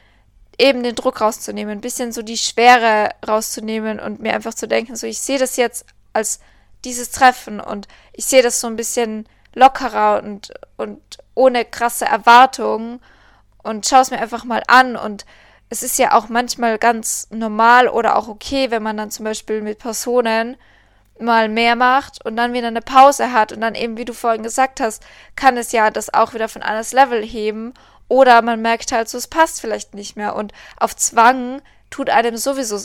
eben 0.58 0.82
den 0.82 0.96
Druck 0.96 1.20
rauszunehmen, 1.20 1.78
ein 1.78 1.80
bisschen 1.80 2.12
so 2.12 2.22
die 2.22 2.36
Schwere 2.36 3.10
rauszunehmen 3.26 4.00
und 4.00 4.20
mir 4.20 4.34
einfach 4.34 4.54
zu 4.54 4.66
denken, 4.66 4.96
so 4.96 5.06
ich 5.06 5.20
sehe 5.20 5.38
das 5.38 5.56
jetzt 5.56 5.86
als 6.12 6.40
dieses 6.84 7.10
Treffen 7.10 7.60
und 7.60 7.86
ich 8.12 8.26
sehe 8.26 8.42
das 8.42 8.60
so 8.60 8.66
ein 8.66 8.76
bisschen 8.76 9.28
lockerer 9.54 10.22
und, 10.22 10.52
und 10.76 11.00
ohne 11.34 11.64
krasse 11.64 12.04
Erwartungen 12.04 13.00
und 13.68 13.86
schaue 13.86 14.00
es 14.00 14.10
mir 14.10 14.18
einfach 14.18 14.44
mal 14.44 14.62
an. 14.66 14.96
Und 14.96 15.26
es 15.68 15.82
ist 15.82 15.98
ja 15.98 16.14
auch 16.14 16.28
manchmal 16.28 16.78
ganz 16.78 17.28
normal 17.30 17.88
oder 17.88 18.16
auch 18.16 18.28
okay, 18.28 18.70
wenn 18.70 18.82
man 18.82 18.96
dann 18.96 19.10
zum 19.10 19.24
Beispiel 19.24 19.62
mit 19.62 19.78
Personen 19.78 20.56
mal 21.20 21.48
mehr 21.48 21.76
macht 21.76 22.24
und 22.24 22.36
dann 22.36 22.52
wieder 22.52 22.68
eine 22.68 22.80
Pause 22.80 23.32
hat 23.32 23.52
und 23.52 23.60
dann 23.60 23.74
eben, 23.74 23.96
wie 23.96 24.04
du 24.04 24.14
vorhin 24.14 24.42
gesagt 24.42 24.80
hast, 24.80 25.02
kann 25.36 25.56
es 25.56 25.72
ja 25.72 25.90
das 25.90 26.14
auch 26.14 26.32
wieder 26.32 26.48
von 26.48 26.62
anderes 26.62 26.92
Level 26.92 27.24
heben 27.24 27.74
oder 28.06 28.40
man 28.40 28.62
merkt 28.62 28.92
halt 28.92 29.08
so, 29.08 29.18
es 29.18 29.26
passt 29.26 29.60
vielleicht 29.60 29.94
nicht 29.94 30.16
mehr 30.16 30.36
und 30.36 30.52
auf 30.78 30.94
Zwang 30.94 31.60
tut 31.90 32.08
einem 32.08 32.36
sowieso 32.36 32.78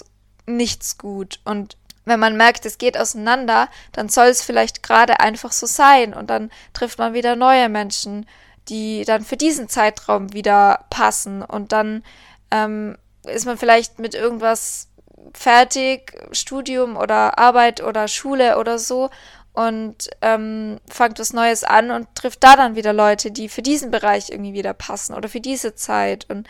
nichts 0.47 0.97
gut 0.97 1.39
und 1.45 1.77
wenn 2.05 2.19
man 2.19 2.35
merkt, 2.35 2.65
es 2.65 2.77
geht 2.77 2.97
auseinander, 2.97 3.69
dann 3.93 4.09
soll 4.09 4.27
es 4.27 4.41
vielleicht 4.41 4.83
gerade 4.83 5.19
einfach 5.19 5.51
so 5.51 5.65
sein 5.65 6.13
und 6.13 6.29
dann 6.29 6.51
trifft 6.73 6.97
man 6.97 7.13
wieder 7.13 7.35
neue 7.35 7.69
Menschen, 7.69 8.25
die 8.69 9.03
dann 9.05 9.23
für 9.23 9.37
diesen 9.37 9.69
Zeitraum 9.69 10.33
wieder 10.33 10.85
passen. 10.89 11.41
Und 11.41 11.71
dann 11.71 12.03
ähm, 12.51 12.97
ist 13.25 13.45
man 13.45 13.57
vielleicht 13.57 13.99
mit 13.99 14.15
irgendwas 14.15 14.89
fertig, 15.33 16.13
Studium 16.31 16.97
oder 16.97 17.37
Arbeit 17.37 17.81
oder 17.81 18.07
Schule 18.07 18.57
oder 18.57 18.77
so 18.77 19.09
und 19.53 20.09
ähm, 20.21 20.79
fängt 20.89 21.19
was 21.19 21.31
Neues 21.31 21.63
an 21.63 21.91
und 21.91 22.07
trifft 22.15 22.43
da 22.43 22.55
dann 22.55 22.75
wieder 22.75 22.91
Leute, 22.91 23.31
die 23.31 23.49
für 23.49 23.61
diesen 23.61 23.91
Bereich 23.91 24.29
irgendwie 24.29 24.53
wieder 24.53 24.73
passen 24.73 25.13
oder 25.13 25.29
für 25.29 25.41
diese 25.41 25.75
Zeit. 25.75 26.29
Und 26.29 26.47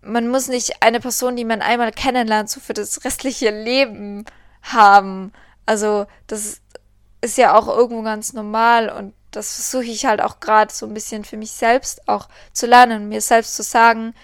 man 0.00 0.28
muss 0.28 0.48
nicht 0.48 0.82
eine 0.82 1.00
Person, 1.00 1.36
die 1.36 1.44
man 1.44 1.62
einmal 1.62 1.90
kennenlernt, 1.90 2.48
so 2.48 2.60
für 2.60 2.74
das 2.74 3.04
restliche 3.04 3.50
Leben 3.50 4.24
haben. 4.62 5.32
Also 5.66 6.06
das 6.28 6.60
ist 7.20 7.36
ja 7.36 7.56
auch 7.58 7.66
irgendwo 7.66 8.02
ganz 8.02 8.32
normal 8.32 8.88
und 8.88 9.12
das 9.30 9.54
versuche 9.54 9.90
ich 9.90 10.06
halt 10.06 10.20
auch 10.20 10.40
gerade 10.40 10.72
so 10.72 10.86
ein 10.86 10.94
bisschen 10.94 11.24
für 11.24 11.36
mich 11.36 11.52
selbst 11.52 12.08
auch 12.08 12.28
zu 12.52 12.66
lernen, 12.66 13.08
mir 13.08 13.20
selbst 13.20 13.56
zu 13.56 13.62
sagen, 13.62 14.14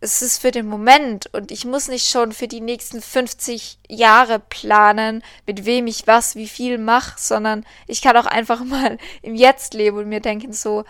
es 0.00 0.22
ist 0.22 0.38
für 0.38 0.50
den 0.50 0.66
Moment 0.66 1.26
und 1.34 1.50
ich 1.50 1.66
muss 1.66 1.88
nicht 1.88 2.08
schon 2.08 2.32
für 2.32 2.48
die 2.48 2.62
nächsten 2.62 3.02
50 3.02 3.78
Jahre 3.88 4.38
planen, 4.38 5.22
mit 5.46 5.66
wem 5.66 5.86
ich 5.86 6.06
was, 6.06 6.36
wie 6.36 6.48
viel 6.48 6.78
mache, 6.78 7.14
sondern 7.18 7.66
ich 7.86 8.00
kann 8.00 8.16
auch 8.16 8.26
einfach 8.26 8.64
mal 8.64 8.98
im 9.22 9.34
Jetzt 9.34 9.74
leben 9.74 9.98
und 9.98 10.08
mir 10.08 10.20
denken, 10.20 10.52
so, 10.52 10.84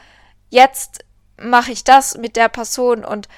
jetzt 0.49 1.05
mache 1.37 1.73
ich 1.73 1.85
das 1.85 2.17
mit 2.19 2.37
der 2.37 2.49
Person 2.49 3.05
und 3.05 3.29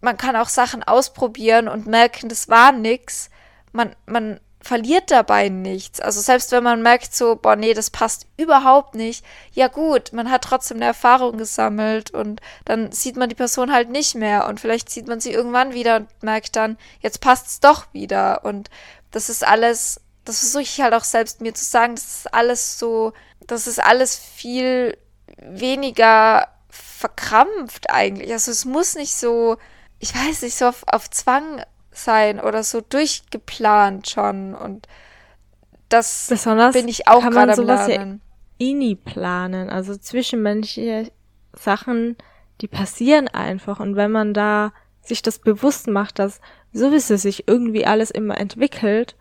man 0.00 0.16
kann 0.16 0.36
auch 0.36 0.48
Sachen 0.48 0.82
ausprobieren 0.82 1.68
und 1.68 1.86
merken, 1.86 2.30
das 2.30 2.48
war 2.48 2.72
nix. 2.72 3.28
Man, 3.72 3.94
man 4.06 4.40
verliert 4.64 5.10
dabei 5.10 5.50
nichts. 5.50 6.00
Also 6.00 6.20
selbst 6.22 6.50
wenn 6.50 6.64
man 6.64 6.82
merkt 6.82 7.14
so, 7.14 7.36
boah, 7.36 7.54
nee, 7.54 7.74
das 7.74 7.90
passt 7.90 8.26
überhaupt 8.38 8.94
nicht, 8.94 9.24
ja 9.52 9.68
gut, 9.68 10.12
man 10.12 10.30
hat 10.30 10.42
trotzdem 10.42 10.78
eine 10.78 10.86
Erfahrung 10.86 11.36
gesammelt 11.36 12.10
und 12.10 12.40
dann 12.64 12.90
sieht 12.90 13.16
man 13.16 13.28
die 13.28 13.34
Person 13.34 13.72
halt 13.72 13.90
nicht 13.90 14.14
mehr 14.14 14.46
und 14.46 14.60
vielleicht 14.60 14.88
sieht 14.90 15.06
man 15.06 15.20
sie 15.20 15.32
irgendwann 15.32 15.74
wieder 15.74 15.96
und 15.96 16.22
merkt 16.22 16.56
dann, 16.56 16.78
jetzt 17.00 17.20
passt 17.20 17.46
es 17.46 17.60
doch 17.60 17.86
wieder 17.92 18.44
und 18.44 18.70
das 19.10 19.28
ist 19.28 19.46
alles, 19.46 20.00
das 20.24 20.38
versuche 20.38 20.62
ich 20.62 20.80
halt 20.80 20.94
auch 20.94 21.04
selbst 21.04 21.42
mir 21.42 21.54
zu 21.54 21.64
sagen, 21.64 21.94
das 21.94 22.04
ist 22.04 22.34
alles 22.34 22.78
so, 22.78 23.12
das 23.46 23.66
ist 23.66 23.84
alles 23.84 24.16
viel 24.16 24.96
weniger 25.36 26.48
verkrampft 26.70 27.90
eigentlich. 27.90 28.32
Also 28.32 28.50
es 28.50 28.64
muss 28.64 28.94
nicht 28.94 29.14
so, 29.14 29.58
ich 29.98 30.14
weiß 30.14 30.40
nicht, 30.40 30.56
so 30.56 30.68
auf, 30.68 30.84
auf 30.86 31.10
Zwang 31.10 31.62
sein 31.94 32.40
oder 32.40 32.62
so 32.62 32.80
durchgeplant 32.80 34.08
schon 34.08 34.54
und 34.54 34.88
das 35.88 36.26
Besonders 36.28 36.74
bin 36.74 36.88
ich 36.88 37.06
auch 37.08 37.22
gerade 37.22 37.52
am 37.52 37.64
Lernen. 37.64 38.20
Ja 38.22 38.24
ini 38.58 38.94
planen, 38.94 39.68
also 39.68 39.96
zwischenmenschliche 39.96 41.10
Sachen, 41.52 42.16
die 42.60 42.68
passieren 42.68 43.28
einfach 43.28 43.80
und 43.80 43.96
wenn 43.96 44.12
man 44.12 44.34
da 44.34 44.72
sich 45.02 45.22
das 45.22 45.38
bewusst 45.38 45.86
macht, 45.88 46.18
dass 46.18 46.40
sowieso 46.72 47.16
sich 47.16 47.46
irgendwie 47.48 47.86
alles 47.86 48.10
immer 48.10 48.38
entwickelt 48.38 49.16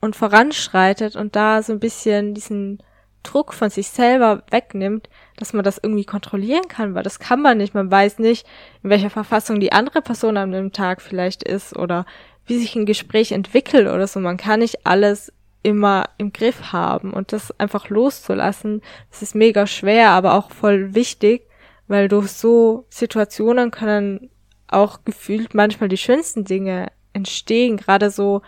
und 0.00 0.16
voranschreitet 0.16 1.16
und 1.16 1.36
da 1.36 1.62
so 1.62 1.72
ein 1.72 1.80
bisschen 1.80 2.34
diesen 2.34 2.82
Druck 3.22 3.54
von 3.54 3.70
sich 3.70 3.88
selber 3.88 4.42
wegnimmt, 4.50 5.08
dass 5.36 5.52
man 5.52 5.64
das 5.64 5.78
irgendwie 5.82 6.04
kontrollieren 6.04 6.68
kann, 6.68 6.94
weil 6.94 7.02
das 7.02 7.18
kann 7.18 7.40
man 7.40 7.58
nicht. 7.58 7.74
Man 7.74 7.90
weiß 7.90 8.18
nicht, 8.18 8.46
in 8.82 8.90
welcher 8.90 9.10
Verfassung 9.10 9.60
die 9.60 9.72
andere 9.72 10.02
Person 10.02 10.36
an 10.36 10.52
dem 10.52 10.72
Tag 10.72 11.02
vielleicht 11.02 11.42
ist 11.42 11.76
oder 11.76 12.06
wie 12.46 12.58
sich 12.58 12.74
ein 12.74 12.86
Gespräch 12.86 13.32
entwickelt 13.32 13.88
oder 13.88 14.06
so. 14.06 14.20
Man 14.20 14.36
kann 14.36 14.60
nicht 14.60 14.86
alles 14.86 15.32
immer 15.62 16.08
im 16.18 16.32
Griff 16.32 16.72
haben 16.72 17.12
und 17.12 17.32
das 17.32 17.58
einfach 17.60 17.88
loszulassen, 17.88 18.82
das 19.10 19.22
ist 19.22 19.34
mega 19.34 19.66
schwer, 19.66 20.10
aber 20.10 20.34
auch 20.34 20.50
voll 20.50 20.94
wichtig, 20.94 21.46
weil 21.86 22.08
durch 22.08 22.28
so 22.28 22.86
Situationen 22.88 23.70
können 23.70 24.30
auch 24.66 25.04
gefühlt 25.04 25.54
manchmal 25.54 25.88
die 25.88 25.98
schönsten 25.98 26.44
Dinge 26.44 26.88
entstehen, 27.12 27.76
gerade 27.76 28.10
so 28.10 28.42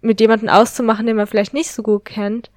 mit 0.00 0.20
jemandem 0.20 0.48
auszumachen, 0.48 1.06
den 1.06 1.16
man 1.16 1.26
vielleicht 1.26 1.54
nicht 1.54 1.72
so 1.72 1.82
gut 1.82 2.04
kennt 2.04 2.50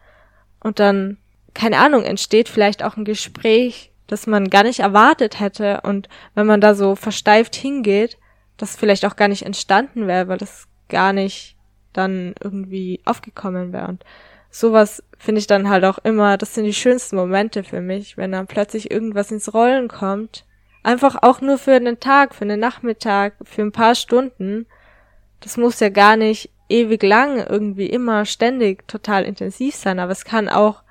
und 0.59 0.79
dann 0.79 1.17
keine 1.53 1.77
Ahnung, 1.77 2.03
entsteht 2.03 2.49
vielleicht 2.49 2.83
auch 2.83 2.97
ein 2.97 3.05
Gespräch, 3.05 3.91
das 4.07 4.27
man 4.27 4.49
gar 4.49 4.63
nicht 4.63 4.79
erwartet 4.79 5.39
hätte. 5.39 5.81
Und 5.81 6.09
wenn 6.35 6.47
man 6.47 6.61
da 6.61 6.75
so 6.75 6.95
versteift 6.95 7.55
hingeht, 7.55 8.17
das 8.57 8.75
vielleicht 8.75 9.05
auch 9.05 9.15
gar 9.15 9.27
nicht 9.27 9.45
entstanden 9.45 10.07
wäre, 10.07 10.27
weil 10.27 10.37
das 10.37 10.67
gar 10.89 11.13
nicht 11.13 11.55
dann 11.93 12.33
irgendwie 12.41 13.01
aufgekommen 13.05 13.73
wäre. 13.73 13.87
Und 13.87 14.03
sowas 14.49 15.03
finde 15.17 15.39
ich 15.39 15.47
dann 15.47 15.69
halt 15.69 15.85
auch 15.85 15.99
immer, 15.99 16.37
das 16.37 16.53
sind 16.53 16.65
die 16.65 16.73
schönsten 16.73 17.15
Momente 17.15 17.63
für 17.63 17.81
mich, 17.81 18.17
wenn 18.17 18.31
dann 18.31 18.47
plötzlich 18.47 18.91
irgendwas 18.91 19.31
ins 19.31 19.53
Rollen 19.53 19.87
kommt. 19.87 20.45
Einfach 20.83 21.15
auch 21.21 21.39
nur 21.39 21.57
für 21.57 21.73
einen 21.73 21.99
Tag, 21.99 22.35
für 22.35 22.43
einen 22.43 22.59
Nachmittag, 22.59 23.35
für 23.43 23.61
ein 23.61 23.71
paar 23.71 23.95
Stunden. 23.95 24.65
Das 25.39 25.57
muss 25.57 25.79
ja 25.79 25.89
gar 25.89 26.17
nicht 26.17 26.49
ewig 26.69 27.03
lang 27.03 27.37
irgendwie 27.37 27.87
immer 27.87 28.25
ständig 28.25 28.87
total 28.87 29.23
intensiv 29.23 29.75
sein, 29.75 29.99
aber 29.99 30.11
es 30.11 30.25
kann 30.25 30.49
auch 30.49 30.83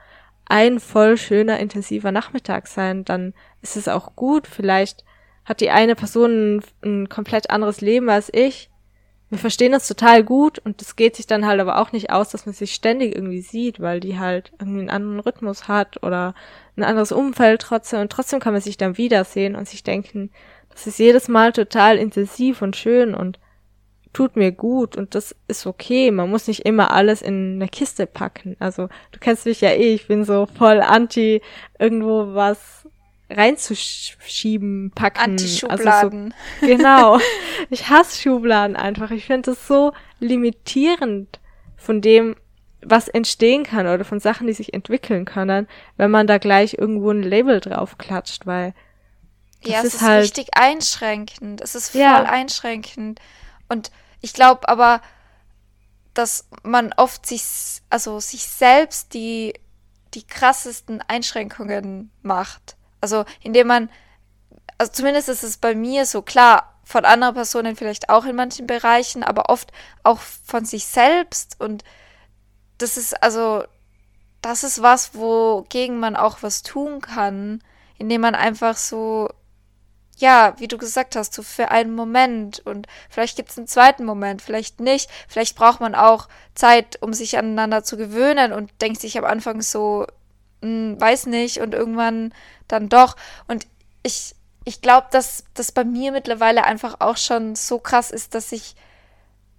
ein 0.47 0.81
voll 0.81 1.17
schöner, 1.17 1.59
intensiver 1.59 2.13
Nachmittag 2.13 2.67
sein, 2.67 3.05
dann 3.05 3.35
ist 3.63 3.77
es 3.77 3.89
auch 3.89 4.17
gut. 4.17 4.47
Vielleicht 4.47 5.05
hat 5.45 5.61
die 5.61 5.71
eine 5.71 5.95
Person 5.95 6.57
ein, 6.57 6.63
ein 6.85 7.09
komplett 7.09 7.51
anderes 7.51 7.81
Leben 7.81 8.09
als 8.11 8.31
ich. 8.33 8.71
Wir 9.31 9.39
verstehen 9.39 9.73
das 9.73 9.89
total 9.89 10.23
gut 10.23 10.59
und 10.59 10.83
es 10.83 10.95
geht 10.95 11.17
sich 11.17 11.27
dann 11.27 11.47
halt 11.47 11.59
aber 11.59 11.79
auch 11.79 11.93
nicht 11.93 12.11
aus, 12.11 12.29
dass 12.29 12.45
man 12.45 12.55
sich 12.55 12.75
ständig 12.75 13.15
irgendwie 13.15 13.41
sieht, 13.41 13.81
weil 13.81 13.99
die 13.99 14.19
halt 14.19 14.53
irgendwie 14.61 14.81
einen 14.81 14.91
anderen 14.91 15.21
Rhythmus 15.21 15.69
hat 15.69 16.03
oder 16.03 16.35
ein 16.77 16.85
anderes 16.85 17.13
Umfeld 17.13 17.63
trotzdem 17.63 18.01
und 18.01 18.13
trotzdem 18.13 18.41
kann 18.41 18.53
man 18.53 18.61
sich 18.61 18.77
dann 18.77 18.99
wiedersehen 18.99 19.57
und 19.57 19.67
sich 19.67 19.83
denken, 19.83 20.31
das 20.69 20.87
ist 20.87 20.99
jedes 20.99 21.29
Mal 21.29 21.53
total 21.53 21.97
intensiv 21.97 22.61
und 22.61 22.77
schön 22.77 23.15
und 23.15 23.39
tut 24.13 24.37
mir 24.37 24.53
gut 24.53 24.97
und 24.97 25.15
das 25.15 25.35
ist 25.49 25.67
okay. 25.67 26.11
Man 26.11 26.31
muss 26.31 26.47
nicht 26.47 26.67
immer 26.67 26.93
alles 26.93 27.23
in 27.23 27.55
eine 27.57 27.69
Kiste 27.69 28.07
packen. 28.07 28.57
Also 28.59 28.89
du 29.11 29.19
kennst 29.19 29.47
mich 29.47 29.61
ja 29.61 29.71
eh, 29.71 29.95
ich 29.95 30.07
bin 30.07 30.25
so 30.25 30.47
voll 30.47 30.81
anti 30.81 31.41
irgendwo 31.79 32.35
was 32.35 32.87
reinzuschieben, 33.31 34.93
packen. 34.95 35.19
Anti-Schubladen. 35.19 36.35
Also 36.61 36.61
so, 36.61 36.67
genau. 36.67 37.19
Ich 37.71 37.89
hasse 37.89 38.21
Schubladen 38.21 38.77
einfach. 38.77 39.11
Ich 39.11 39.27
finde 39.27 39.53
das 39.53 39.67
so 39.67 39.93
limitierend 40.21 41.41
von 41.77 42.01
dem, 42.03 42.37
was 42.85 43.09
entstehen 43.09 43.63
kann 43.63 43.87
oder 43.87 44.05
von 44.05 44.21
Sachen, 44.21 44.47
die 44.47 44.53
sich 44.53 44.75
entwickeln 44.75 45.25
können, 45.25 45.69
wenn 45.97 46.11
man 46.11 46.27
da 46.27 46.39
gleich 46.39 46.75
irgendwo 46.75 47.11
ein 47.11 47.23
Label 47.23 47.61
drauf 47.61 47.97
klatscht, 47.97 48.47
weil 48.47 48.75
ja, 49.65 49.79
es 49.79 49.85
ist, 49.85 49.95
ist 49.95 50.03
halt, 50.03 50.25
richtig 50.25 50.49
einschränkend. 50.53 51.61
Es 51.61 51.75
ist 51.75 51.91
voll 51.91 52.01
ja. 52.01 52.25
einschränkend. 52.25 53.21
Und 53.69 53.91
ich 54.23 54.33
glaube 54.33 54.69
aber, 54.69 55.03
dass 56.15 56.49
man 56.63 56.93
oft 56.97 57.27
sich, 57.27 57.43
also 57.91 58.21
sich 58.21 58.45
selbst 58.45 59.13
die, 59.15 59.55
die 60.15 60.23
krassesten 60.23 61.03
Einschränkungen 61.09 62.11
macht. 62.23 62.77
Also 63.01 63.25
indem 63.41 63.67
man, 63.67 63.91
also 64.79 64.93
zumindest 64.93 65.29
ist 65.29 65.43
es 65.43 65.57
bei 65.57 65.75
mir 65.75 66.07
so 66.07 66.23
klar, 66.23 66.73
von 66.85 67.05
anderen 67.05 67.35
Personen 67.35 67.77
vielleicht 67.77 68.09
auch 68.09 68.25
in 68.25 68.37
manchen 68.37 68.67
Bereichen, 68.67 69.23
aber 69.23 69.49
oft 69.49 69.73
auch 70.03 70.19
von 70.19 70.65
sich 70.65 70.87
selbst. 70.87 71.61
Und 71.61 71.85
das 72.79 72.97
ist 72.97 73.23
also, 73.23 73.65
das 74.41 74.65
ist 74.65 74.83
was, 74.83 75.15
wogegen 75.15 75.99
man 75.99 76.17
auch 76.17 76.43
was 76.43 76.63
tun 76.63 77.01
kann, 77.01 77.63
indem 77.99 78.21
man 78.21 78.35
einfach 78.35 78.77
so 78.77 79.31
ja, 80.23 80.55
wie 80.59 80.69
du 80.69 80.79
gesagt 80.79 81.17
hast, 81.17 81.35
so 81.35 81.43
für 81.43 81.71
einen 81.71 81.95
Moment 81.95 82.61
und 82.65 82.87
vielleicht 83.11 83.37
gibt 83.37 83.51
es 83.51 83.59
einen 83.59 83.67
zweiten 83.67 84.05
Moment, 84.05 84.41
vielleicht 84.41 84.81
nicht. 84.81 85.11
Vielleicht 85.29 85.57
braucht 85.57 85.81
man 85.81 85.95
auch 85.97 86.29
Zeit, 86.55 87.03
um 87.03 87.13
sich 87.13 87.37
aneinander 87.37 87.83
zu 87.83 87.97
gewöhnen 87.97 88.53
und 88.53 88.71
denkt 88.81 89.01
sich 89.01 89.19
am 89.19 89.25
Anfang 89.25 89.61
so, 89.61 90.07
hm, 90.63 90.99
weiß 90.99 91.27
nicht 91.27 91.59
und 91.59 91.75
irgendwann 91.75 92.33
dann 92.69 92.89
doch. 92.89 93.17
Und 93.49 93.67
ich, 94.05 94.37
ich 94.65 94.81
glaube, 94.81 95.09
dass 95.11 95.45
das 95.55 95.73
bei 95.73 95.85
mir 95.85 96.13
mittlerweile 96.13 96.65
einfach 96.65 97.01
auch 97.01 97.17
schon 97.17 97.57
so 97.57 97.81
krass 97.81 98.13
ist, 98.13 98.37
dass 98.37 98.53
ich 98.53 98.77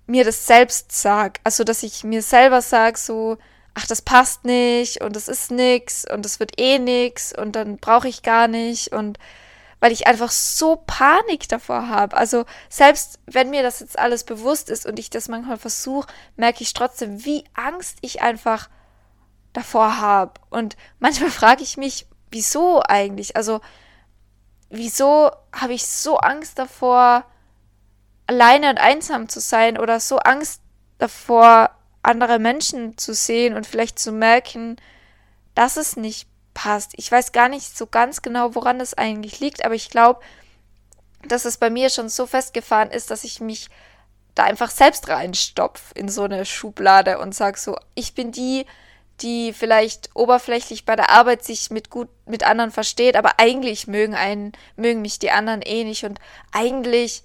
mir 0.07 0.23
das 0.23 0.47
selbst 0.47 0.93
sag. 0.93 1.41
Also, 1.43 1.65
dass 1.65 1.83
ich 1.83 2.05
mir 2.05 2.21
selber 2.21 2.61
sag, 2.61 2.97
so, 2.97 3.37
ach, 3.73 3.85
das 3.85 4.01
passt 4.01 4.45
nicht 4.45 5.01
und 5.01 5.15
das 5.15 5.27
ist 5.27 5.51
nix 5.51 6.05
und 6.09 6.23
das 6.23 6.39
wird 6.39 6.57
eh 6.57 6.79
nix 6.79 7.33
und 7.37 7.57
dann 7.57 7.77
brauche 7.77 8.07
ich 8.07 8.23
gar 8.23 8.47
nicht 8.47 8.93
und 8.93 9.17
weil 9.83 9.91
ich 9.91 10.07
einfach 10.07 10.31
so 10.31 10.77
Panik 10.77 11.49
davor 11.49 11.89
habe. 11.89 12.15
Also 12.15 12.45
selbst 12.69 13.19
wenn 13.25 13.49
mir 13.49 13.63
das 13.63 13.81
jetzt 13.81 13.99
alles 13.99 14.23
bewusst 14.23 14.69
ist 14.69 14.85
und 14.85 14.97
ich 14.97 15.09
das 15.09 15.27
manchmal 15.27 15.57
versuche, 15.57 16.07
merke 16.37 16.63
ich 16.63 16.71
trotzdem, 16.71 17.25
wie 17.25 17.43
Angst 17.53 17.97
ich 17.99 18.21
einfach 18.21 18.69
davor 19.51 19.99
habe. 19.99 20.39
Und 20.49 20.77
manchmal 20.99 21.31
frage 21.31 21.63
ich 21.63 21.75
mich, 21.75 22.07
wieso 22.31 22.81
eigentlich? 22.81 23.35
Also 23.35 23.59
wieso 24.69 25.31
habe 25.53 25.73
ich 25.73 25.85
so 25.85 26.15
Angst 26.15 26.59
davor, 26.59 27.25
alleine 28.25 28.69
und 28.69 28.77
einsam 28.77 29.27
zu 29.27 29.41
sein 29.41 29.77
oder 29.77 29.99
so 29.99 30.17
Angst 30.19 30.61
davor, 30.97 31.71
andere 32.03 32.39
Menschen 32.39 32.97
zu 32.97 33.13
sehen 33.13 33.53
und 33.53 33.67
vielleicht 33.67 33.99
zu 33.99 34.13
merken, 34.13 34.77
dass 35.55 35.75
es 35.75 35.97
nicht 35.97 36.29
passt. 36.53 36.91
Ich 36.95 37.11
weiß 37.11 37.31
gar 37.31 37.49
nicht 37.49 37.77
so 37.77 37.87
ganz 37.87 38.21
genau, 38.21 38.55
woran 38.55 38.79
das 38.79 38.93
eigentlich 38.93 39.39
liegt, 39.39 39.65
aber 39.65 39.75
ich 39.75 39.89
glaube, 39.89 40.21
dass 41.27 41.45
es 41.45 41.57
bei 41.57 41.69
mir 41.69 41.89
schon 41.89 42.09
so 42.09 42.25
festgefahren 42.25 42.91
ist, 42.91 43.11
dass 43.11 43.23
ich 43.23 43.39
mich 43.39 43.69
da 44.35 44.43
einfach 44.43 44.71
selbst 44.71 45.09
reinstopf 45.09 45.91
in 45.95 46.09
so 46.09 46.23
eine 46.23 46.45
Schublade 46.45 47.19
und 47.19 47.35
sag 47.35 47.57
so, 47.57 47.77
ich 47.95 48.13
bin 48.13 48.31
die, 48.31 48.65
die 49.21 49.53
vielleicht 49.53 50.09
oberflächlich 50.15 50.85
bei 50.85 50.95
der 50.95 51.11
Arbeit 51.11 51.43
sich 51.43 51.69
mit 51.69 51.89
gut 51.89 52.09
mit 52.25 52.43
anderen 52.43 52.71
versteht, 52.71 53.15
aber 53.15 53.33
eigentlich 53.37 53.87
mögen 53.87 54.15
einen 54.15 54.53
mögen 54.75 55.01
mich 55.01 55.19
die 55.19 55.31
anderen 55.31 55.61
eh 55.61 55.83
nicht 55.83 56.03
und 56.03 56.19
eigentlich 56.51 57.23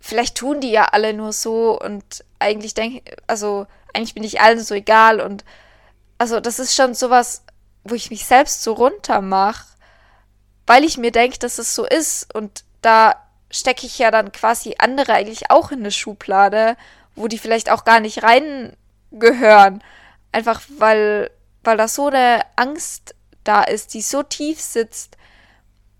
vielleicht 0.00 0.36
tun 0.36 0.60
die 0.60 0.70
ja 0.70 0.86
alle 0.86 1.12
nur 1.12 1.32
so 1.32 1.78
und 1.78 2.24
eigentlich 2.38 2.72
denke 2.74 3.02
also 3.26 3.66
eigentlich 3.92 4.14
bin 4.14 4.24
ich 4.24 4.40
allen 4.40 4.60
so 4.60 4.74
egal 4.74 5.20
und 5.20 5.44
also 6.18 6.40
das 6.40 6.58
ist 6.58 6.74
schon 6.74 6.94
sowas 6.94 7.42
wo 7.88 7.94
ich 7.94 8.10
mich 8.10 8.24
selbst 8.24 8.62
so 8.62 8.72
runter 8.72 9.20
mache, 9.20 9.66
weil 10.66 10.84
ich 10.84 10.98
mir 10.98 11.12
denke, 11.12 11.38
dass 11.38 11.58
es 11.58 11.74
so 11.74 11.86
ist. 11.86 12.34
Und 12.34 12.64
da 12.82 13.14
stecke 13.50 13.86
ich 13.86 13.98
ja 13.98 14.10
dann 14.10 14.32
quasi 14.32 14.76
andere 14.78 15.12
eigentlich 15.12 15.50
auch 15.50 15.70
in 15.70 15.80
eine 15.80 15.90
Schublade, 15.90 16.76
wo 17.14 17.28
die 17.28 17.38
vielleicht 17.38 17.70
auch 17.70 17.84
gar 17.84 18.00
nicht 18.00 18.22
reingehören. 18.22 19.82
Einfach 20.32 20.60
weil, 20.78 21.30
weil 21.64 21.76
da 21.76 21.88
so 21.88 22.08
eine 22.08 22.40
Angst 22.56 23.14
da 23.44 23.62
ist, 23.62 23.94
die 23.94 24.02
so 24.02 24.22
tief 24.22 24.60
sitzt 24.60 25.16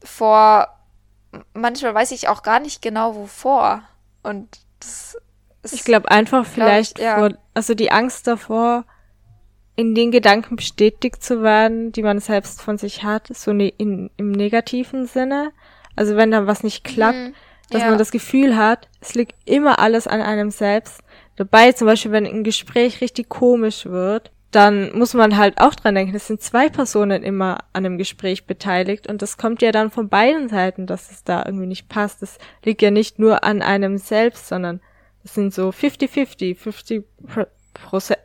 vor, 0.03 0.69
manchmal 1.55 1.95
weiß 1.95 2.11
ich 2.13 2.29
auch 2.29 2.43
gar 2.43 2.61
nicht 2.61 2.83
genau 2.83 3.15
wovor. 3.15 3.83
Und 4.23 4.59
das 4.81 5.17
ist, 5.63 5.75
Ich 5.75 5.85
glaube 5.85 6.11
einfach 6.11 6.45
vielleicht, 6.45 6.97
glaub 6.97 6.99
ich, 6.99 7.05
ja. 7.05 7.19
vor, 7.19 7.39
also 7.55 7.75
die 7.75 7.91
Angst 7.91 8.27
davor, 8.27 8.85
in 9.77 9.95
den 9.95 10.11
Gedanken 10.11 10.57
bestätigt 10.57 11.23
zu 11.23 11.43
werden, 11.43 11.93
die 11.93 12.03
man 12.03 12.19
selbst 12.19 12.63
von 12.63 12.79
sich 12.79 13.05
hat, 13.05 13.29
so 13.29 13.53
ne, 13.53 13.69
in, 13.69 14.11
im 14.17 14.33
negativen 14.33 15.07
Sinne. 15.07 15.53
Also 15.95 16.17
wenn 16.17 16.31
dann 16.31 16.47
was 16.47 16.63
nicht 16.63 16.83
klappt, 16.83 17.19
mhm, 17.19 17.35
dass 17.71 17.83
ja. 17.83 17.91
man 17.91 17.99
das 17.99 18.11
Gefühl 18.11 18.57
hat, 18.57 18.89
es 19.01 19.15
liegt 19.15 19.35
immer 19.45 19.79
alles 19.79 20.07
an 20.07 20.23
einem 20.23 20.51
selbst. 20.51 21.03
Dabei 21.37 21.73
zum 21.73 21.87
Beispiel, 21.87 22.13
wenn 22.13 22.27
ein 22.27 22.45
Gespräch 22.45 23.01
richtig 23.01 23.29
komisch 23.29 23.85
wird, 23.85 24.31
dann 24.51 24.97
muss 24.97 25.13
man 25.13 25.37
halt 25.37 25.61
auch 25.61 25.75
dran 25.75 25.95
denken, 25.95 26.17
es 26.17 26.29
sind 26.29 26.41
zwei 26.41 26.71
Personen 26.71 27.23
immer 27.23 27.59
an 27.75 27.85
einem 27.85 27.99
Gespräch 27.99 28.47
beteiligt 28.47 29.07
und 29.07 29.21
das 29.21 29.37
kommt 29.37 29.61
ja 29.61 29.73
dann 29.73 29.91
von 29.91 30.09
beiden 30.09 30.49
Seiten, 30.49 30.87
dass 30.87 31.11
es 31.11 31.25
da 31.25 31.45
irgendwie 31.45 31.67
nicht 31.67 31.91
passt. 31.91 32.23
Das 32.23 32.39
liegt 32.65 32.81
ja 32.81 32.91
nicht 32.91 33.19
nur 33.19 33.45
an 33.45 33.61
einem 33.61 33.99
selbst, 33.99 34.49
sondern 34.49 34.81
es 35.25 35.35
sind 35.35 35.53
so 35.53 35.69
50-50, 35.71 36.57
50 36.57 37.05
Prozent, 37.75 38.21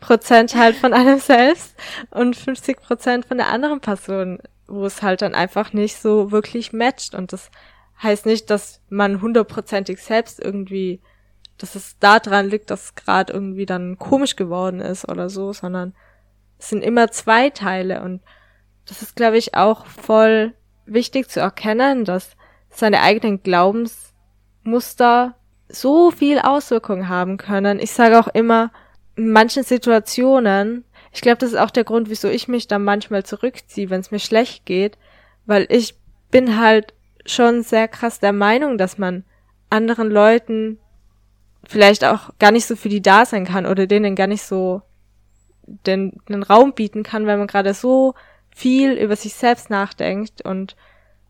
Prozent 0.00 0.54
halt 0.54 0.76
von 0.76 0.92
einem 0.92 1.18
selbst 1.18 1.74
und 2.10 2.36
50 2.36 2.80
Prozent 2.80 3.26
von 3.26 3.38
der 3.38 3.48
anderen 3.48 3.80
Person, 3.80 4.38
wo 4.66 4.84
es 4.84 5.02
halt 5.02 5.22
dann 5.22 5.34
einfach 5.34 5.72
nicht 5.72 5.96
so 5.96 6.30
wirklich 6.30 6.72
matcht. 6.72 7.14
Und 7.14 7.32
das 7.32 7.50
heißt 8.02 8.26
nicht, 8.26 8.50
dass 8.50 8.80
man 8.88 9.20
hundertprozentig 9.20 10.02
selbst 10.02 10.40
irgendwie, 10.40 11.00
dass 11.58 11.74
es 11.74 11.98
daran 11.98 12.48
liegt, 12.48 12.70
dass 12.70 12.84
es 12.84 12.94
gerade 12.94 13.32
irgendwie 13.32 13.66
dann 13.66 13.98
komisch 13.98 14.36
geworden 14.36 14.80
ist 14.80 15.08
oder 15.08 15.28
so, 15.28 15.52
sondern 15.52 15.94
es 16.58 16.68
sind 16.68 16.82
immer 16.82 17.10
zwei 17.10 17.50
Teile 17.50 18.02
und 18.02 18.20
das 18.86 19.02
ist, 19.02 19.16
glaube 19.16 19.36
ich, 19.36 19.54
auch 19.54 19.86
voll 19.86 20.54
wichtig 20.86 21.28
zu 21.28 21.40
erkennen, 21.40 22.04
dass 22.04 22.36
seine 22.70 23.02
eigenen 23.02 23.42
Glaubensmuster 23.42 25.34
so 25.68 26.10
viel 26.10 26.38
Auswirkungen 26.38 27.08
haben 27.08 27.36
können. 27.36 27.78
Ich 27.78 27.92
sage 27.92 28.18
auch 28.18 28.28
immer, 28.28 28.70
manchen 29.18 29.64
Situationen, 29.64 30.84
ich 31.12 31.20
glaube, 31.20 31.38
das 31.38 31.50
ist 31.50 31.58
auch 31.58 31.70
der 31.70 31.84
Grund, 31.84 32.08
wieso 32.08 32.28
ich 32.28 32.48
mich 32.48 32.68
dann 32.68 32.84
manchmal 32.84 33.24
zurückziehe, 33.24 33.90
wenn 33.90 34.00
es 34.00 34.10
mir 34.10 34.20
schlecht 34.20 34.64
geht, 34.66 34.96
weil 35.46 35.66
ich 35.68 35.94
bin 36.30 36.58
halt 36.58 36.94
schon 37.26 37.62
sehr 37.62 37.88
krass 37.88 38.20
der 38.20 38.32
Meinung, 38.32 38.78
dass 38.78 38.98
man 38.98 39.24
anderen 39.70 40.10
Leuten 40.10 40.78
vielleicht 41.64 42.04
auch 42.04 42.30
gar 42.38 42.52
nicht 42.52 42.66
so 42.66 42.76
für 42.76 42.88
die 42.88 43.02
da 43.02 43.26
sein 43.26 43.44
kann 43.44 43.66
oder 43.66 43.86
denen 43.86 44.14
gar 44.14 44.26
nicht 44.26 44.42
so 44.42 44.82
den, 45.66 46.20
den 46.28 46.42
Raum 46.42 46.72
bieten 46.72 47.02
kann, 47.02 47.26
weil 47.26 47.36
man 47.36 47.46
gerade 47.46 47.74
so 47.74 48.14
viel 48.54 48.92
über 48.92 49.16
sich 49.16 49.34
selbst 49.34 49.68
nachdenkt 49.68 50.42
und 50.42 50.76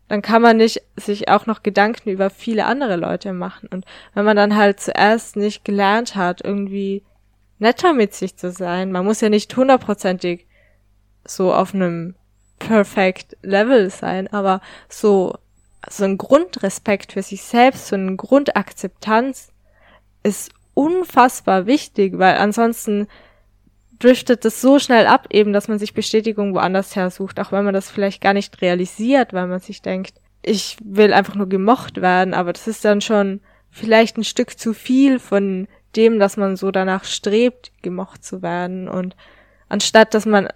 dann 0.07 0.21
kann 0.21 0.41
man 0.41 0.57
nicht 0.57 0.81
sich 0.95 1.29
auch 1.29 1.45
noch 1.45 1.61
Gedanken 1.61 2.09
über 2.09 2.29
viele 2.29 2.65
andere 2.65 2.95
Leute 2.95 3.31
machen. 3.31 3.69
Und 3.71 3.85
wenn 4.15 4.25
man 4.25 4.35
dann 4.35 4.55
halt 4.55 4.79
zuerst 4.79 5.35
nicht 5.35 5.63
gelernt 5.63 6.15
hat, 6.15 6.41
irgendwie 6.43 7.03
netter 7.59 7.93
mit 7.93 8.13
sich 8.13 8.35
zu 8.35 8.51
sein. 8.51 8.91
Man 8.91 9.05
muss 9.05 9.21
ja 9.21 9.29
nicht 9.29 9.55
hundertprozentig 9.55 10.47
so 11.25 11.53
auf 11.53 11.73
einem 11.73 12.15
perfect 12.57 13.37
Level 13.41 13.89
sein, 13.89 14.27
aber 14.27 14.61
so, 14.89 15.37
so 15.89 16.03
ein 16.03 16.17
Grundrespekt 16.17 17.13
für 17.13 17.21
sich 17.21 17.43
selbst, 17.43 17.87
so 17.87 17.95
eine 17.95 18.15
Grundakzeptanz 18.15 19.51
ist 20.23 20.51
unfassbar 20.73 21.65
wichtig, 21.65 22.17
weil 22.17 22.37
ansonsten 22.37 23.07
driftet 23.99 24.45
es 24.45 24.61
so 24.61 24.79
schnell 24.79 25.07
ab, 25.07 25.27
eben, 25.29 25.51
dass 25.53 25.67
man 25.67 25.79
sich 25.79 25.93
Bestätigung 25.93 26.53
woanders 26.53 26.95
her 26.95 27.09
sucht, 27.09 27.39
auch 27.39 27.51
wenn 27.51 27.65
man 27.65 27.73
das 27.73 27.89
vielleicht 27.89 28.21
gar 28.21 28.33
nicht 28.33 28.61
realisiert, 28.61 29.33
weil 29.33 29.47
man 29.47 29.59
sich 29.59 29.81
denkt, 29.81 30.15
ich 30.41 30.77
will 30.83 31.11
einfach 31.13 31.35
nur 31.35 31.49
gemocht 31.49 32.01
werden, 32.01 32.33
aber 32.33 32.53
das 32.53 32.67
ist 32.67 32.85
dann 32.85 33.01
schon 33.01 33.41
vielleicht 33.69 34.17
ein 34.17 34.23
Stück 34.23 34.57
zu 34.57 34.73
viel 34.73 35.19
von 35.19 35.67
dem, 35.95 36.19
dass 36.19 36.37
man 36.37 36.55
so 36.55 36.71
danach 36.71 37.03
strebt, 37.03 37.71
gemocht 37.81 38.23
zu 38.23 38.41
werden 38.41 38.87
und 38.87 39.15
anstatt, 39.67 40.13
dass 40.13 40.25
man 40.25 40.47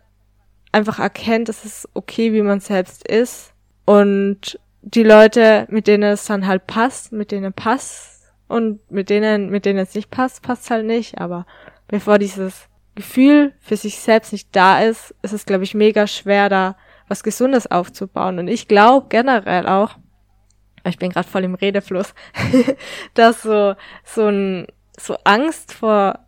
einfach 0.72 1.00
erkennt, 1.00 1.50
es 1.50 1.66
ist 1.66 1.90
okay, 1.94 2.34
wie 2.34 2.42
man 2.42 2.60
selbst 2.60 3.08
ist 3.08 3.54
und 3.86 4.60
die 4.82 5.04
Leute, 5.04 5.66
mit 5.70 5.88
denen 5.88 6.12
es 6.12 6.26
dann 6.26 6.46
halt 6.46 6.68
passt, 6.68 7.12
mit 7.12 7.32
denen 7.32 7.54
passt 7.54 8.34
und 8.48 8.80
mit 8.92 9.10
denen, 9.10 9.50
mit 9.50 9.66
denen 9.66 9.80
es 9.80 9.96
nicht 9.96 10.10
passt, 10.10 10.42
passt 10.42 10.70
halt 10.70 10.86
nicht, 10.86 11.20
aber 11.20 11.46
bevor 11.88 12.20
dieses 12.20 12.68
Gefühl 12.96 13.54
für 13.60 13.78
sich 13.78 14.00
selbst 14.00 14.34
nicht 14.34 14.50
da 14.56 14.82
ist, 14.82 15.16
ist 15.22 15.34
es, 15.34 15.46
glaube 15.46 15.64
ich, 15.64 15.74
mega 15.74 16.06
schwer, 16.06 16.50
da 16.50 16.76
was 17.08 17.24
Gesundes 17.24 17.70
aufzubauen. 17.70 18.40
Und 18.40 18.48
ich 18.48 18.68
glaube 18.68 19.08
generell 19.10 19.68
auch, 19.68 19.98
ich 20.86 20.98
bin 20.98 21.10
gerade 21.12 21.28
voll 21.28 21.44
im 21.44 21.56
Redefluss, 21.56 22.14
dass 23.14 23.42
so, 23.42 23.76
so 24.04 24.28
ein, 24.28 24.68
so 24.98 25.16
Angst 25.24 25.74
vor 25.74 26.20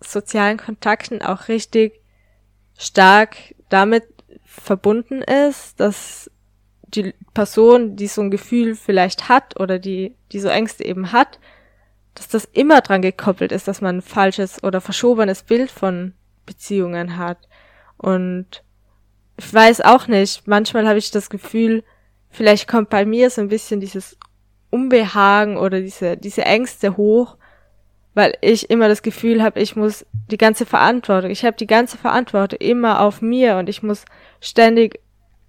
sozialen 0.00 0.56
Kontakten 0.56 1.22
auch 1.22 1.48
richtig 1.48 2.00
stark 2.78 3.36
damit 3.68 4.04
verbunden 4.44 5.22
ist, 5.22 5.78
dass 5.78 6.30
die 6.82 7.14
Person, 7.34 7.96
die 7.96 8.08
so 8.08 8.22
ein 8.22 8.30
Gefühl 8.30 8.74
vielleicht 8.74 9.28
hat 9.28 9.60
oder 9.60 9.78
die, 9.78 10.16
die 10.32 10.40
so 10.40 10.48
Ängste 10.48 10.84
eben 10.84 11.12
hat, 11.12 11.38
dass 12.14 12.28
das 12.28 12.44
immer 12.46 12.80
dran 12.80 13.02
gekoppelt 13.02 13.52
ist, 13.52 13.68
dass 13.68 13.80
man 13.80 13.98
ein 13.98 14.02
falsches 14.02 14.62
oder 14.64 14.80
verschobenes 14.80 15.42
Bild 15.44 15.70
von 15.70 16.14
Beziehungen 16.46 17.16
hat. 17.16 17.48
Und 17.96 18.64
ich 19.36 19.52
weiß 19.54 19.82
auch 19.82 20.08
nicht, 20.08 20.46
manchmal 20.48 20.88
habe 20.88 20.98
ich 20.98 21.10
das 21.10 21.30
Gefühl, 21.30 21.84
vielleicht 22.28 22.66
kommt 22.66 22.90
bei 22.90 23.04
mir 23.04 23.30
so 23.30 23.40
ein 23.40 23.48
bisschen 23.48 23.80
dieses 23.80 24.18
Unbehagen 24.70 25.56
oder 25.56 25.80
diese, 25.80 26.16
diese 26.16 26.44
Ängste 26.44 26.96
hoch, 26.96 27.36
weil 28.14 28.36
ich 28.40 28.70
immer 28.70 28.88
das 28.88 29.02
Gefühl 29.02 29.42
habe, 29.42 29.60
ich 29.60 29.76
muss 29.76 30.04
die 30.30 30.38
ganze 30.38 30.66
Verantwortung, 30.66 31.30
ich 31.30 31.44
habe 31.44 31.56
die 31.56 31.66
ganze 31.66 31.96
Verantwortung 31.96 32.58
immer 32.60 33.00
auf 33.00 33.22
mir 33.22 33.56
und 33.56 33.68
ich 33.68 33.82
muss 33.82 34.04
ständig 34.40 35.00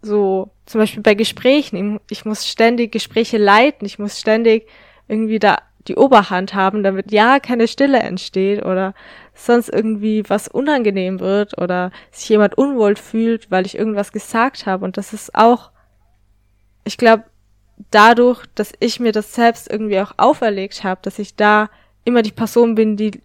so, 0.02 0.52
zum 0.66 0.80
Beispiel 0.80 1.04
bei 1.04 1.14
Gesprächen, 1.14 2.00
ich 2.10 2.26
muss 2.26 2.48
ständig 2.48 2.92
Gespräche 2.92 3.38
leiten, 3.38 3.86
ich 3.86 4.00
muss 4.00 4.20
ständig 4.20 4.68
irgendwie 5.08 5.40
da 5.40 5.58
die 5.88 5.96
Oberhand 5.96 6.54
haben, 6.54 6.84
damit 6.84 7.12
ja 7.12 7.40
keine 7.40 7.68
Stille 7.68 8.00
entsteht 8.00 8.64
oder 8.66 8.94
sonst 9.34 9.70
irgendwie 9.70 10.24
was 10.28 10.48
unangenehm 10.48 11.20
wird 11.20 11.60
oder 11.60 11.92
sich 12.12 12.30
jemand 12.30 12.58
unwohl 12.58 12.96
fühlt, 12.96 13.50
weil 13.50 13.66
ich 13.66 13.78
irgendwas 13.78 14.12
gesagt 14.12 14.66
habe. 14.66 14.86
Und 14.86 14.98
das 14.98 15.14
ist 15.14 15.34
auch, 15.34 15.72
ich 16.84 16.98
glaube, 16.98 17.24
dadurch, 17.90 18.46
dass 18.54 18.74
ich 18.80 19.00
mir 19.00 19.12
das 19.12 19.34
selbst 19.34 19.72
irgendwie 19.72 20.00
auch 20.00 20.14
auferlegt 20.18 20.84
habe, 20.84 21.02
dass 21.04 21.18
ich 21.18 21.36
da 21.36 21.70
immer 22.04 22.22
die 22.22 22.32
Person 22.32 22.76
bin, 22.76 22.98
die 22.98 23.22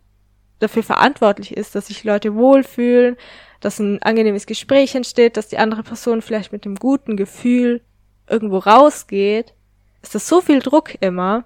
dafür 0.59 0.83
verantwortlich 0.83 1.57
ist, 1.57 1.75
dass 1.75 1.87
sich 1.87 2.05
Leute 2.05 2.35
wohlfühlen, 2.35 3.17
dass 3.61 3.79
ein 3.79 4.03
angenehmes 4.03 4.47
Gespräch 4.47 4.95
entsteht, 4.95 5.37
dass 5.37 5.49
die 5.49 5.59
andere 5.59 5.83
Person 5.83 6.23
vielleicht 6.23 6.53
mit 6.53 6.65
einem 6.65 6.77
guten 6.77 7.17
Gefühl 7.17 7.83
irgendwo 8.29 8.59
rausgeht, 8.59 9.55
ist 10.03 10.15
das 10.15 10.29
so 10.29 10.41
viel 10.41 10.61
Druck 10.61 10.95
immer, 11.01 11.45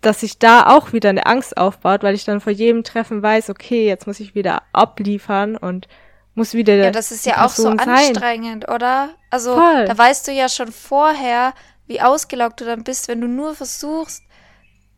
dass 0.00 0.20
sich 0.20 0.38
da 0.38 0.66
auch 0.66 0.92
wieder 0.92 1.10
eine 1.10 1.26
Angst 1.26 1.56
aufbaut, 1.56 2.02
weil 2.02 2.14
ich 2.14 2.24
dann 2.24 2.40
vor 2.40 2.52
jedem 2.52 2.84
Treffen 2.84 3.22
weiß, 3.22 3.50
okay, 3.50 3.86
jetzt 3.86 4.06
muss 4.06 4.20
ich 4.20 4.34
wieder 4.34 4.62
abliefern 4.72 5.56
und 5.56 5.88
muss 6.34 6.54
wieder. 6.54 6.74
Ja, 6.76 6.90
das 6.90 7.10
ist 7.10 7.26
ja 7.26 7.44
auch 7.44 7.50
so 7.50 7.64
sein. 7.64 7.80
anstrengend, 7.80 8.68
oder? 8.68 9.10
Also, 9.30 9.54
Voll. 9.54 9.84
da 9.84 9.96
weißt 9.96 10.26
du 10.28 10.32
ja 10.32 10.48
schon 10.48 10.72
vorher, 10.72 11.52
wie 11.86 12.00
ausgelaugt 12.00 12.60
du 12.60 12.64
dann 12.64 12.84
bist, 12.84 13.08
wenn 13.08 13.20
du 13.20 13.28
nur 13.28 13.54
versuchst, 13.54 14.22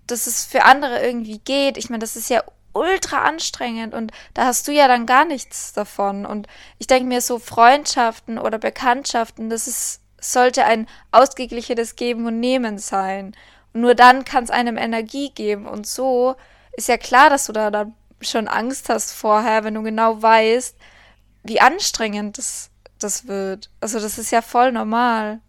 dass 0.06 0.26
es 0.26 0.44
für 0.44 0.64
andere 0.64 1.04
irgendwie 1.04 1.38
geht. 1.38 1.76
Ich 1.76 1.90
meine, 1.90 2.00
das 2.00 2.16
ist 2.16 2.30
ja 2.30 2.42
ultra 2.72 3.22
anstrengend 3.22 3.94
und 3.94 4.12
da 4.34 4.46
hast 4.46 4.66
du 4.66 4.72
ja 4.72 4.88
dann 4.88 5.06
gar 5.06 5.24
nichts 5.24 5.72
davon. 5.72 6.24
Und 6.26 6.46
ich 6.78 6.86
denke 6.86 7.08
mir 7.08 7.20
so 7.20 7.38
Freundschaften 7.38 8.38
oder 8.38 8.58
Bekanntschaften, 8.58 9.50
das 9.50 9.68
ist, 9.68 10.00
sollte 10.20 10.64
ein 10.64 10.88
ausgeglichenes 11.10 11.96
Geben 11.96 12.26
und 12.26 12.40
Nehmen 12.40 12.78
sein. 12.78 13.36
Nur 13.72 13.94
dann 13.94 14.24
kann 14.24 14.44
es 14.44 14.50
einem 14.50 14.76
Energie 14.76 15.30
geben. 15.30 15.66
Und 15.66 15.86
so 15.86 16.36
ist 16.76 16.88
ja 16.88 16.96
klar, 16.96 17.30
dass 17.30 17.46
du 17.46 17.52
da 17.52 17.70
dann 17.70 17.94
schon 18.20 18.48
Angst 18.48 18.88
hast 18.88 19.12
vorher, 19.12 19.64
wenn 19.64 19.74
du 19.74 19.82
genau 19.82 20.22
weißt, 20.22 20.76
wie 21.42 21.60
anstrengend 21.60 22.38
das, 22.38 22.70
das 22.98 23.26
wird. 23.26 23.70
Also 23.80 23.98
das 23.98 24.18
ist 24.18 24.30
ja 24.30 24.42
voll 24.42 24.72
normal. 24.72 25.40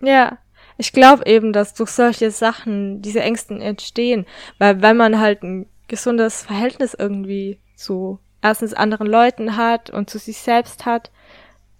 Ja, 0.00 0.38
ich 0.82 0.92
glaube 0.92 1.26
eben, 1.26 1.52
dass 1.52 1.74
durch 1.74 1.90
solche 1.90 2.32
Sachen 2.32 3.02
diese 3.02 3.20
Ängsten 3.20 3.60
entstehen, 3.60 4.26
weil 4.58 4.82
wenn 4.82 4.96
man 4.96 5.20
halt 5.20 5.44
ein 5.44 5.66
gesundes 5.86 6.42
Verhältnis 6.42 6.92
irgendwie 6.92 7.60
zu 7.76 8.18
erstens 8.42 8.74
anderen 8.74 9.06
Leuten 9.06 9.56
hat 9.56 9.90
und 9.90 10.10
zu 10.10 10.18
sich 10.18 10.38
selbst 10.38 10.84
hat, 10.84 11.12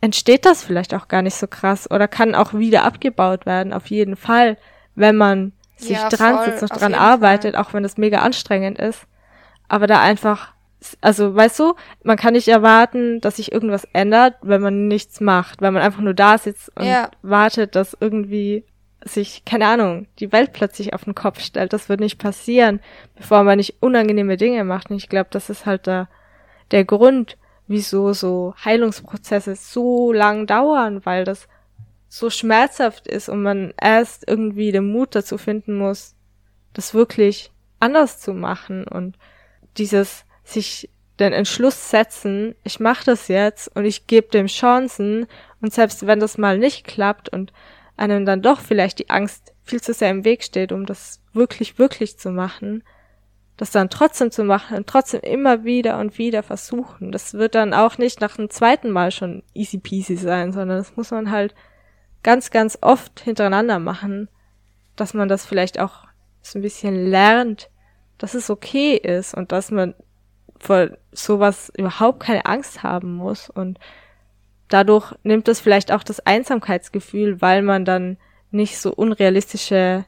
entsteht 0.01 0.47
das 0.47 0.63
vielleicht 0.63 0.95
auch 0.95 1.09
gar 1.09 1.23
nicht 1.23 1.35
so 1.35 1.49
krass 1.49 1.91
oder 1.91 2.07
kann 2.07 2.37
auch 2.37 2.55
wieder 2.55 2.85
abgebaut 2.85 3.45
werden, 3.45 3.73
auf 3.73 3.87
jeden 3.89 4.15
Fall, 4.15 4.57
wenn 4.95 5.17
man 5.17 5.51
sich 5.75 5.99
ja, 5.99 6.09
dran 6.09 6.37
voll, 6.37 6.45
sitzt 6.45 6.63
und 6.63 6.81
dran 6.81 6.95
arbeitet, 6.95 7.57
Fall. 7.57 7.65
auch 7.65 7.75
wenn 7.75 7.83
das 7.83 7.97
mega 7.97 8.21
anstrengend 8.21 8.79
ist. 8.79 9.09
Aber 9.67 9.89
da 9.89 10.01
einfach, 10.01 10.53
also 11.01 11.35
weißt 11.35 11.59
du, 11.59 11.75
man 12.05 12.17
kann 12.17 12.35
nicht 12.35 12.47
erwarten, 12.47 13.21
dass 13.21 13.37
sich 13.37 13.51
irgendwas 13.51 13.85
ändert, 13.95 14.37
wenn 14.43 14.63
man 14.63 14.87
nichts 14.87 15.21
macht, 15.21 15.61
weil 15.61 15.73
man 15.73 15.83
einfach 15.83 16.03
nur 16.03 16.15
da 16.15 16.39
sitzt 16.39 16.71
und 16.77 16.85
ja. 16.85 17.11
wartet, 17.23 17.75
dass 17.75 17.97
irgendwie 17.99 18.65
sich, 19.05 19.45
keine 19.45 19.67
Ahnung, 19.67 20.07
die 20.19 20.33
Welt 20.33 20.53
plötzlich 20.53 20.95
auf 20.95 21.05
den 21.05 21.15
Kopf 21.15 21.41
stellt. 21.41 21.73
Das 21.73 21.89
wird 21.89 22.01
nicht 22.01 22.19
passieren, 22.19 22.81
bevor 23.17 23.43
man 23.43 23.59
nicht 23.59 23.77
unangenehme 23.81 24.37
Dinge 24.37 24.65
macht. 24.65 24.91
Und 24.91 24.97
ich 24.97 25.09
glaube, 25.09 25.29
das 25.31 25.51
ist 25.51 25.67
halt 25.67 25.87
da 25.87 26.09
der 26.71 26.85
Grund, 26.85 27.37
wieso 27.67 28.13
so 28.13 28.55
Heilungsprozesse 28.65 29.57
so 29.57 30.13
lang 30.13 30.47
dauern, 30.47 31.05
weil 31.05 31.25
das 31.25 31.49
so 32.09 32.31
schmerzhaft 32.31 33.07
ist 33.07 33.29
und 33.29 33.43
man 33.43 33.73
erst 33.81 34.29
irgendwie 34.29 34.73
den 34.73 34.91
Mut 34.91 35.15
dazu 35.15 35.39
finden 35.39 35.77
muss, 35.77 36.15
das 36.75 36.95
wirklich 36.95 37.51
anders 37.81 38.21
zu 38.21 38.35
machen 38.35 38.85
und 38.85 39.17
dieses 39.79 40.25
sich 40.45 40.91
den 41.19 41.33
Entschluss 41.33 41.91
setzen, 41.91 42.55
ich 42.65 42.81
mache 42.81 43.05
das 43.05 43.29
jetzt 43.29 43.75
und 43.75 43.85
ich 43.85 44.07
gebe 44.07 44.29
dem 44.29 44.47
Chancen 44.47 45.27
und 45.61 45.73
selbst 45.73 46.07
wenn 46.07 46.21
das 46.21 46.37
mal 46.37 46.59
nicht 46.59 46.87
klappt 46.87 47.29
und 47.29 47.53
einem 48.03 48.27
dann 48.27 48.43
doch 48.43 48.61
vielleicht 48.61 48.99
die 48.99 49.11
Angst 49.11 49.55
viel 49.63 49.81
zu 49.81 49.95
sehr 49.95 50.11
im 50.11 50.25
Weg 50.25 50.43
steht, 50.43 50.73
um 50.73 50.87
das 50.87 51.21
wirklich, 51.33 51.79
wirklich 51.79 52.19
zu 52.19 52.31
machen, 52.31 52.83
das 53.57 53.71
dann 53.71 53.91
trotzdem 53.91 54.31
zu 54.31 54.45
machen 54.45 54.77
und 54.77 54.87
trotzdem 54.89 55.21
immer 55.21 55.65
wieder 55.65 55.99
und 55.99 56.19
wieder 56.19 56.43
versuchen. 56.43 57.13
Das 57.13 57.35
wird 57.35 57.55
dann 57.55 57.73
auch 57.73 57.99
nicht 57.99 58.21
nach 58.21 58.37
dem 58.37 58.51
zweiten 58.51 58.91
Mal 58.91 59.13
schon 59.13 59.43
easy 59.55 59.79
peasy 59.79 60.17
sein, 60.17 60.53
sondern 60.53 60.79
das 60.79 60.97
muss 60.97 61.11
man 61.11 61.31
halt 61.31 61.55
ganz, 62.23 62.51
ganz 62.51 62.79
oft 62.81 63.21
hintereinander 63.21 63.79
machen, 63.79 64.29
dass 64.97 65.15
man 65.15 65.29
das 65.29 65.47
vielleicht 65.47 65.79
auch 65.79 66.07
so 66.41 66.59
ein 66.59 66.63
bisschen 66.63 67.07
lernt, 67.07 67.71
dass 68.19 68.35
es 68.35 68.51
okay 68.51 68.97
ist 68.97 69.35
und 69.35 69.53
dass 69.53 69.71
man 69.71 69.95
vor 70.59 70.91
sowas 71.13 71.73
überhaupt 71.77 72.21
keine 72.21 72.47
Angst 72.47 72.83
haben 72.83 73.15
muss 73.15 73.49
und 73.49 73.79
dadurch 74.73 75.15
nimmt 75.23 75.49
es 75.49 75.61
vielleicht 75.61 75.93
auch 75.93 76.03
das 76.03 76.21
Einsamkeitsgefühl, 76.21 77.41
weil 77.41 77.63
man 77.63 77.85
dann 77.85 78.17
nicht 78.51 78.79
so 78.79 78.93
unrealistische 78.93 80.05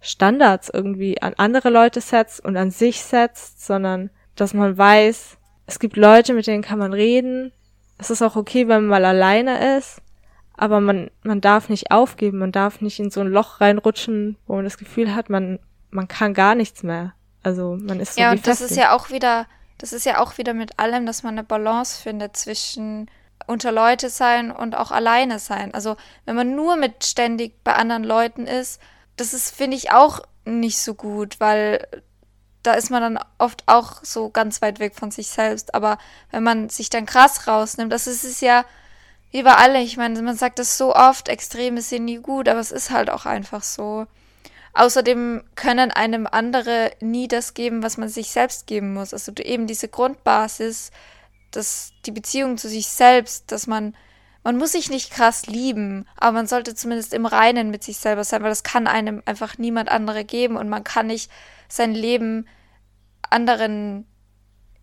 Standards 0.00 0.70
irgendwie 0.72 1.20
an 1.20 1.34
andere 1.36 1.70
Leute 1.70 2.00
setzt 2.00 2.44
und 2.44 2.56
an 2.56 2.70
sich 2.70 3.02
setzt, 3.02 3.64
sondern 3.64 4.10
dass 4.36 4.54
man 4.54 4.78
weiß, 4.78 5.36
es 5.66 5.78
gibt 5.78 5.96
Leute, 5.96 6.34
mit 6.34 6.46
denen 6.46 6.62
kann 6.62 6.78
man 6.78 6.92
reden. 6.92 7.52
Es 7.98 8.10
ist 8.10 8.22
auch 8.22 8.36
okay, 8.36 8.68
wenn 8.68 8.86
man 8.86 9.02
mal 9.02 9.04
alleine 9.04 9.76
ist 9.76 10.00
aber 10.58 10.80
man, 10.80 11.10
man 11.22 11.40
darf 11.40 11.68
nicht 11.68 11.92
aufgeben, 11.92 12.38
man 12.38 12.52
darf 12.52 12.80
nicht 12.80 12.98
in 12.98 13.10
so 13.10 13.20
ein 13.20 13.28
Loch 13.28 13.60
reinrutschen, 13.60 14.36
wo 14.48 14.56
man 14.56 14.64
das 14.64 14.76
Gefühl 14.76 15.14
hat, 15.14 15.30
man, 15.30 15.60
man 15.90 16.08
kann 16.08 16.34
gar 16.34 16.56
nichts 16.56 16.82
mehr. 16.82 17.14
Also 17.44 17.78
man 17.80 18.00
ist 18.00 18.14
so 18.14 18.20
Ja, 18.20 18.32
und 18.32 18.44
das 18.44 18.60
ist 18.60 18.76
ja 18.76 18.92
auch 18.94 19.08
wieder, 19.10 19.46
das 19.78 19.92
ist 19.92 20.04
ja 20.04 20.20
auch 20.20 20.36
wieder 20.36 20.54
mit 20.54 20.80
allem, 20.80 21.06
dass 21.06 21.22
man 21.22 21.34
eine 21.34 21.44
Balance 21.44 22.02
findet 22.02 22.36
zwischen 22.36 23.08
unter 23.46 23.72
Leute 23.72 24.10
sein 24.10 24.50
und 24.50 24.76
auch 24.76 24.90
alleine 24.90 25.38
sein. 25.38 25.72
Also 25.74 25.96
wenn 26.24 26.36
man 26.36 26.54
nur 26.54 26.76
mit 26.76 27.04
ständig 27.04 27.62
bei 27.64 27.74
anderen 27.74 28.04
Leuten 28.04 28.46
ist, 28.46 28.80
das 29.16 29.34
ist, 29.34 29.54
finde 29.54 29.76
ich, 29.76 29.90
auch 29.90 30.20
nicht 30.44 30.78
so 30.78 30.94
gut, 30.94 31.40
weil 31.40 31.86
da 32.62 32.74
ist 32.74 32.90
man 32.90 33.00
dann 33.02 33.24
oft 33.38 33.62
auch 33.66 34.04
so 34.04 34.30
ganz 34.30 34.60
weit 34.62 34.78
weg 34.80 34.94
von 34.94 35.10
sich 35.10 35.28
selbst. 35.28 35.74
Aber 35.74 35.98
wenn 36.30 36.42
man 36.42 36.68
sich 36.68 36.90
dann 36.90 37.06
krass 37.06 37.46
rausnimmt, 37.46 37.92
das 37.92 38.06
ist 38.06 38.24
es 38.24 38.40
ja, 38.40 38.64
wie 39.30 39.42
bei 39.42 39.54
alle, 39.54 39.80
ich 39.80 39.96
meine, 39.96 40.20
man 40.22 40.36
sagt 40.36 40.58
das 40.58 40.78
so 40.78 40.94
oft, 40.94 41.28
Extreme 41.28 41.82
sind 41.82 42.04
nie 42.06 42.18
gut, 42.18 42.48
aber 42.48 42.60
es 42.60 42.72
ist 42.72 42.90
halt 42.90 43.10
auch 43.10 43.26
einfach 43.26 43.62
so. 43.62 44.06
Außerdem 44.74 45.44
können 45.54 45.90
einem 45.90 46.26
andere 46.26 46.92
nie 47.00 47.28
das 47.28 47.54
geben, 47.54 47.82
was 47.82 47.96
man 47.96 48.08
sich 48.08 48.30
selbst 48.30 48.66
geben 48.66 48.94
muss. 48.94 49.12
Also 49.12 49.32
eben 49.32 49.66
diese 49.66 49.88
Grundbasis, 49.88 50.90
dass 51.50 51.92
die 52.06 52.12
Beziehung 52.12 52.58
zu 52.58 52.68
sich 52.68 52.88
selbst, 52.88 53.50
dass 53.52 53.66
man, 53.66 53.96
man 54.44 54.56
muss 54.56 54.72
sich 54.72 54.90
nicht 54.90 55.10
krass 55.10 55.46
lieben, 55.46 56.06
aber 56.16 56.32
man 56.32 56.46
sollte 56.46 56.74
zumindest 56.74 57.14
im 57.14 57.26
Reinen 57.26 57.70
mit 57.70 57.82
sich 57.82 57.98
selber 57.98 58.24
sein, 58.24 58.42
weil 58.42 58.50
das 58.50 58.62
kann 58.62 58.86
einem 58.86 59.22
einfach 59.26 59.58
niemand 59.58 59.90
andere 59.90 60.24
geben 60.24 60.56
und 60.56 60.68
man 60.68 60.84
kann 60.84 61.06
nicht 61.06 61.30
sein 61.68 61.92
Leben 61.92 62.46
anderen 63.30 64.06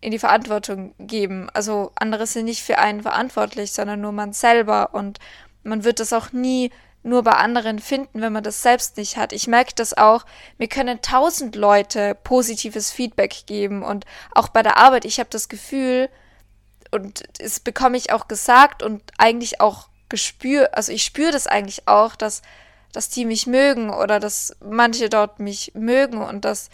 in 0.00 0.10
die 0.10 0.18
Verantwortung 0.18 0.94
geben. 0.98 1.48
Also 1.52 1.92
andere 1.96 2.26
sind 2.26 2.44
nicht 2.44 2.62
für 2.62 2.78
einen 2.78 3.02
verantwortlich, 3.02 3.72
sondern 3.72 4.00
nur 4.00 4.12
man 4.12 4.32
selber 4.32 4.94
und 4.94 5.18
man 5.62 5.84
wird 5.84 6.00
das 6.00 6.12
auch 6.12 6.32
nie 6.32 6.70
nur 7.02 7.22
bei 7.22 7.32
anderen 7.32 7.78
finden, 7.78 8.20
wenn 8.20 8.32
man 8.32 8.42
das 8.42 8.62
selbst 8.62 8.96
nicht 8.96 9.16
hat. 9.16 9.32
Ich 9.32 9.46
merke 9.46 9.72
das 9.76 9.96
auch. 9.96 10.26
Mir 10.58 10.68
können 10.68 11.00
tausend 11.02 11.54
Leute 11.54 12.16
positives 12.24 12.90
Feedback 12.90 13.46
geben 13.46 13.82
und 13.82 14.04
auch 14.32 14.48
bei 14.48 14.62
der 14.62 14.76
Arbeit. 14.76 15.04
Ich 15.04 15.20
habe 15.20 15.30
das 15.30 15.48
Gefühl 15.48 16.08
und 16.96 17.22
es 17.38 17.60
bekomme 17.60 17.96
ich 17.96 18.12
auch 18.12 18.28
gesagt 18.28 18.82
und 18.82 19.02
eigentlich 19.18 19.60
auch 19.60 19.88
gespür. 20.08 20.70
Also 20.72 20.92
ich 20.92 21.04
spüre 21.04 21.32
das 21.32 21.46
eigentlich 21.46 21.86
auch, 21.88 22.16
dass 22.16 22.42
dass 22.92 23.10
die 23.10 23.26
mich 23.26 23.46
mögen 23.46 23.90
oder 23.90 24.20
dass 24.20 24.56
manche 24.64 25.10
dort 25.10 25.38
mich 25.38 25.72
mögen 25.74 26.22
und 26.22 26.46
dass 26.46 26.70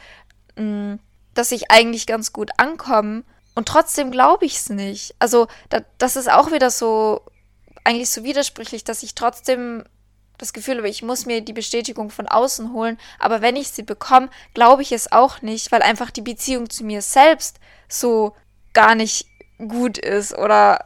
mh, 0.56 0.94
mm, 0.94 0.98
dass 1.34 1.52
ich 1.52 1.70
eigentlich 1.70 2.06
ganz 2.06 2.32
gut 2.32 2.50
ankomme. 2.58 3.24
Und 3.54 3.68
trotzdem 3.68 4.10
glaube 4.10 4.46
ich 4.46 4.56
es 4.56 4.70
nicht. 4.70 5.14
Also, 5.18 5.46
da, 5.68 5.80
das 5.98 6.16
ist 6.16 6.30
auch 6.30 6.52
wieder 6.52 6.70
so, 6.70 7.22
eigentlich 7.84 8.10
so 8.10 8.24
widersprüchlich, 8.24 8.84
dass 8.84 9.02
ich 9.02 9.14
trotzdem 9.14 9.84
das 10.38 10.52
Gefühl 10.52 10.78
habe, 10.78 10.88
ich 10.88 11.02
muss 11.02 11.26
mir 11.26 11.40
die 11.40 11.52
Bestätigung 11.52 12.10
von 12.10 12.26
außen 12.26 12.72
holen, 12.72 12.98
aber 13.18 13.42
wenn 13.42 13.54
ich 13.54 13.68
sie 13.68 13.82
bekomme, 13.82 14.28
glaube 14.54 14.82
ich 14.82 14.90
es 14.90 15.12
auch 15.12 15.40
nicht, 15.42 15.70
weil 15.70 15.82
einfach 15.82 16.10
die 16.10 16.22
Beziehung 16.22 16.68
zu 16.68 16.84
mir 16.84 17.00
selbst 17.00 17.60
so 17.88 18.34
gar 18.72 18.94
nicht 18.94 19.26
gut 19.68 19.98
ist 19.98 20.36
oder 20.36 20.84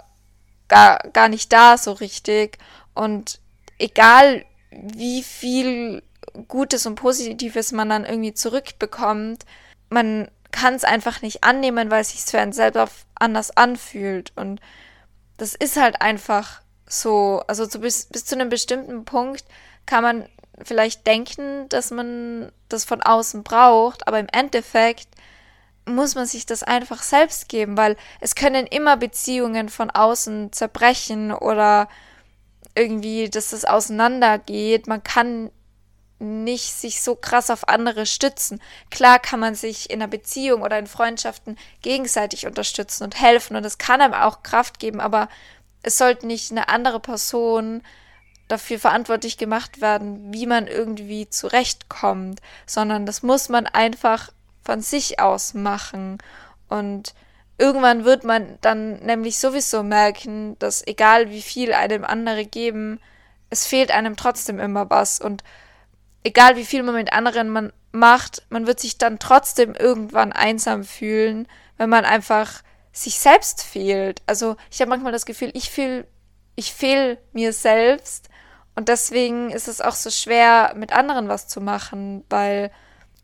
gar, 0.69 0.99
gar 1.13 1.29
nicht 1.29 1.53
da 1.53 1.79
so 1.79 1.93
richtig. 1.93 2.59
Und 2.95 3.41
egal 3.79 4.45
wie 4.71 5.23
viel 5.23 6.03
Gutes 6.49 6.87
und 6.87 6.97
Positives 6.97 7.73
man 7.73 7.89
dann 7.89 8.05
irgendwie 8.05 8.35
zurückbekommt, 8.35 9.45
man 9.89 10.29
kann 10.51 10.75
es 10.75 10.85
einfach 10.85 11.23
nicht 11.23 11.45
annehmen, 11.45 11.91
weil 11.91 12.01
es 12.01 12.11
sich 12.11 12.23
für 12.23 12.41
einen 12.41 12.53
selber 12.53 12.89
anders 13.15 13.57
anfühlt. 13.57 14.33
Und 14.37 14.61
das 15.37 15.55
ist 15.55 15.77
halt 15.77 16.01
einfach 16.01 16.63
so, 16.87 17.43
also 17.47 17.67
zu, 17.67 17.81
bis, 17.81 18.07
bis 18.07 18.25
zu 18.25 18.35
einem 18.35 18.49
bestimmten 18.49 19.05
Punkt 19.05 19.45
kann 19.87 20.03
man 20.03 20.29
vielleicht 20.65 21.07
denken, 21.07 21.69
dass 21.69 21.91
man 21.91 22.51
das 22.69 22.85
von 22.85 23.03
außen 23.03 23.43
braucht, 23.43 24.09
aber 24.09 24.19
im 24.19 24.29
Endeffekt 24.33 25.09
muss 25.87 26.15
man 26.15 26.27
sich 26.27 26.47
das 26.47 26.63
einfach 26.63 27.03
selbst 27.03 27.49
geben, 27.49 27.77
weil 27.77 27.97
es 28.21 28.35
können 28.35 28.67
immer 28.67 28.97
Beziehungen 28.97 29.69
von 29.69 29.91
außen 29.91 30.53
zerbrechen 30.53 31.33
oder 31.33 31.89
irgendwie, 32.75 33.31
dass 33.31 33.51
das 33.51 33.65
auseinandergeht. 33.65 34.87
Man 34.87 35.03
kann 35.03 35.51
nicht 36.19 36.73
sich 36.73 37.03
so 37.03 37.15
krass 37.15 37.51
auf 37.51 37.69
andere 37.69 38.07
stützen. 38.07 38.61
Klar 38.91 39.19
kann 39.19 39.41
man 39.41 39.55
sich 39.55 39.91
in 39.91 40.01
einer 40.01 40.09
Beziehung 40.09 40.63
oder 40.63 40.79
in 40.79 40.87
Freundschaften 40.87 41.59
gegenseitig 41.83 42.47
unterstützen 42.47 43.05
und 43.05 43.21
helfen 43.21 43.57
und 43.57 43.65
es 43.65 43.79
kann 43.79 44.01
einem 44.01 44.15
auch 44.15 44.43
Kraft 44.43 44.79
geben, 44.79 45.01
aber 45.01 45.29
es 45.83 45.99
sollte 45.99 46.27
nicht 46.27 46.51
eine 46.51 46.69
andere 46.69 47.01
Person 47.01 47.83
dafür 48.49 48.79
verantwortlich 48.79 49.39
gemacht 49.39 49.81
werden, 49.81 50.33
wie 50.33 50.47
man 50.47 50.69
irgendwie 50.69 51.29
zurechtkommt, 51.29 52.41
sondern 52.65 53.05
das 53.05 53.23
muss 53.23 53.49
man 53.49 53.67
einfach 53.67 54.31
von 54.67 54.83
sich 54.83 55.21
aus 55.21 55.55
machen. 55.55 56.19
Und 56.69 57.15
irgendwann 57.57 58.05
wird 58.05 58.25
man 58.25 58.59
dann 58.61 58.99
nämlich 58.99 59.39
sowieso 59.39 59.83
merken, 59.83 60.59
dass 60.59 60.87
egal 60.87 61.31
wie 61.31 61.43
viel 61.43 61.73
einem 61.73 62.05
andere 62.05 62.45
geben, 62.45 63.01
es 63.49 63.67
fehlt 63.67 63.91
einem 63.91 64.17
trotzdem 64.17 64.59
immer 64.59 64.91
was. 64.91 65.21
Und 65.21 65.43
egal 66.25 66.57
wie 66.57 66.65
viel 66.65 66.83
man 66.83 66.97
mit 66.97 67.13
anderen 67.13 67.49
man 67.49 67.73
macht, 67.93 68.43
man 68.51 68.67
wird 68.67 68.81
sich 68.81 68.99
dann 68.99 69.19
trotzdem 69.19 69.75
irgendwann 69.75 70.33
einsam 70.33 70.85
fühlen, 70.85 71.49
wenn 71.79 71.89
man 71.89 72.05
einfach 72.05 72.63
sich 72.93 73.19
selbst 73.19 73.63
fehlt. 73.63 74.21
Also 74.27 74.57
ich 74.71 74.81
habe 74.81 74.91
manchmal 74.91 75.13
das 75.13 75.27
Gefühl, 75.27 75.51
ich 75.55 75.71
fühle, 75.71 76.07
ich 76.57 76.73
fehl 76.73 77.19
mir 77.33 77.53
selbst 77.53 78.29
und 78.75 78.89
deswegen 78.89 79.51
ist 79.51 79.69
es 79.69 79.81
auch 79.81 79.95
so 79.95 80.11
schwer, 80.11 80.75
mit 80.77 80.93
anderen 80.93 81.29
was 81.29 81.47
zu 81.49 81.61
machen, 81.61 82.25
weil 82.29 82.71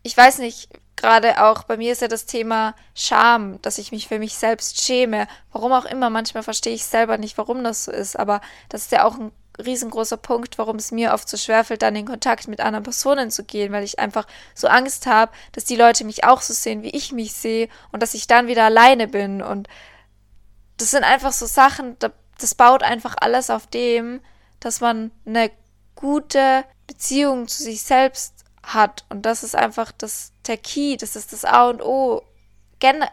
ich 0.03 0.15
weiß 0.15 0.39
nicht, 0.39 0.69
gerade 0.95 1.43
auch 1.43 1.63
bei 1.63 1.77
mir 1.77 1.91
ist 1.91 2.01
ja 2.01 2.07
das 2.07 2.25
Thema 2.25 2.75
Scham, 2.95 3.61
dass 3.61 3.77
ich 3.77 3.91
mich 3.91 4.07
für 4.07 4.19
mich 4.19 4.35
selbst 4.35 4.81
schäme. 4.81 5.27
Warum 5.51 5.71
auch 5.71 5.85
immer, 5.85 6.09
manchmal 6.09 6.43
verstehe 6.43 6.73
ich 6.73 6.85
selber 6.85 7.17
nicht, 7.17 7.37
warum 7.37 7.63
das 7.63 7.85
so 7.85 7.91
ist, 7.91 8.17
aber 8.17 8.41
das 8.69 8.83
ist 8.83 8.91
ja 8.91 9.03
auch 9.05 9.17
ein 9.17 9.31
riesengroßer 9.63 10.17
Punkt, 10.17 10.57
warum 10.57 10.77
es 10.77 10.91
mir 10.91 11.13
oft 11.13 11.29
so 11.29 11.37
schwerfällt, 11.37 11.81
dann 11.81 11.95
in 11.95 12.07
Kontakt 12.07 12.47
mit 12.47 12.59
anderen 12.59 12.83
Personen 12.83 13.29
zu 13.29 13.43
gehen, 13.43 13.71
weil 13.71 13.83
ich 13.83 13.99
einfach 13.99 14.25
so 14.55 14.67
Angst 14.67 15.05
habe, 15.05 15.31
dass 15.51 15.65
die 15.65 15.75
Leute 15.75 16.05
mich 16.05 16.23
auch 16.23 16.41
so 16.41 16.53
sehen, 16.53 16.81
wie 16.81 16.89
ich 16.89 17.11
mich 17.11 17.33
sehe 17.33 17.69
und 17.91 18.01
dass 18.01 18.15
ich 18.15 18.27
dann 18.27 18.47
wieder 18.47 18.63
alleine 18.63 19.07
bin. 19.07 19.41
Und 19.41 19.67
das 20.77 20.91
sind 20.91 21.03
einfach 21.03 21.33
so 21.33 21.45
Sachen, 21.45 21.97
das 22.39 22.55
baut 22.55 22.81
einfach 22.81 23.15
alles 23.19 23.49
auf 23.49 23.67
dem, 23.67 24.21
dass 24.59 24.81
man 24.81 25.11
eine 25.25 25.51
gute 25.95 26.63
Beziehung 26.87 27.47
zu 27.47 27.63
sich 27.63 27.83
selbst 27.83 28.42
hat. 28.63 29.05
Und 29.09 29.25
das 29.25 29.43
ist 29.43 29.55
einfach 29.55 29.91
das, 29.91 30.31
der 30.47 30.57
Key, 30.57 30.97
das 30.97 31.15
ist 31.15 31.33
das 31.33 31.45
A 31.45 31.69
und 31.69 31.81
O. 31.81 32.23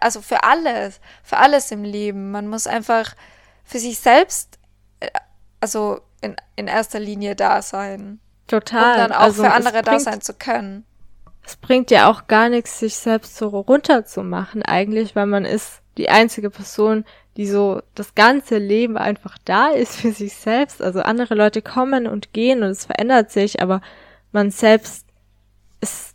Also 0.01 0.20
für 0.20 0.42
alles, 0.42 1.01
für 1.22 1.36
alles 1.36 1.70
im 1.70 1.84
Leben. 1.84 2.32
Man 2.32 2.48
muss 2.48 2.66
einfach 2.66 3.14
für 3.62 3.78
sich 3.78 4.01
selbst, 4.01 4.59
äh, 4.98 5.09
also 5.61 6.01
in, 6.20 6.34
in 6.57 6.66
erster 6.66 6.98
Linie 6.98 7.36
da 7.36 7.62
sein. 7.62 8.18
Total. 8.48 8.94
Um 8.94 8.98
dann 8.98 9.12
auch 9.12 9.20
also 9.20 9.44
für 9.44 9.53
andere 9.53 9.82
da 9.82 10.01
sein 10.01 10.20
zu 10.20 10.34
können. 10.34 10.84
Es 11.46 11.57
bringt 11.57 11.90
ja 11.92 12.11
auch 12.11 12.26
gar 12.26 12.48
nichts, 12.48 12.80
sich 12.80 12.96
selbst 12.96 13.36
so 13.36 13.48
runterzumachen, 13.48 14.62
eigentlich, 14.62 15.14
weil 15.14 15.26
man 15.26 15.44
ist 15.44 15.80
die 15.96 16.09
einzige 16.09 16.51
Person, 16.51 17.05
die 17.36 17.46
so 17.46 17.80
das 17.94 18.14
ganze 18.14 18.59
Leben 18.59 18.96
einfach 18.96 19.38
da 19.44 19.68
ist 19.68 19.96
für 19.96 20.12
sich 20.12 20.34
selbst. 20.34 20.82
Also 20.82 21.01
andere 21.01 21.34
Leute 21.34 21.62
kommen 21.62 22.07
und 22.07 22.32
gehen 22.32 22.62
und 22.62 22.70
es 22.70 22.86
verändert 22.86 23.30
sich, 23.30 23.62
aber 23.62 23.80
man 24.32 24.51
selbst 24.51 25.07
ist 25.81 26.14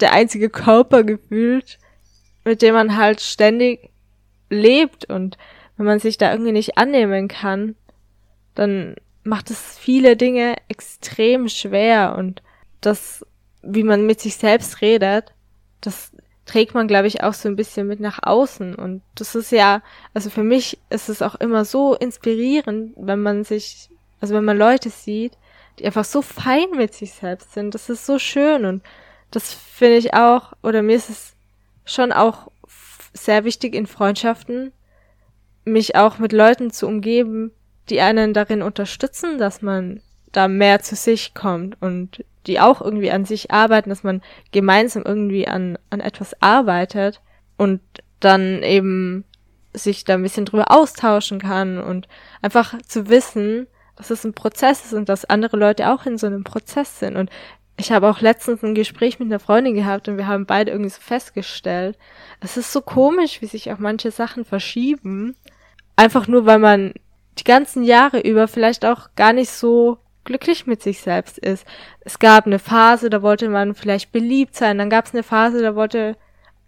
der 0.00 0.12
einzige 0.12 0.50
Körper 0.50 1.04
gefühlt, 1.04 1.78
mit 2.44 2.62
dem 2.62 2.74
man 2.74 2.96
halt 2.96 3.20
ständig 3.20 3.90
lebt 4.50 5.06
und 5.06 5.36
wenn 5.76 5.86
man 5.86 5.98
sich 5.98 6.16
da 6.18 6.32
irgendwie 6.32 6.52
nicht 6.52 6.78
annehmen 6.78 7.28
kann, 7.28 7.74
dann 8.54 8.96
macht 9.24 9.50
es 9.50 9.78
viele 9.78 10.16
Dinge 10.16 10.56
extrem 10.68 11.48
schwer 11.48 12.14
und 12.16 12.42
das, 12.80 13.26
wie 13.62 13.82
man 13.82 14.06
mit 14.06 14.20
sich 14.20 14.36
selbst 14.36 14.80
redet, 14.80 15.34
das 15.80 16.12
trägt 16.46 16.74
man, 16.74 16.86
glaube 16.86 17.08
ich, 17.08 17.22
auch 17.22 17.34
so 17.34 17.48
ein 17.48 17.56
bisschen 17.56 17.88
mit 17.88 18.00
nach 18.00 18.20
außen. 18.22 18.74
Und 18.76 19.02
das 19.16 19.34
ist 19.34 19.50
ja, 19.50 19.82
also 20.14 20.30
für 20.30 20.44
mich 20.44 20.78
ist 20.90 21.08
es 21.08 21.20
auch 21.20 21.34
immer 21.34 21.64
so 21.64 21.94
inspirierend, 21.94 22.92
wenn 22.96 23.20
man 23.20 23.44
sich, 23.44 23.90
also 24.20 24.34
wenn 24.34 24.44
man 24.44 24.56
Leute 24.56 24.88
sieht, 24.88 25.32
die 25.78 25.86
einfach 25.86 26.04
so 26.04 26.22
fein 26.22 26.70
mit 26.76 26.94
sich 26.94 27.12
selbst 27.12 27.52
sind. 27.52 27.74
Das 27.74 27.88
ist 27.88 28.06
so 28.06 28.18
schön 28.18 28.64
und 28.64 28.82
das 29.30 29.52
finde 29.52 29.96
ich 29.96 30.14
auch, 30.14 30.52
oder 30.62 30.82
mir 30.82 30.96
ist 30.96 31.10
es 31.10 31.36
schon 31.84 32.12
auch 32.12 32.48
sehr 33.12 33.44
wichtig 33.44 33.74
in 33.74 33.86
Freundschaften, 33.86 34.72
mich 35.64 35.96
auch 35.96 36.18
mit 36.18 36.32
Leuten 36.32 36.70
zu 36.70 36.86
umgeben, 36.86 37.52
die 37.88 38.00
einen 38.00 38.32
darin 38.32 38.62
unterstützen, 38.62 39.38
dass 39.38 39.62
man 39.62 40.00
da 40.32 40.48
mehr 40.48 40.80
zu 40.80 40.96
sich 40.96 41.34
kommt 41.34 41.80
und 41.80 42.24
die 42.46 42.60
auch 42.60 42.80
irgendwie 42.80 43.10
an 43.10 43.24
sich 43.24 43.50
arbeiten, 43.50 43.90
dass 43.90 44.04
man 44.04 44.22
gemeinsam 44.52 45.02
irgendwie 45.04 45.48
an, 45.48 45.78
an 45.90 46.00
etwas 46.00 46.40
arbeitet 46.40 47.20
und 47.56 47.80
dann 48.20 48.62
eben 48.62 49.24
sich 49.72 50.04
da 50.04 50.14
ein 50.14 50.22
bisschen 50.22 50.44
drüber 50.44 50.70
austauschen 50.70 51.40
kann 51.40 51.78
und 51.78 52.08
einfach 52.42 52.80
zu 52.82 53.08
wissen, 53.08 53.66
dass 53.96 54.10
es 54.10 54.24
ein 54.24 54.34
Prozess 54.34 54.84
ist 54.84 54.92
und 54.92 55.08
dass 55.08 55.24
andere 55.24 55.56
Leute 55.56 55.90
auch 55.90 56.06
in 56.06 56.18
so 56.18 56.26
einem 56.26 56.44
Prozess 56.44 56.98
sind. 57.00 57.16
Und 57.16 57.30
ich 57.78 57.92
habe 57.92 58.08
auch 58.08 58.20
letztens 58.20 58.62
ein 58.62 58.74
Gespräch 58.74 59.18
mit 59.18 59.28
einer 59.28 59.38
Freundin 59.38 59.74
gehabt 59.74 60.08
und 60.08 60.16
wir 60.16 60.26
haben 60.26 60.46
beide 60.46 60.70
irgendwie 60.70 60.90
so 60.90 61.00
festgestellt, 61.00 61.98
es 62.40 62.56
ist 62.56 62.72
so 62.72 62.80
komisch, 62.80 63.42
wie 63.42 63.46
sich 63.46 63.70
auch 63.72 63.78
manche 63.78 64.10
Sachen 64.10 64.44
verschieben. 64.44 65.36
Einfach 65.96 66.26
nur, 66.26 66.46
weil 66.46 66.58
man 66.58 66.94
die 67.38 67.44
ganzen 67.44 67.82
Jahre 67.82 68.20
über 68.20 68.48
vielleicht 68.48 68.84
auch 68.84 69.08
gar 69.14 69.32
nicht 69.32 69.50
so 69.50 69.98
glücklich 70.24 70.66
mit 70.66 70.82
sich 70.82 71.00
selbst 71.00 71.38
ist. 71.38 71.66
Es 72.00 72.18
gab 72.18 72.46
eine 72.46 72.58
Phase, 72.58 73.10
da 73.10 73.22
wollte 73.22 73.48
man 73.48 73.74
vielleicht 73.74 74.12
beliebt 74.12 74.56
sein, 74.56 74.78
dann 74.78 74.90
gab 74.90 75.06
es 75.06 75.14
eine 75.14 75.22
Phase, 75.22 75.62
da 75.62 75.74
wollte, 75.74 76.16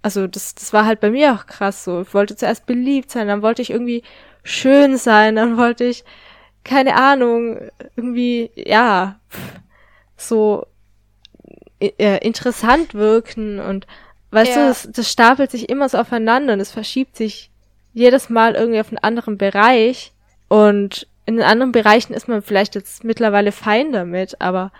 also 0.03 0.27
das, 0.27 0.55
das 0.55 0.73
war 0.73 0.87
halt 0.87 1.01
bei 1.01 1.11
mir 1.11 1.35
auch 1.35 1.47
krass 1.47 1.85
so. 1.85 2.03
Ich 2.03 2.15
wollte 2.15 2.37
zuerst 2.37 2.67
beliebt 2.67 3.11
sein, 3.11 3.29
dann 3.29 3.43
wollte 3.43 3.63
ich 3.63 3.71
irgendwie 3.71 4.03
schön 4.45 4.97
sein, 4.97 5.37
dann 5.37 5.57
wollte 5.57 5.85
ich, 5.85 6.05
keine 6.65 6.97
Ahnung, 6.97 7.71
irgendwie, 7.97 8.51
ja, 8.55 9.19
so 10.17 10.67
äh, 11.81 12.19
interessant 12.27 12.95
wirken 12.95 13.61
und 13.61 13.87
weißt 14.31 14.57
ja. 14.57 14.63
du, 14.63 14.69
das, 14.69 14.89
das 14.93 15.11
stapelt 15.11 15.51
sich 15.51 15.69
immer 15.69 15.89
so 15.89 15.99
aufeinander 15.99 16.53
und 16.53 16.61
es 16.61 16.71
verschiebt 16.71 17.17
sich 17.17 17.51
jedes 17.95 18.29
Mal 18.29 18.55
irgendwie 18.55 18.81
auf 18.81 18.89
einen 18.89 18.99
anderen 18.99 19.39
Bereich 19.39 20.13
und 20.49 21.07
in 21.27 21.43
anderen 21.43 21.73
Bereichen 21.73 22.15
ist 22.15 22.29
man 22.29 22.43
vielleicht 22.43 22.75
jetzt 22.75 23.05
mittlerweile 23.05 23.53
fein 23.53 23.93
damit, 23.93 24.41
aber 24.41 24.73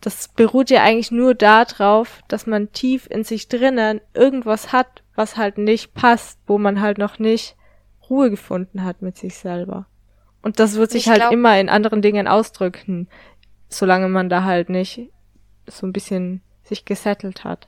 das 0.00 0.28
beruht 0.28 0.68
ja 0.68 0.82
eigentlich 0.82 1.10
nur 1.10 1.34
darauf, 1.34 2.20
dass 2.28 2.46
man 2.46 2.72
tief 2.72 3.06
in 3.10 3.24
sich 3.24 3.48
drinnen 3.48 4.02
irgendwas 4.12 4.72
hat, 4.72 5.02
was 5.14 5.38
halt 5.38 5.56
nicht 5.56 5.94
passt, 5.94 6.38
wo 6.46 6.58
man 6.58 6.80
halt 6.80 6.98
noch 6.98 7.18
nicht 7.18 7.56
Ruhe 8.10 8.28
gefunden 8.28 8.84
hat 8.84 9.00
mit 9.00 9.16
sich 9.16 9.36
selber. 9.36 9.86
Und 10.44 10.60
das 10.60 10.74
wird 10.74 10.90
sich 10.90 11.04
ich 11.04 11.08
halt 11.08 11.20
glaub, 11.20 11.32
immer 11.32 11.58
in 11.58 11.70
anderen 11.70 12.02
Dingen 12.02 12.28
ausdrücken, 12.28 13.08
solange 13.70 14.08
man 14.08 14.28
da 14.28 14.44
halt 14.44 14.68
nicht 14.68 15.08
so 15.66 15.86
ein 15.86 15.92
bisschen 15.94 16.42
sich 16.62 16.84
gesettelt 16.84 17.44
hat. 17.44 17.66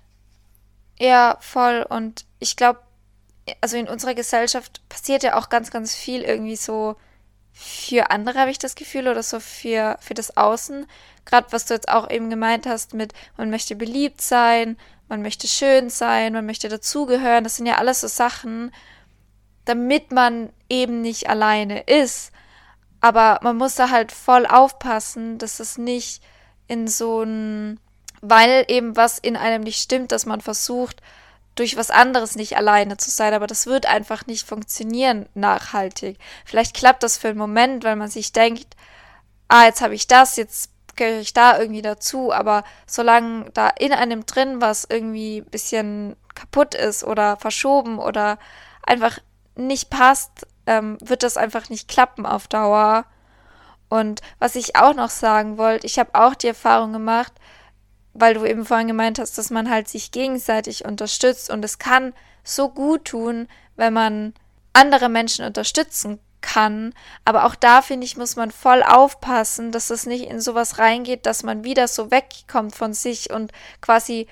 Ja, 0.98 1.38
voll. 1.40 1.86
Und 1.88 2.26
ich 2.38 2.54
glaube, 2.54 2.80
also 3.62 3.78
in 3.78 3.88
unserer 3.88 4.14
Gesellschaft 4.14 4.86
passiert 4.90 5.22
ja 5.22 5.38
auch 5.38 5.48
ganz, 5.48 5.70
ganz 5.70 5.94
viel 5.94 6.20
irgendwie 6.20 6.56
so 6.56 6.96
für 7.54 8.10
andere, 8.10 8.38
habe 8.38 8.50
ich 8.50 8.58
das 8.58 8.74
Gefühl, 8.74 9.08
oder 9.08 9.22
so 9.22 9.40
für, 9.40 9.96
für 10.00 10.12
das 10.12 10.36
Außen. 10.36 10.86
Gerade 11.24 11.46
was 11.52 11.64
du 11.64 11.72
jetzt 11.72 11.88
auch 11.88 12.10
eben 12.10 12.28
gemeint 12.28 12.66
hast 12.66 12.92
mit, 12.92 13.14
man 13.38 13.48
möchte 13.48 13.74
beliebt 13.74 14.20
sein, 14.20 14.76
man 15.08 15.22
möchte 15.22 15.48
schön 15.48 15.88
sein, 15.88 16.34
man 16.34 16.44
möchte 16.44 16.68
dazugehören. 16.68 17.42
Das 17.42 17.56
sind 17.56 17.64
ja 17.64 17.76
alles 17.76 18.02
so 18.02 18.08
Sachen, 18.08 18.70
damit 19.64 20.12
man 20.12 20.50
eben 20.68 21.00
nicht 21.00 21.30
alleine 21.30 21.80
ist. 21.80 22.32
Aber 23.00 23.38
man 23.42 23.56
muss 23.56 23.74
da 23.74 23.90
halt 23.90 24.12
voll 24.12 24.46
aufpassen, 24.46 25.38
dass 25.38 25.60
es 25.60 25.78
nicht 25.78 26.22
in 26.66 26.88
so 26.88 27.22
ein, 27.22 27.78
weil 28.20 28.64
eben 28.68 28.96
was 28.96 29.18
in 29.18 29.36
einem 29.36 29.62
nicht 29.62 29.80
stimmt, 29.80 30.12
dass 30.12 30.26
man 30.26 30.40
versucht, 30.40 31.02
durch 31.54 31.76
was 31.76 31.90
anderes 31.90 32.36
nicht 32.36 32.56
alleine 32.56 32.98
zu 32.98 33.10
sein, 33.10 33.32
aber 33.32 33.46
das 33.46 33.66
wird 33.66 33.86
einfach 33.86 34.26
nicht 34.26 34.46
funktionieren 34.46 35.26
nachhaltig. 35.34 36.18
Vielleicht 36.44 36.74
klappt 36.74 37.02
das 37.02 37.16
für 37.16 37.28
einen 37.28 37.38
Moment, 37.38 37.82
weil 37.82 37.96
man 37.96 38.08
sich 38.08 38.32
denkt, 38.32 38.76
ah, 39.48 39.64
jetzt 39.64 39.80
habe 39.80 39.94
ich 39.94 40.06
das, 40.06 40.36
jetzt 40.36 40.70
gehöre 40.96 41.20
ich 41.20 41.32
da 41.32 41.58
irgendwie 41.58 41.82
dazu, 41.82 42.32
aber 42.32 42.64
solange 42.86 43.50
da 43.52 43.68
in 43.68 43.92
einem 43.92 44.26
drin 44.26 44.60
was 44.60 44.86
irgendwie 44.88 45.38
ein 45.38 45.50
bisschen 45.50 46.16
kaputt 46.34 46.74
ist 46.74 47.04
oder 47.04 47.36
verschoben 47.36 47.98
oder 47.98 48.38
einfach 48.82 49.18
nicht 49.56 49.90
passt, 49.90 50.46
ähm, 50.66 50.98
wird 51.00 51.22
das 51.22 51.36
einfach 51.36 51.68
nicht 51.70 51.88
klappen 51.88 52.26
auf 52.26 52.48
Dauer. 52.48 53.06
Und 53.88 54.20
was 54.38 54.56
ich 54.56 54.76
auch 54.76 54.94
noch 54.94 55.10
sagen 55.10 55.58
wollte, 55.58 55.86
ich 55.86 55.98
habe 55.98 56.10
auch 56.14 56.34
die 56.34 56.48
Erfahrung 56.48 56.92
gemacht, 56.92 57.32
weil 58.12 58.34
du 58.34 58.44
eben 58.44 58.64
vorhin 58.64 58.88
gemeint 58.88 59.18
hast, 59.18 59.38
dass 59.38 59.50
man 59.50 59.70
halt 59.70 59.88
sich 59.88 60.10
gegenseitig 60.10 60.84
unterstützt 60.84 61.50
und 61.50 61.64
es 61.64 61.78
kann 61.78 62.14
so 62.42 62.68
gut 62.68 63.04
tun, 63.06 63.48
wenn 63.76 63.92
man 63.92 64.34
andere 64.72 65.08
Menschen 65.08 65.44
unterstützen 65.44 66.18
kann. 66.40 66.94
Aber 67.24 67.44
auch 67.44 67.54
da, 67.54 67.82
finde 67.82 68.06
ich, 68.06 68.16
muss 68.16 68.36
man 68.36 68.50
voll 68.50 68.82
aufpassen, 68.82 69.72
dass 69.72 69.90
es 69.90 70.06
nicht 70.06 70.28
in 70.28 70.40
sowas 70.40 70.78
reingeht, 70.78 71.26
dass 71.26 71.42
man 71.42 71.64
wieder 71.64 71.88
so 71.88 72.10
wegkommt 72.10 72.74
von 72.74 72.92
sich 72.94 73.30
und 73.30 73.52
quasi 73.80 74.28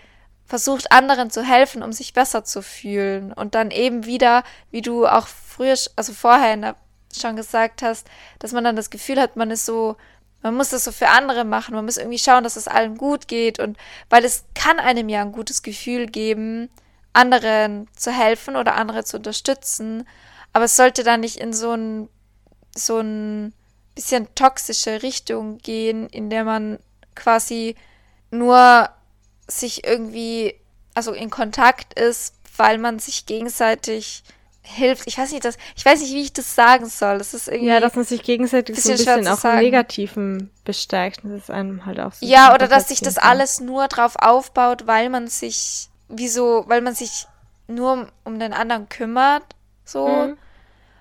versucht, 0.47 0.93
anderen 0.93 1.31
zu 1.31 1.43
helfen, 1.43 1.83
um 1.83 1.93
sich 1.93 2.13
besser 2.13 2.45
zu 2.45 2.63
fühlen. 2.63 3.33
Und 3.33 3.55
dann 3.55 3.71
eben 3.71 4.05
wieder, 4.05 4.45
wie 4.71 4.83
du 4.83 5.07
auch 5.07 5.27
früher, 5.27 5.77
also 5.97 6.13
vorher 6.13 6.77
schon 7.17 7.37
gesagt 7.37 7.83
hast, 7.83 8.07
dass 8.39 8.53
man 8.53 8.65
dann 8.65 8.77
das 8.77 8.91
Gefühl 8.91 9.21
hat, 9.21 9.37
man 9.37 9.51
ist 9.51 9.67
so 9.67 9.97
man 10.45 10.57
muss 10.57 10.69
das 10.69 10.85
so 10.85 10.93
für 10.93 11.09
andere 11.09 11.45
machen. 11.45 11.75
Man 11.75 11.87
muss 11.87 11.97
irgendwie 11.97 12.19
schauen, 12.19 12.45
dass 12.45 12.57
es 12.57 12.69
allen 12.69 12.99
gut 12.99 13.29
geht. 13.29 13.59
Und 13.59 13.79
weil 14.11 14.27
es 14.27 14.45
kann 14.55 14.79
einem 14.79 15.09
ja 15.09 15.23
ein 15.23 15.33
gutes 15.33 15.63
Gefühl 15.63 16.07
geben, 16.07 16.69
anderen 17.15 17.89
zu 17.97 18.13
helfen 18.13 18.55
oder 18.55 18.75
andere 18.75 19.05
zu 19.05 19.17
unterstützen. 19.17 20.07
Aber 20.53 20.67
es 20.67 20.77
sollte 20.77 21.03
dann 21.03 21.21
nicht 21.21 21.37
in 21.39 21.55
so 21.55 21.73
ein, 21.73 22.11
so 22.77 22.99
ein 22.99 23.55
bisschen 23.95 24.29
toxische 24.35 25.03
Richtung 25.03 25.59
gehen, 25.59 26.11
in 26.11 26.29
der 26.29 26.45
man 26.45 26.79
quasi 27.15 27.75
nur 28.31 28.91
sich 29.47 29.87
irgendwie, 29.87 30.55
also 30.95 31.13
in 31.13 31.31
Kontakt 31.31 31.99
ist, 31.99 32.35
weil 32.57 32.79
man 32.79 32.99
sich 32.99 33.27
gegenseitig 33.27 34.23
hilft. 34.63 35.07
Ich 35.07 35.19
weiß 35.19 35.31
nicht, 35.33 35.45
das, 35.45 35.57
ich 35.77 35.85
weiß 35.85 36.01
nicht, 36.01 36.13
wie 36.15 36.23
ich 36.23 36.33
das 36.33 36.55
sagen 36.55 36.87
soll. 36.87 37.19
Das 37.19 37.35
ist 37.35 37.49
irgendwie. 37.49 37.69
Ja, 37.69 37.81
dass 37.81 37.95
man 37.95 38.05
sich 38.05 38.23
gegenseitig 38.23 38.81
so 38.81 38.91
ein 38.91 38.97
bisschen 38.97 39.29
auch 39.29 39.45
im 39.45 39.57
Negativen 39.57 40.51
bestärkt. 40.65 41.21
Das 41.23 41.33
ist 41.33 41.51
einem 41.51 41.85
halt 41.85 42.01
auch 42.01 42.13
so. 42.13 42.27
Ja, 42.27 42.55
oder 42.55 42.67
dass 42.67 42.89
sich 42.89 43.01
das 43.01 43.19
alles 43.19 43.61
nur 43.61 43.89
drauf 43.89 44.17
aufbaut, 44.19 44.87
weil 44.87 45.11
man 45.11 45.29
sich, 45.29 45.89
wieso, 46.09 46.65
weil 46.67 46.81
man 46.81 46.95
sich 46.95 47.27
nur 47.67 48.09
um 48.25 48.39
den 48.39 48.53
anderen 48.53 48.89
kümmert. 48.89 49.45
So. 49.85 50.09
Mhm. 50.09 50.39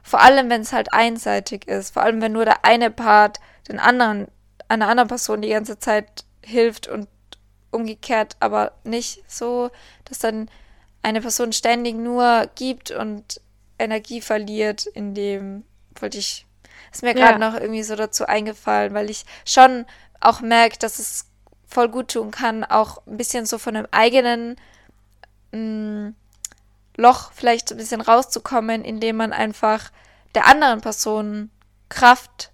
Vor 0.04 0.20
allem, 0.20 0.50
wenn 0.50 0.62
es 0.62 0.74
halt 0.74 0.94
einseitig 0.94 1.68
ist. 1.68 1.94
Vor 1.94 2.04
allem, 2.04 2.22
wenn 2.22 2.34
nur 2.34 2.46
der 2.46 2.66
eine 2.66 2.92
Part 2.92 3.40
den 3.70 3.80
anderen, 3.80 4.28
einer 4.68 4.90
anderen 4.90 5.08
Person 5.08 5.42
die 5.42 5.50
ganze 5.50 5.80
Zeit 5.80 6.26
hilft 6.42 6.88
und 6.90 7.08
umgekehrt 7.74 8.36
aber 8.40 8.74
nicht 8.84 9.24
so, 9.28 9.70
dass 10.06 10.20
dann 10.20 10.50
eine 11.02 11.22
Person 11.22 11.52
ständig 11.52 11.96
nur 11.96 12.50
gibt 12.56 12.92
und 12.92 13.42
Energie 13.78 14.22
verliert, 14.22 14.86
in 14.86 15.14
dem 15.14 15.64
wollte 16.00 16.18
ich, 16.18 16.46
ist 16.92 17.04
mir 17.04 17.14
gerade 17.14 17.40
ja. 17.40 17.52
noch 17.52 17.60
irgendwie 17.60 17.84
so 17.84 17.96
dazu 17.96 18.26
eingefallen, 18.26 18.94
weil 18.94 19.10
ich 19.10 19.26
schon 19.46 19.86
auch 20.22 20.42
merke, 20.42 20.78
dass 20.80 21.00
es 21.00 21.26
voll 21.68 21.90
gut 21.90 22.12
tun 22.12 22.32
kann, 22.32 22.64
auch 22.64 23.06
ein 23.08 23.18
bisschen 23.18 23.46
so 23.46 23.58
von 23.58 23.76
einem 23.76 23.88
eigenen 23.92 24.56
mh, 25.52 25.60
mm, 25.60 26.16
Loch 26.96 27.32
vielleicht 27.34 27.72
ein 27.72 27.78
bisschen 27.78 28.02
rauszukommen, 28.02 28.86
indem 28.86 29.18
man 29.18 29.34
einfach 29.34 29.92
der 30.36 30.46
anderen 30.46 30.82
Person 30.82 31.50
Kraft 31.90 32.52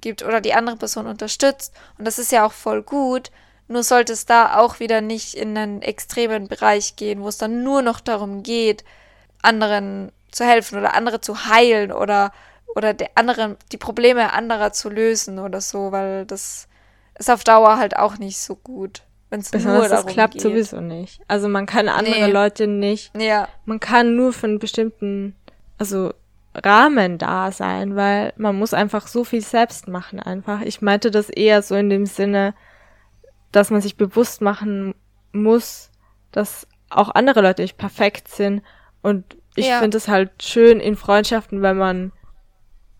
gibt 0.00 0.22
oder 0.22 0.40
die 0.40 0.54
andere 0.54 0.76
Person 0.76 1.06
unterstützt. 1.06 1.72
Und 1.96 2.04
das 2.04 2.18
ist 2.18 2.32
ja 2.32 2.44
auch 2.44 2.52
voll 2.52 2.82
gut. 2.82 3.30
Nur 3.68 3.82
sollte 3.82 4.14
es 4.14 4.24
da 4.24 4.56
auch 4.58 4.80
wieder 4.80 5.00
nicht 5.00 5.34
in 5.34 5.56
einen 5.56 5.82
extremen 5.82 6.48
Bereich 6.48 6.96
gehen, 6.96 7.22
wo 7.22 7.28
es 7.28 7.38
dann 7.38 7.62
nur 7.62 7.82
noch 7.82 8.00
darum 8.00 8.42
geht, 8.42 8.82
anderen 9.42 10.10
zu 10.30 10.44
helfen 10.44 10.78
oder 10.78 10.94
andere 10.94 11.20
zu 11.20 11.46
heilen 11.46 11.92
oder, 11.92 12.32
oder 12.74 12.94
der 12.94 13.10
anderen, 13.14 13.56
die 13.72 13.76
Probleme 13.76 14.32
anderer 14.32 14.72
zu 14.72 14.88
lösen 14.88 15.38
oder 15.38 15.60
so, 15.60 15.92
weil 15.92 16.24
das 16.24 16.66
ist 17.18 17.30
auf 17.30 17.44
Dauer 17.44 17.76
halt 17.76 17.96
auch 17.96 18.18
nicht 18.18 18.38
so 18.38 18.56
gut. 18.56 19.02
Wenn 19.30 19.40
es 19.40 19.52
nur 19.52 19.60
darum 19.62 19.88
das 19.90 20.06
klappt 20.06 20.34
geht. 20.34 20.42
sowieso 20.42 20.80
nicht. 20.80 21.20
Also 21.28 21.48
man 21.48 21.66
kann 21.66 21.88
andere 21.88 22.26
nee. 22.26 22.32
Leute 22.32 22.66
nicht. 22.66 23.14
Ja. 23.14 23.48
Man 23.66 23.78
kann 23.78 24.16
nur 24.16 24.32
für 24.32 24.46
einen 24.46 24.58
bestimmten, 24.58 25.36
also 25.76 26.14
Rahmen 26.54 27.18
da 27.18 27.52
sein, 27.52 27.94
weil 27.94 28.32
man 28.36 28.56
muss 28.56 28.72
einfach 28.72 29.06
so 29.06 29.24
viel 29.24 29.42
selbst 29.42 29.86
machen 29.86 30.18
einfach. 30.18 30.62
Ich 30.62 30.80
meinte 30.80 31.10
das 31.10 31.28
eher 31.28 31.60
so 31.60 31.74
in 31.74 31.90
dem 31.90 32.06
Sinne, 32.06 32.54
dass 33.52 33.70
man 33.70 33.80
sich 33.80 33.96
bewusst 33.96 34.40
machen 34.40 34.94
muss, 35.32 35.90
dass 36.32 36.66
auch 36.90 37.10
andere 37.10 37.40
Leute 37.42 37.62
nicht 37.62 37.78
perfekt 37.78 38.28
sind 38.28 38.62
und 39.02 39.36
ich 39.56 39.66
ja. 39.66 39.80
finde 39.80 39.96
es 39.96 40.08
halt 40.08 40.42
schön 40.42 40.80
in 40.80 40.96
Freundschaften, 40.96 41.62
wenn 41.62 41.76
man 41.76 42.12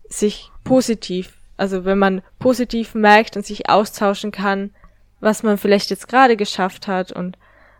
sich 0.09 0.51
positiv, 0.63 1.37
also 1.55 1.85
wenn 1.85 1.97
man 1.97 2.21
positiv 2.39 2.95
merkt 2.95 3.37
und 3.37 3.45
sich 3.45 3.69
austauschen 3.69 4.31
kann, 4.31 4.71
was 5.19 5.43
man 5.43 5.57
vielleicht 5.57 5.89
jetzt 5.89 6.07
gerade 6.07 6.35
geschafft 6.35 6.87
hat 6.87 7.11
und 7.11 7.37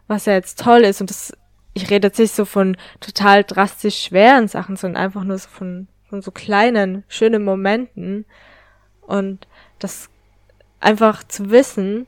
was 0.07 0.25
ja 0.25 0.33
jetzt 0.33 0.59
toll 0.59 0.81
ist. 0.81 1.01
Und 1.01 1.09
das, 1.09 1.33
ich 1.73 1.89
rede 1.89 2.07
jetzt 2.07 2.19
nicht 2.19 2.33
so 2.33 2.45
von 2.45 2.77
total 2.99 3.43
drastisch 3.43 4.01
schweren 4.01 4.47
Sachen, 4.47 4.75
sondern 4.75 5.03
einfach 5.03 5.23
nur 5.23 5.37
so 5.37 5.49
von, 5.49 5.87
von 6.09 6.21
so 6.21 6.31
kleinen, 6.31 7.03
schönen 7.07 7.43
Momenten. 7.43 8.25
Und 9.01 9.47
das 9.79 10.09
einfach 10.79 11.23
zu 11.23 11.49
wissen, 11.49 12.07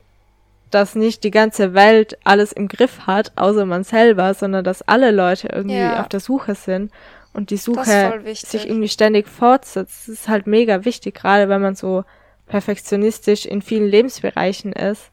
dass 0.74 0.94
nicht 0.94 1.24
die 1.24 1.30
ganze 1.30 1.74
Welt 1.74 2.18
alles 2.24 2.52
im 2.52 2.68
Griff 2.68 3.06
hat, 3.06 3.32
außer 3.36 3.66
man 3.66 3.84
selber, 3.84 4.34
sondern 4.34 4.64
dass 4.64 4.82
alle 4.82 5.10
Leute 5.10 5.48
irgendwie 5.48 5.78
ja. 5.78 6.00
auf 6.00 6.08
der 6.08 6.20
Suche 6.20 6.54
sind 6.54 6.90
und 7.32 7.50
die 7.50 7.56
Suche 7.56 8.20
sich 8.24 8.66
irgendwie 8.66 8.88
ständig 8.88 9.28
fortsetzt. 9.28 10.08
Das 10.08 10.08
ist 10.08 10.28
halt 10.28 10.46
mega 10.46 10.84
wichtig, 10.84 11.14
gerade 11.14 11.48
wenn 11.48 11.62
man 11.62 11.74
so 11.74 12.04
perfektionistisch 12.46 13.46
in 13.46 13.62
vielen 13.62 13.88
Lebensbereichen 13.88 14.72
ist. 14.72 15.10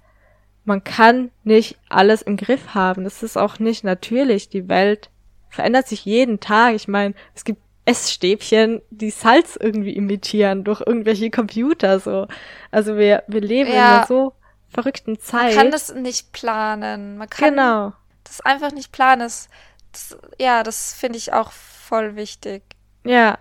Man 0.66 0.84
kann 0.84 1.32
nicht 1.44 1.78
alles 1.90 2.22
im 2.22 2.38
Griff 2.38 2.74
haben. 2.74 3.04
Das 3.04 3.24
ist 3.24 3.38
auch 3.38 3.60
nicht 3.60 3.84
natürlich. 3.84 4.50
Die 4.50 4.68
Welt 4.68 5.10
verändert 5.50 5.88
sich 5.88 6.06
jeden 6.06 6.40
Tag. 6.40 6.76
Ich 6.76 6.88
meine, 6.88 7.16
es 7.34 7.44
gibt 7.44 7.62
Essstäbchen, 7.86 8.82
die 8.92 9.10
Salz 9.10 9.58
irgendwie 9.60 9.94
imitieren 9.94 10.64
durch 10.64 10.82
irgendwelche 10.86 11.32
Computer 11.32 12.00
so. 12.00 12.28
Also 12.70 12.98
wir, 12.98 13.24
wir 13.28 13.42
leben 13.42 13.72
ja. 13.72 13.98
immer 13.98 14.06
so 14.06 14.34
verrückten 14.70 15.20
Zeit. 15.20 15.56
Man 15.56 15.64
kann 15.64 15.72
das 15.72 15.94
nicht 15.94 16.32
planen. 16.32 17.18
Man 17.18 17.30
kann 17.30 17.52
genau. 17.52 17.94
das 18.24 18.42
einfach 18.42 18.72
nicht 18.72 18.92
planen. 18.92 19.22
Das, 19.22 19.50
das 19.92 20.18
ja, 20.38 20.64
das 20.64 20.94
finde 20.94 21.18
ich 21.18 21.34
auch 21.34 21.52
voll 21.52 22.16
wichtig. 22.16 22.64
Ja. 23.04 23.40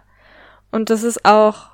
Und 0.70 0.90
das 0.90 1.02
ist 1.02 1.24
auch 1.24 1.70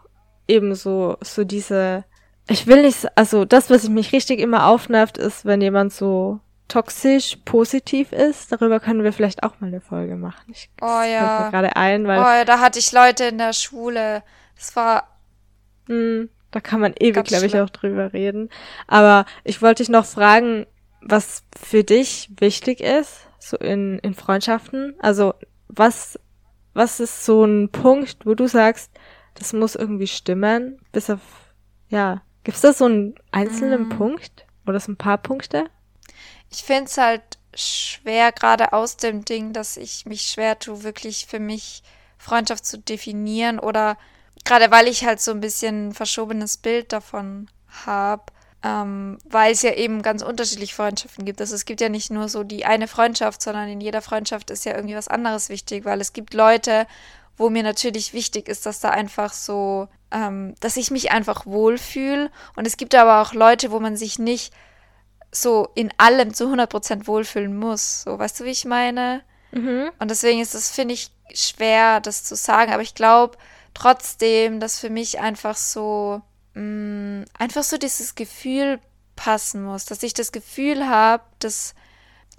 eben 0.46 0.74
so, 0.74 1.16
so 1.20 1.44
diese, 1.44 2.04
ich 2.48 2.66
will 2.66 2.82
nicht, 2.82 3.06
also 3.16 3.44
das, 3.44 3.70
was 3.70 3.88
mich 3.88 4.12
richtig 4.12 4.40
immer 4.40 4.66
aufnervt, 4.66 5.18
ist, 5.18 5.44
wenn 5.44 5.60
jemand 5.60 5.92
so 5.92 6.40
toxisch 6.68 7.36
positiv 7.44 8.12
ist. 8.12 8.52
Darüber 8.52 8.80
können 8.80 9.04
wir 9.04 9.12
vielleicht 9.12 9.42
auch 9.42 9.60
mal 9.60 9.68
eine 9.68 9.80
Folge 9.80 10.16
machen. 10.16 10.44
Ich, 10.48 10.70
oh 10.80 11.02
ja. 11.02 11.50
gerade 11.50 11.76
ein, 11.76 12.06
weil. 12.06 12.18
Oh 12.18 12.22
ja, 12.22 12.44
da 12.44 12.60
hatte 12.60 12.78
ich 12.78 12.92
Leute 12.92 13.24
in 13.24 13.38
der 13.38 13.52
Schule. 13.52 14.22
Das 14.56 14.74
war. 14.76 15.08
Mh, 15.86 15.94
hm. 15.94 16.30
Da 16.54 16.60
kann 16.60 16.78
man 16.78 16.94
ewig, 17.00 17.24
glaube 17.24 17.46
ich, 17.46 17.58
auch 17.58 17.68
drüber 17.68 18.12
reden. 18.12 18.48
Aber 18.86 19.26
ich 19.42 19.60
wollte 19.60 19.82
dich 19.82 19.90
noch 19.90 20.04
fragen, 20.04 20.66
was 21.00 21.42
für 21.60 21.82
dich 21.82 22.30
wichtig 22.38 22.80
ist, 22.80 23.26
so 23.40 23.56
in, 23.56 23.98
in 23.98 24.14
Freundschaften. 24.14 24.94
Also 25.00 25.34
was, 25.66 26.16
was 26.72 27.00
ist 27.00 27.24
so 27.24 27.44
ein 27.44 27.70
Punkt, 27.70 28.24
wo 28.24 28.36
du 28.36 28.46
sagst, 28.46 28.92
das 29.34 29.52
muss 29.52 29.74
irgendwie 29.74 30.06
stimmen, 30.06 30.78
bis 30.92 31.10
auf, 31.10 31.18
ja, 31.88 32.22
gibt's 32.44 32.60
da 32.60 32.72
so 32.72 32.84
einen 32.84 33.16
einzelnen 33.32 33.88
mm. 33.88 33.98
Punkt 33.98 34.46
oder 34.64 34.78
so 34.78 34.92
ein 34.92 34.96
paar 34.96 35.18
Punkte? 35.18 35.64
Ich 36.52 36.62
finde 36.62 36.84
es 36.84 36.96
halt 36.96 37.22
schwer, 37.52 38.30
gerade 38.30 38.72
aus 38.72 38.96
dem 38.96 39.24
Ding, 39.24 39.52
dass 39.52 39.76
ich 39.76 40.06
mich 40.06 40.22
schwer 40.22 40.56
tue, 40.56 40.84
wirklich 40.84 41.26
für 41.26 41.40
mich 41.40 41.82
Freundschaft 42.16 42.64
zu 42.64 42.78
definieren 42.78 43.58
oder 43.58 43.96
gerade 44.44 44.70
weil 44.70 44.88
ich 44.88 45.04
halt 45.04 45.20
so 45.20 45.30
ein 45.30 45.40
bisschen 45.40 45.88
ein 45.88 45.94
verschobenes 45.94 46.56
Bild 46.56 46.92
davon 46.92 47.48
habe, 47.86 48.24
ähm, 48.62 49.18
weil 49.24 49.52
es 49.52 49.62
ja 49.62 49.72
eben 49.72 50.02
ganz 50.02 50.22
unterschiedliche 50.22 50.74
Freundschaften 50.74 51.24
gibt. 51.24 51.40
Also 51.40 51.54
es 51.54 51.64
gibt 51.64 51.80
ja 51.80 51.88
nicht 51.88 52.10
nur 52.10 52.28
so 52.28 52.44
die 52.44 52.64
eine 52.64 52.88
Freundschaft, 52.88 53.42
sondern 53.42 53.68
in 53.68 53.80
jeder 53.80 54.02
Freundschaft 54.02 54.50
ist 54.50 54.64
ja 54.64 54.74
irgendwie 54.74 54.96
was 54.96 55.08
anderes 55.08 55.48
wichtig, 55.48 55.84
weil 55.84 56.00
es 56.00 56.12
gibt 56.12 56.34
Leute, 56.34 56.86
wo 57.36 57.50
mir 57.50 57.62
natürlich 57.62 58.14
wichtig 58.14 58.48
ist, 58.48 58.64
dass 58.64 58.80
da 58.80 58.90
einfach 58.90 59.32
so, 59.32 59.88
ähm, 60.10 60.54
dass 60.60 60.76
ich 60.76 60.90
mich 60.90 61.10
einfach 61.10 61.46
wohlfühle. 61.46 62.30
Und 62.56 62.66
es 62.66 62.76
gibt 62.76 62.94
aber 62.94 63.20
auch 63.20 63.34
Leute, 63.34 63.70
wo 63.70 63.80
man 63.80 63.96
sich 63.96 64.18
nicht 64.18 64.54
so 65.32 65.68
in 65.74 65.92
allem 65.98 66.32
zu 66.32 66.46
100% 66.46 67.06
wohlfühlen 67.06 67.56
muss. 67.56 68.02
So, 68.02 68.18
weißt 68.18 68.40
du, 68.40 68.44
wie 68.44 68.50
ich 68.50 68.64
meine? 68.64 69.22
Mhm. 69.50 69.90
Und 69.98 70.10
deswegen 70.10 70.40
ist 70.40 70.54
es, 70.54 70.70
finde 70.70 70.94
ich, 70.94 71.10
schwer, 71.34 72.00
das 72.00 72.24
zu 72.24 72.36
sagen. 72.36 72.72
Aber 72.72 72.82
ich 72.82 72.94
glaube, 72.94 73.36
trotzdem, 73.74 74.60
dass 74.60 74.78
für 74.78 74.90
mich 74.90 75.20
einfach 75.20 75.56
so, 75.56 76.22
mh, 76.54 76.62
mm, 76.62 77.24
einfach 77.38 77.64
so 77.64 77.76
dieses 77.76 78.14
Gefühl 78.14 78.80
passen 79.16 79.62
muss, 79.62 79.84
dass 79.84 80.02
ich 80.02 80.14
das 80.14 80.32
Gefühl 80.32 80.88
habe, 80.88 81.22
dass, 81.38 81.74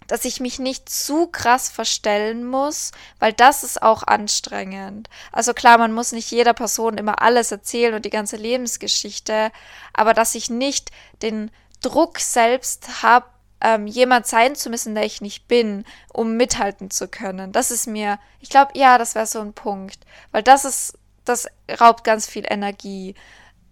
dass 0.08 0.26
ich 0.26 0.40
mich 0.40 0.60
nicht 0.60 0.90
zu 0.90 1.28
krass 1.28 1.70
verstellen 1.70 2.46
muss, 2.46 2.92
weil 3.20 3.34
das 3.34 3.64
ist 3.64 3.82
auch 3.82 4.04
anstrengend. 4.04 5.10
Also 5.32 5.54
klar, 5.54 5.78
man 5.78 5.94
muss 5.94 6.12
nicht 6.12 6.32
jeder 6.32 6.54
Person 6.54 6.98
immer 6.98 7.22
alles 7.22 7.52
erzählen 7.52 7.94
und 7.94 8.06
die 8.06 8.10
ganze 8.10 8.38
Lebensgeschichte, 8.38 9.52
aber 9.94 10.14
dass 10.14 10.36
ich 10.36 10.50
nicht 10.50 10.92
den 11.22 11.52
Druck 11.82 12.20
selbst 12.20 13.04
habe, 13.04 13.28
ähm, 13.62 13.88
jemand 13.88 14.28
sein 14.28 14.56
zu 14.56 14.70
müssen, 14.70 14.96
der 14.96 15.06
ich 15.06 15.22
nicht 15.22 15.48
bin, 15.48 15.86
um 16.12 16.36
mithalten 16.36 16.92
zu 16.92 17.08
können. 17.08 17.52
Das 17.52 17.72
ist 17.72 17.88
mir, 17.88 18.20
ich 18.40 18.50
glaube, 18.50 18.72
ja, 18.76 18.98
das 18.98 19.16
wäre 19.16 19.26
so 19.26 19.40
ein 19.40 19.54
Punkt, 19.54 20.00
weil 20.32 20.44
das 20.44 20.66
ist 20.66 20.98
das 21.26 21.48
raubt 21.80 22.04
ganz 22.04 22.28
viel 22.28 22.46
Energie, 22.48 23.16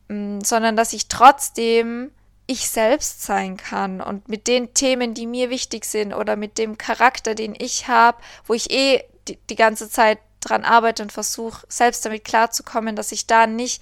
mm, 0.10 0.41
sondern 0.41 0.76
dass 0.76 0.93
ich 0.93 1.08
trotzdem 1.08 2.12
ich 2.45 2.70
selbst 2.70 3.24
sein 3.24 3.56
kann 3.58 4.01
und 4.01 4.28
mit 4.28 4.47
den 4.47 4.74
Themen, 4.74 5.14
die 5.14 5.28
mir 5.28 5.49
wichtig 5.49 5.86
sind 5.86 6.14
oder 6.14 6.36
mit 6.36 6.58
dem 6.58 6.78
Charakter, 6.78 7.36
den 7.36 7.56
ich 7.58 7.88
habe, 7.88 8.18
wo 8.45 8.54
ich 8.54 8.70
eh 8.70 9.04
die, 9.28 9.38
die 9.49 9.56
ganze 9.56 9.89
Zeit 9.89 10.20
dran 10.41 10.66
arbeite 10.66 11.04
und 11.04 11.12
versuche, 11.12 11.66
selbst 11.70 12.06
damit 12.06 12.26
klarzukommen, 12.26 12.97
dass 12.97 13.14
ich 13.14 13.28
da 13.28 13.47
nicht 13.47 13.82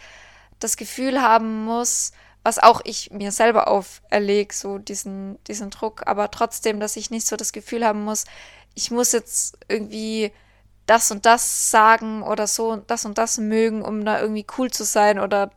das 0.60 0.78
Gefühl 0.78 1.22
haben 1.22 1.66
muss, 1.66 2.12
was 2.44 2.60
auch 2.60 2.82
ich 2.84 3.12
mir 3.12 3.32
selber 3.32 3.68
auferlege, 3.68 4.54
so 4.54 4.78
diesen, 4.78 5.44
diesen 5.46 5.72
Druck, 5.72 6.08
aber 6.08 6.30
trotzdem, 6.30 6.80
dass 6.80 6.96
ich 6.96 7.10
nicht 7.10 7.28
so 7.28 7.36
das 7.36 7.54
Gefühl 7.54 7.86
haben 7.86 8.04
muss, 8.04 8.26
ich 8.76 8.92
muss 8.92 9.12
jetzt 9.12 9.58
irgendwie 9.68 10.32
das 10.86 11.12
und 11.12 11.26
das 11.26 11.72
sagen 11.72 12.24
oder 12.24 12.48
so 12.48 12.76
das 12.76 13.06
und 13.06 13.18
das 13.18 13.38
mögen, 13.38 13.82
um 13.84 14.04
da 14.06 14.20
irgendwie 14.20 14.46
cool 14.58 14.72
zu 14.72 14.84
sein 14.84 15.20
oder 15.20 15.52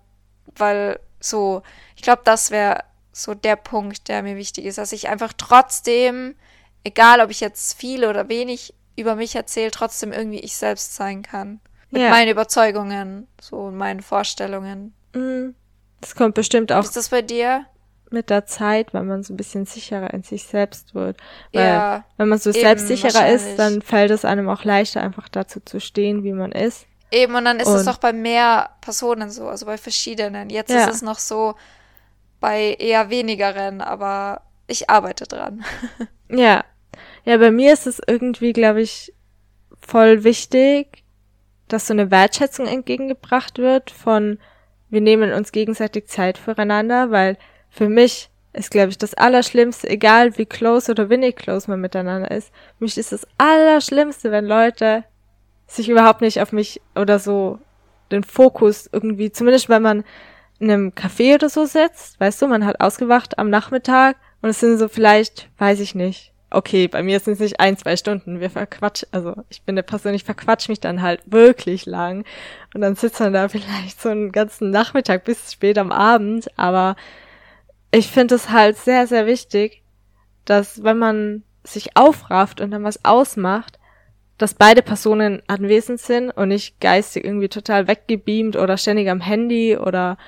weil 0.57 1.01
so, 1.20 1.62
ich 1.97 2.03
glaube, 2.03 2.22
das 2.25 2.51
wäre 2.51 2.85
so 3.12 3.35
der 3.35 3.57
Punkt, 3.57 4.09
der 4.09 4.22
mir 4.22 4.37
wichtig 4.37 4.64
ist, 4.64 4.79
dass 4.79 4.93
ich 4.93 5.09
einfach 5.09 5.33
trotzdem, 5.33 6.35
egal 6.83 7.20
ob 7.20 7.31
ich 7.31 7.41
jetzt 7.41 7.79
viel 7.79 8.05
oder 8.05 8.29
wenig 8.29 8.75
über 8.97 9.16
mich 9.16 9.35
erzähle, 9.35 9.70
trotzdem 9.70 10.12
irgendwie 10.12 10.41
ich 10.41 10.57
selbst 10.57 10.95
sein 10.95 11.22
kann. 11.22 11.61
Mit 11.91 12.03
ja. 12.03 12.11
meinen 12.11 12.29
Überzeugungen, 12.29 13.27
so 13.41 13.70
meinen 13.70 14.03
Vorstellungen. 14.03 14.95
Mhm. 15.14 15.55
Das 16.01 16.14
kommt 16.14 16.35
bestimmt 16.35 16.72
auch. 16.72 16.85
Ist 16.85 16.97
das 16.97 17.09
bei 17.09 17.22
dir? 17.22 17.66
Mit 18.15 18.31
der 18.31 18.47
Zeit, 18.47 18.95
weil 18.95 19.03
man 19.05 19.23
so 19.23 19.35
ein 19.35 19.37
bisschen 19.37 19.67
sicherer 19.67 20.15
in 20.15 20.23
sich 20.23 20.45
selbst 20.45 20.95
wird. 20.95 21.19
Weil 21.53 21.67
ja, 21.67 22.05
wenn 22.17 22.29
man 22.29 22.39
so 22.39 22.51
selbstsicherer 22.51 23.29
ist, 23.29 23.57
dann 23.57 23.83
fällt 23.83 24.11
es 24.11 24.25
einem 24.25 24.49
auch 24.49 24.65
leichter, 24.65 25.03
einfach 25.03 25.29
dazu 25.29 25.61
zu 25.61 25.81
stehen, 25.81 26.25
wie 26.25 26.33
man 26.33 26.53
ist. 26.53 26.87
Eben, 27.11 27.35
und 27.35 27.45
dann 27.45 27.61
ist 27.61 27.69
und, 27.69 27.77
es 27.77 27.87
auch 27.87 27.99
bei 27.99 28.12
mehr 28.12 28.71
Personen 28.81 29.31
so, 29.31 29.47
also 29.47 29.67
bei 29.67 29.77
verschiedenen. 29.77 30.51
Jetzt 30.51 30.71
ja. 30.71 30.85
ist 30.85 30.97
es 30.97 31.03
noch 31.03 31.19
so 31.19 31.55
bei 32.41 32.75
eher 32.79 33.11
wenigeren, 33.11 33.81
aber 33.81 34.43
ich 34.67 34.91
arbeite 34.91 35.25
dran. 35.25 35.65
ja. 36.29 36.65
Ja, 37.25 37.37
bei 37.39 37.51
mir 37.51 37.73
ist 37.73 37.87
es 37.87 38.01
irgendwie, 38.07 38.53
glaube 38.53 38.83
ich, 38.83 39.15
voll 39.81 40.25
wichtig, 40.25 41.05
dass 41.69 41.87
so 41.87 41.95
eine 41.95 42.11
Wertschätzung 42.11 42.67
entgegengebracht 42.67 43.59
wird 43.59 43.91
von, 43.91 44.39
wir 44.91 45.01
nehmen 45.01 45.33
uns 45.33 45.53
gegenseitig 45.53 46.09
Zeit 46.09 46.39
füreinander, 46.39 47.11
weil 47.11 47.39
für 47.75 47.89
mich 47.89 48.31
ist, 48.53 48.70
glaube 48.70 48.91
ich, 48.91 48.99
das 48.99 49.14
Allerschlimmste, 49.14 49.89
egal 49.89 50.39
wie 50.39 50.47
close 50.47 50.93
oder 50.93 51.11
wenig 51.11 51.35
close 51.35 51.68
man 51.68 51.81
miteinander 51.81 52.31
ist. 52.31 52.53
Für 52.79 52.85
mich 52.85 52.97
ist 52.97 53.11
das 53.11 53.27
Allerschlimmste, 53.37 54.31
wenn 54.31 54.47
Leute 54.47 55.05
sich 55.66 55.89
überhaupt 55.89 56.20
nicht 56.20 56.41
auf 56.41 56.53
mich 56.53 56.81
oder 56.95 57.18
so 57.18 57.59
den 58.12 58.22
Fokus 58.22 58.89
irgendwie, 58.93 59.33
zumindest 59.33 59.68
wenn 59.68 59.83
man 59.83 60.05
in 60.61 60.70
einem 60.70 60.91
Café 60.91 61.35
oder 61.35 61.49
so 61.49 61.64
sitzt, 61.64 62.20
weißt 62.20 62.43
du, 62.43 62.47
man 62.47 62.64
hat 62.64 62.81
ausgewacht 62.81 63.39
am 63.39 63.51
Nachmittag 63.51 64.16
und 64.41 64.51
es 64.51 64.61
sind 64.61 64.79
so 64.79 64.87
vielleicht, 64.87 65.49
weiß 65.59 65.81
ich 65.81 65.97
nicht, 65.97 66.33
okay, 66.51 66.87
bei 66.87 67.03
mir 67.03 67.18
sind 67.18 67.33
es 67.33 67.41
nicht 67.41 67.59
ein, 67.59 67.77
zwei 67.77 67.97
Stunden, 67.97 68.39
wir 68.39 68.51
verquatschen, 68.51 69.09
also 69.11 69.35
ich 69.49 69.62
bin 69.62 69.75
eine 69.75 69.83
Person, 69.83 70.14
ich 70.14 70.22
verquatsch 70.22 70.68
mich 70.68 70.79
dann 70.79 71.03
halt 71.03 71.22
wirklich 71.27 71.87
lang 71.87 72.25
und 72.72 72.83
dann 72.83 72.95
sitzt 72.95 73.18
man 73.18 73.33
da 73.33 73.49
vielleicht 73.49 74.01
so 74.01 74.11
einen 74.11 74.31
ganzen 74.31 74.70
Nachmittag 74.70 75.25
bis 75.25 75.53
spät 75.53 75.77
am 75.77 75.91
Abend, 75.91 76.47
aber 76.57 76.95
ich 77.95 78.09
finde 78.09 78.34
es 78.34 78.51
halt 78.51 78.76
sehr, 78.76 79.07
sehr 79.07 79.26
wichtig, 79.26 79.82
dass 80.45 80.82
wenn 80.82 80.99
man 80.99 81.42
sich 81.62 81.97
aufrafft 81.97 82.61
und 82.61 82.70
dann 82.70 82.84
was 82.84 83.05
ausmacht, 83.05 83.78
dass 84.36 84.55
beide 84.55 84.82
Personen 84.82 85.42
anwesend 85.47 86.01
sind 86.01 86.30
und 86.30 86.49
nicht 86.49 86.80
geistig 86.80 87.24
irgendwie 87.24 87.49
total 87.49 87.86
weggebeamt 87.86 88.57
oder 88.57 88.76
ständig 88.76 89.09
am 89.09 89.20
Handy 89.20 89.76
oder 89.76 90.18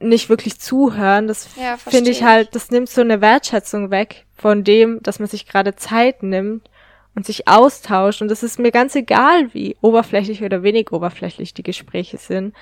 nicht 0.00 0.30
wirklich 0.30 0.58
zuhören. 0.58 1.28
Das 1.28 1.48
ja, 1.56 1.76
finde 1.76 2.10
ich 2.10 2.22
halt, 2.22 2.54
das 2.54 2.70
nimmt 2.70 2.88
so 2.88 3.02
eine 3.02 3.20
Wertschätzung 3.20 3.90
weg 3.90 4.26
von 4.34 4.64
dem, 4.64 5.02
dass 5.02 5.18
man 5.18 5.28
sich 5.28 5.46
gerade 5.46 5.76
Zeit 5.76 6.22
nimmt 6.22 6.70
und 7.14 7.26
sich 7.26 7.48
austauscht. 7.48 8.22
Und 8.22 8.28
das 8.28 8.42
ist 8.42 8.58
mir 8.58 8.70
ganz 8.70 8.94
egal, 8.94 9.52
wie 9.52 9.76
oberflächlich 9.82 10.42
oder 10.42 10.62
wenig 10.62 10.90
oberflächlich 10.90 11.52
die 11.52 11.62
Gespräche 11.62 12.16
sind. 12.16 12.54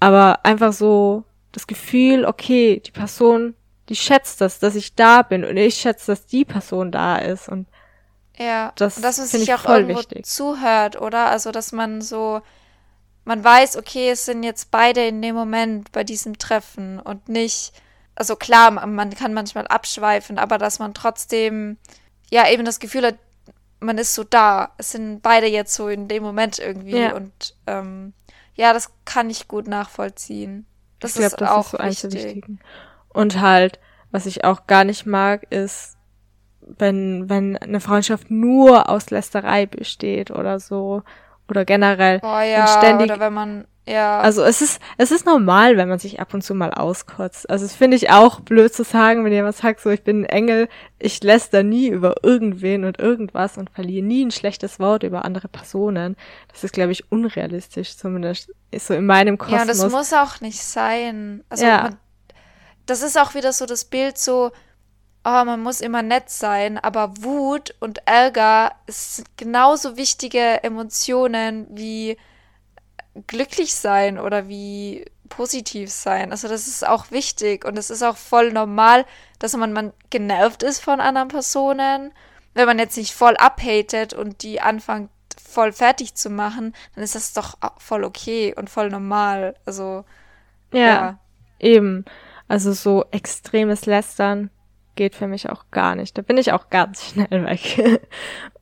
Aber 0.00 0.44
einfach 0.44 0.72
so 0.72 1.24
das 1.52 1.66
Gefühl, 1.66 2.24
okay, 2.24 2.80
die 2.84 2.90
Person, 2.90 3.54
die 3.88 3.96
schätzt 3.96 4.40
das, 4.40 4.58
dass 4.58 4.74
ich 4.74 4.94
da 4.94 5.22
bin 5.22 5.44
und 5.44 5.56
ich 5.56 5.76
schätze, 5.76 6.12
dass 6.12 6.26
die 6.26 6.44
Person 6.44 6.90
da 6.90 7.16
ist 7.18 7.48
und 7.48 7.66
ja, 8.38 8.72
das 8.76 8.96
und 8.96 9.02
dass 9.02 9.18
man 9.18 9.26
sich 9.26 9.54
auch 9.54 9.64
irgendwo 9.66 9.98
wichtig. 9.98 10.24
zuhört, 10.24 11.00
oder? 11.00 11.26
Also, 11.26 11.52
dass 11.52 11.72
man 11.72 12.00
so, 12.00 12.40
man 13.24 13.44
weiß, 13.44 13.76
okay, 13.76 14.10
es 14.10 14.24
sind 14.24 14.42
jetzt 14.42 14.70
beide 14.70 15.06
in 15.06 15.20
dem 15.20 15.34
Moment 15.34 15.92
bei 15.92 16.02
diesem 16.02 16.38
Treffen 16.38 16.98
und 16.98 17.28
nicht, 17.28 17.72
also 18.14 18.34
klar, 18.36 18.70
man 18.70 19.10
kann 19.10 19.34
manchmal 19.34 19.66
abschweifen, 19.66 20.38
aber 20.38 20.58
dass 20.58 20.78
man 20.78 20.94
trotzdem, 20.94 21.76
ja, 22.30 22.48
eben 22.48 22.64
das 22.64 22.80
Gefühl 22.80 23.06
hat, 23.06 23.18
man 23.80 23.98
ist 23.98 24.14
so 24.14 24.24
da. 24.24 24.72
Es 24.78 24.92
sind 24.92 25.22
beide 25.22 25.46
jetzt 25.46 25.74
so 25.74 25.88
in 25.88 26.08
dem 26.08 26.22
Moment 26.22 26.58
irgendwie 26.58 26.98
ja. 26.98 27.14
und 27.14 27.56
ähm, 27.66 28.14
ja, 28.54 28.72
das 28.72 28.90
kann 29.04 29.28
ich 29.28 29.48
gut 29.48 29.66
nachvollziehen. 29.66 30.66
Das 31.02 31.16
ich 31.16 31.20
glaube, 31.20 31.36
das 31.36 31.50
auch 31.50 31.64
ist 31.64 31.70
so 31.72 31.78
eins 31.78 32.00
der 32.02 32.12
wichtigen. 32.12 32.60
Und 33.08 33.40
halt, 33.40 33.80
was 34.10 34.26
ich 34.26 34.44
auch 34.44 34.66
gar 34.66 34.84
nicht 34.84 35.04
mag, 35.04 35.44
ist, 35.50 35.96
wenn, 36.60 37.28
wenn 37.28 37.56
eine 37.56 37.80
Freundschaft 37.80 38.30
nur 38.30 38.88
aus 38.88 39.10
Lästerei 39.10 39.66
besteht 39.66 40.30
oder 40.30 40.60
so. 40.60 41.02
Oder 41.48 41.64
generell. 41.64 42.20
Oh 42.22 42.40
ja, 42.40 42.66
ständig, 42.66 43.10
oder 43.10 43.20
wenn 43.20 43.34
man 43.34 43.66
ja. 43.86 44.20
Also 44.20 44.44
es 44.44 44.62
ist, 44.62 44.80
es 44.96 45.10
ist 45.10 45.26
normal, 45.26 45.76
wenn 45.76 45.88
man 45.88 45.98
sich 45.98 46.20
ab 46.20 46.32
und 46.34 46.42
zu 46.42 46.54
mal 46.54 46.72
auskotzt. 46.72 47.50
Also 47.50 47.64
das 47.64 47.74
finde 47.74 47.96
ich 47.96 48.10
auch 48.10 48.40
blöd 48.40 48.72
zu 48.72 48.84
sagen, 48.84 49.24
wenn 49.24 49.32
jemand 49.32 49.56
sagt, 49.56 49.80
so 49.80 49.90
ich 49.90 50.04
bin 50.04 50.22
ein 50.22 50.26
Engel, 50.26 50.68
ich 51.00 51.22
läster 51.24 51.64
nie 51.64 51.88
über 51.88 52.22
irgendwen 52.22 52.84
und 52.84 53.00
irgendwas 53.00 53.58
und 53.58 53.70
verliere 53.70 54.06
nie 54.06 54.24
ein 54.24 54.30
schlechtes 54.30 54.78
Wort 54.78 55.02
über 55.02 55.24
andere 55.24 55.48
Personen. 55.48 56.16
Das 56.52 56.62
ist, 56.62 56.72
glaube 56.72 56.92
ich, 56.92 57.10
unrealistisch, 57.10 57.96
zumindest 57.96 58.52
ist 58.70 58.86
so 58.86 58.94
in 58.94 59.04
meinem 59.04 59.36
Kosmos. 59.36 59.58
Ja, 59.58 59.66
das 59.66 59.90
muss 59.90 60.12
auch 60.12 60.40
nicht 60.40 60.62
sein. 60.62 61.42
Also 61.48 61.64
ja. 61.64 61.82
man, 61.82 61.96
das 62.86 63.02
ist 63.02 63.18
auch 63.18 63.34
wieder 63.34 63.52
so 63.52 63.66
das 63.66 63.84
Bild 63.84 64.16
so, 64.16 64.52
oh, 65.24 65.44
man 65.44 65.60
muss 65.60 65.80
immer 65.80 66.02
nett 66.02 66.30
sein, 66.30 66.78
aber 66.78 67.14
Wut 67.20 67.74
und 67.80 68.06
Ärger 68.06 68.70
ist 68.86 69.24
genauso 69.36 69.96
wichtige 69.96 70.62
Emotionen 70.62 71.66
wie 71.70 72.16
glücklich 73.26 73.74
sein 73.74 74.18
oder 74.18 74.48
wie 74.48 75.04
positiv 75.28 75.90
sein. 75.90 76.30
Also 76.30 76.48
das 76.48 76.66
ist 76.66 76.86
auch 76.86 77.10
wichtig 77.10 77.64
und 77.64 77.78
es 77.78 77.90
ist 77.90 78.02
auch 78.02 78.16
voll 78.16 78.52
normal, 78.52 79.06
dass 79.38 79.56
man, 79.56 79.72
man 79.72 79.92
genervt 80.10 80.62
ist 80.62 80.80
von 80.80 81.00
anderen 81.00 81.28
Personen. 81.28 82.12
Wenn 82.54 82.66
man 82.66 82.78
jetzt 82.78 82.98
nicht 82.98 83.12
voll 83.12 83.36
abhatet 83.36 84.12
und 84.12 84.42
die 84.42 84.60
anfängt 84.60 85.10
voll 85.42 85.72
fertig 85.72 86.14
zu 86.14 86.30
machen, 86.30 86.74
dann 86.94 87.04
ist 87.04 87.14
das 87.14 87.32
doch 87.32 87.56
voll 87.78 88.04
okay 88.04 88.54
und 88.54 88.68
voll 88.68 88.90
normal. 88.90 89.54
Also 89.64 90.04
ja, 90.72 90.80
ja. 90.80 91.18
eben. 91.58 92.04
Also 92.48 92.72
so 92.72 93.06
extremes 93.10 93.86
Lästern 93.86 94.50
geht 94.94 95.14
für 95.14 95.26
mich 95.26 95.48
auch 95.48 95.64
gar 95.70 95.94
nicht. 95.94 96.18
Da 96.18 96.22
bin 96.22 96.36
ich 96.36 96.52
auch 96.52 96.68
ganz 96.68 97.04
schnell 97.10 97.46
weg. 97.46 98.02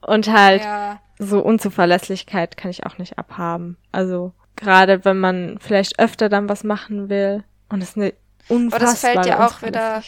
und 0.00 0.28
halt 0.28 0.62
ja. 0.62 1.00
so 1.18 1.40
Unzuverlässigkeit 1.40 2.56
kann 2.56 2.70
ich 2.70 2.86
auch 2.86 2.98
nicht 2.98 3.18
abhaben. 3.18 3.76
Also 3.90 4.32
gerade 4.60 5.04
wenn 5.04 5.18
man 5.18 5.58
vielleicht 5.60 5.98
öfter 5.98 6.28
dann 6.28 6.48
was 6.48 6.64
machen 6.64 7.08
will 7.08 7.42
und 7.68 7.82
es 7.82 7.96
eine 7.96 8.12
unfassbare 8.48 8.82
Aber 8.82 8.92
das 8.92 9.00
fällt 9.00 9.26
ja 9.26 9.46
auch 9.46 9.62
wieder 9.62 10.02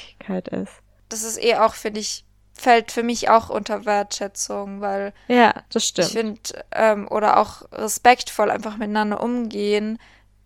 ist. 0.62 0.72
Das 1.08 1.22
ist 1.22 1.42
eh 1.42 1.56
auch 1.56 1.74
finde 1.74 2.00
ich 2.00 2.24
fällt 2.54 2.92
für 2.92 3.02
mich 3.02 3.28
auch 3.28 3.48
unter 3.48 3.86
Wertschätzung, 3.86 4.80
weil 4.80 5.14
ja, 5.26 5.54
das 5.70 5.88
stimmt. 5.88 6.08
Ich 6.08 6.12
finde 6.12 6.40
ähm, 6.72 7.08
oder 7.08 7.38
auch 7.38 7.62
respektvoll 7.72 8.50
einfach 8.50 8.76
miteinander 8.76 9.22
umgehen, 9.22 9.98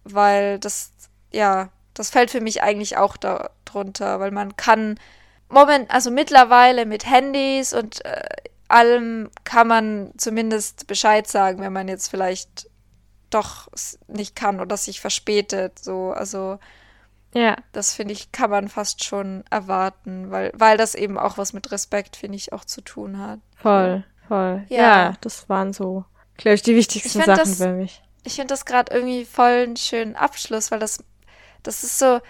weil 0.05 0.59
das 0.59 0.93
ja, 1.33 1.69
das 1.95 2.11
fällt 2.11 2.31
für 2.31 2.41
mich 2.41 2.63
eigentlich 2.63 2.97
auch 2.97 3.17
darunter, 3.17 4.21
weil 4.21 4.31
man 4.31 4.57
kann 4.57 4.99
Moment, 5.49 5.91
also 5.91 6.11
mittlerweile 6.11 6.87
mit 6.87 7.07
Handys 7.07 7.73
und 7.73 8.05
äh, 8.05 8.23
allem 8.69 9.31
kann 9.45 9.69
man 9.69 10.13
zumindest 10.17 10.87
Bescheid 10.87 11.29
sagen, 11.29 11.61
wenn 11.61 11.73
man 11.73 11.89
jetzt 11.89 12.09
vielleicht 12.09 12.69
doch 13.31 13.69
nicht 14.07 14.37
kann 14.37 14.61
oder 14.61 14.77
sich 14.77 15.01
verspätet. 15.01 15.79
So, 15.79 16.13
also 16.13 16.59
ja. 17.37 17.57
Das 17.73 17.93
finde 17.93 18.15
ich, 18.15 18.33
kann 18.33 18.51
man 18.51 18.69
fast 18.69 19.05
schon 19.05 19.45
erwarten, 19.51 20.31
weil, 20.31 20.53
weil 20.55 20.79
das 20.79 20.95
eben 20.95 21.19
auch 21.19 21.37
was 21.37 21.53
mit 21.53 21.71
Respekt, 21.71 22.17
finde 22.17 22.37
ich, 22.37 22.55
auch 22.55 22.65
zu 22.65 22.81
tun 22.81 23.19
hat. 23.19 23.41
Voll, 23.57 24.05
voll. 24.27 24.65
Ja, 24.69 24.79
ja 24.79 25.13
das 25.21 25.49
waren 25.51 25.75
so, 25.75 26.07
glaube 26.39 26.55
ich, 26.55 26.63
die 26.63 26.75
wichtigsten 26.75 27.21
Sachen 27.21 27.37
das, 27.37 27.57
für 27.57 27.73
mich. 27.73 28.03
Ich 28.25 28.37
finde 28.37 28.55
das 28.55 28.65
gerade 28.65 28.95
irgendwie 28.95 29.27
voll 29.27 29.65
einen 29.65 29.77
schönen 29.77 30.17
Abschluss, 30.17 30.71
weil 30.71 30.79
das, 30.79 31.05
das 31.63 31.85
ist 31.85 31.99
so, 31.99 32.21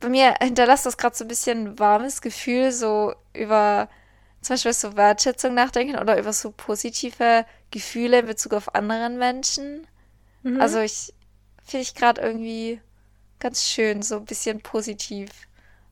bei 0.00 0.10
mir 0.10 0.34
hinterlässt 0.42 0.84
das 0.84 0.98
gerade 0.98 1.16
so 1.16 1.24
ein 1.24 1.28
bisschen 1.28 1.66
ein 1.66 1.78
warmes 1.78 2.20
Gefühl, 2.20 2.72
so 2.72 3.14
über 3.32 3.88
zum 4.42 4.54
Beispiel 4.54 4.72
so 4.74 4.96
Wertschätzung 4.96 5.54
nachdenken 5.54 5.98
oder 5.98 6.18
über 6.18 6.32
so 6.32 6.50
positive 6.50 7.46
Gefühle 7.70 8.18
in 8.18 8.26
Bezug 8.26 8.52
auf 8.52 8.74
anderen 8.74 9.16
Menschen. 9.16 9.86
Mhm. 10.42 10.60
Also 10.60 10.80
ich 10.80 11.12
finde 11.64 11.82
ich 11.82 11.94
gerade 11.94 12.20
irgendwie 12.20 12.80
ganz 13.38 13.64
schön, 13.64 14.02
so 14.02 14.16
ein 14.16 14.24
bisschen 14.24 14.60
positiv 14.60 15.30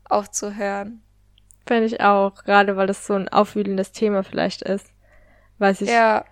aufzuhören. 0.05 1.03
Finde 1.67 1.87
ich 1.87 2.01
auch, 2.01 2.35
gerade 2.45 2.77
weil 2.77 2.87
das 2.87 3.07
so 3.07 3.15
ein 3.15 3.29
aufwühlendes 3.29 3.93
Thema 3.93 4.23
vielleicht 4.23 4.63
ist. 4.63 4.87
Weiß 5.59 5.83
ich. 5.83 5.91
Ja. 5.91 6.25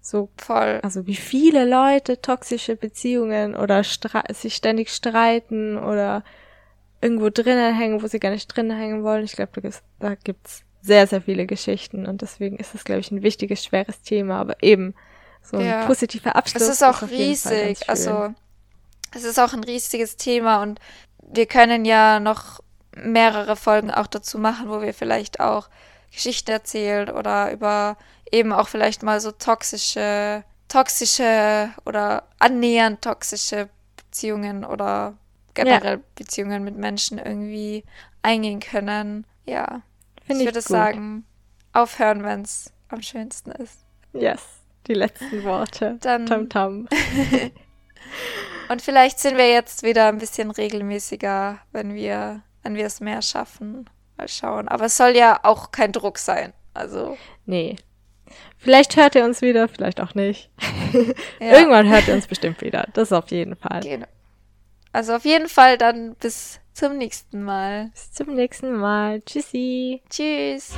So 0.00 0.28
voll. 0.36 0.80
Also 0.82 1.06
wie 1.06 1.16
viele 1.16 1.64
Leute 1.64 2.20
toxische 2.20 2.76
Beziehungen 2.76 3.56
oder 3.56 3.82
sich 3.82 4.54
ständig 4.54 4.90
streiten 4.90 5.78
oder 5.78 6.22
irgendwo 7.00 7.30
drinnen 7.30 7.74
hängen, 7.74 8.02
wo 8.02 8.06
sie 8.06 8.20
gar 8.20 8.30
nicht 8.30 8.48
drinnen 8.48 8.76
hängen 8.76 9.02
wollen. 9.02 9.24
Ich 9.24 9.32
glaube, 9.32 9.72
da 9.98 10.14
gibt's 10.14 10.64
sehr, 10.82 11.06
sehr 11.06 11.22
viele 11.22 11.46
Geschichten 11.46 12.06
und 12.06 12.20
deswegen 12.20 12.56
ist 12.58 12.74
es, 12.74 12.84
glaube 12.84 13.00
ich, 13.00 13.10
ein 13.10 13.22
wichtiges, 13.22 13.64
schweres 13.64 14.02
Thema, 14.02 14.38
aber 14.38 14.62
eben 14.62 14.94
so 15.44 15.58
ein 15.58 15.66
ja. 15.66 15.86
positiver 15.86 16.34
Abschluss. 16.34 16.62
Es 16.62 16.68
ist 16.68 16.82
auch 16.82 17.02
ist 17.02 17.10
riesig, 17.10 17.88
also 17.88 18.34
es 19.14 19.24
ist 19.24 19.38
auch 19.38 19.52
ein 19.52 19.64
riesiges 19.64 20.16
Thema 20.16 20.62
und 20.62 20.80
wir 21.22 21.46
können 21.46 21.84
ja 21.84 22.20
noch 22.20 22.60
mehrere 22.96 23.56
Folgen 23.56 23.90
auch 23.90 24.06
dazu 24.06 24.38
machen, 24.38 24.68
wo 24.68 24.80
wir 24.80 24.94
vielleicht 24.94 25.40
auch 25.40 25.68
Geschichten 26.10 26.50
erzählen 26.50 27.10
oder 27.10 27.52
über 27.52 27.96
eben 28.30 28.52
auch 28.52 28.68
vielleicht 28.68 29.02
mal 29.02 29.20
so 29.20 29.32
toxische, 29.32 30.44
toxische 30.68 31.70
oder 31.84 32.24
annähernd 32.38 33.02
toxische 33.02 33.68
Beziehungen 33.96 34.64
oder 34.64 35.14
generell 35.54 35.98
ja. 35.98 36.04
Beziehungen 36.14 36.64
mit 36.64 36.76
Menschen 36.76 37.18
irgendwie 37.18 37.84
eingehen 38.22 38.60
können. 38.60 39.26
Ja, 39.46 39.82
Find 40.26 40.40
ich 40.40 40.46
würde 40.46 40.62
sagen, 40.62 41.24
aufhören, 41.72 42.22
wenn 42.22 42.42
es 42.42 42.72
am 42.88 43.02
schönsten 43.02 43.50
ist. 43.52 43.80
Yes, 44.12 44.40
die 44.86 44.94
letzten 44.94 45.44
Worte. 45.44 45.98
Dann. 46.00 46.26
Tam 46.26 46.48
tam. 46.48 46.88
Und 48.68 48.82
vielleicht 48.82 49.18
sind 49.18 49.36
wir 49.36 49.50
jetzt 49.50 49.82
wieder 49.82 50.08
ein 50.08 50.18
bisschen 50.18 50.50
regelmäßiger, 50.50 51.58
wenn 51.72 51.94
wir, 51.94 52.42
wenn 52.62 52.74
wir 52.74 52.86
es 52.86 53.00
mehr 53.00 53.22
schaffen. 53.22 53.88
Mal 54.16 54.28
schauen. 54.28 54.68
Aber 54.68 54.86
es 54.86 54.96
soll 54.96 55.16
ja 55.16 55.40
auch 55.42 55.70
kein 55.72 55.92
Druck 55.92 56.18
sein. 56.18 56.52
Also. 56.72 57.16
Nee. 57.46 57.76
Vielleicht 58.58 58.96
hört 58.96 59.14
ihr 59.14 59.24
uns 59.24 59.42
wieder, 59.42 59.68
vielleicht 59.68 60.00
auch 60.00 60.14
nicht. 60.14 60.50
Ja. 61.40 61.58
Irgendwann 61.58 61.90
hört 61.90 62.06
ihr 62.06 62.14
uns 62.14 62.28
bestimmt 62.28 62.60
wieder. 62.60 62.86
Das 62.92 63.12
auf 63.12 63.28
jeden 63.32 63.56
Fall. 63.56 63.80
Genau. 63.80 64.06
Also 64.92 65.14
auf 65.14 65.24
jeden 65.24 65.48
Fall 65.48 65.76
dann 65.76 66.14
bis 66.14 66.60
zum 66.72 66.98
nächsten 66.98 67.42
Mal. 67.42 67.90
Bis 67.92 68.12
zum 68.12 68.32
nächsten 68.34 68.76
Mal. 68.76 69.20
Tschüssi. 69.22 70.00
Tschüss. 70.08 70.74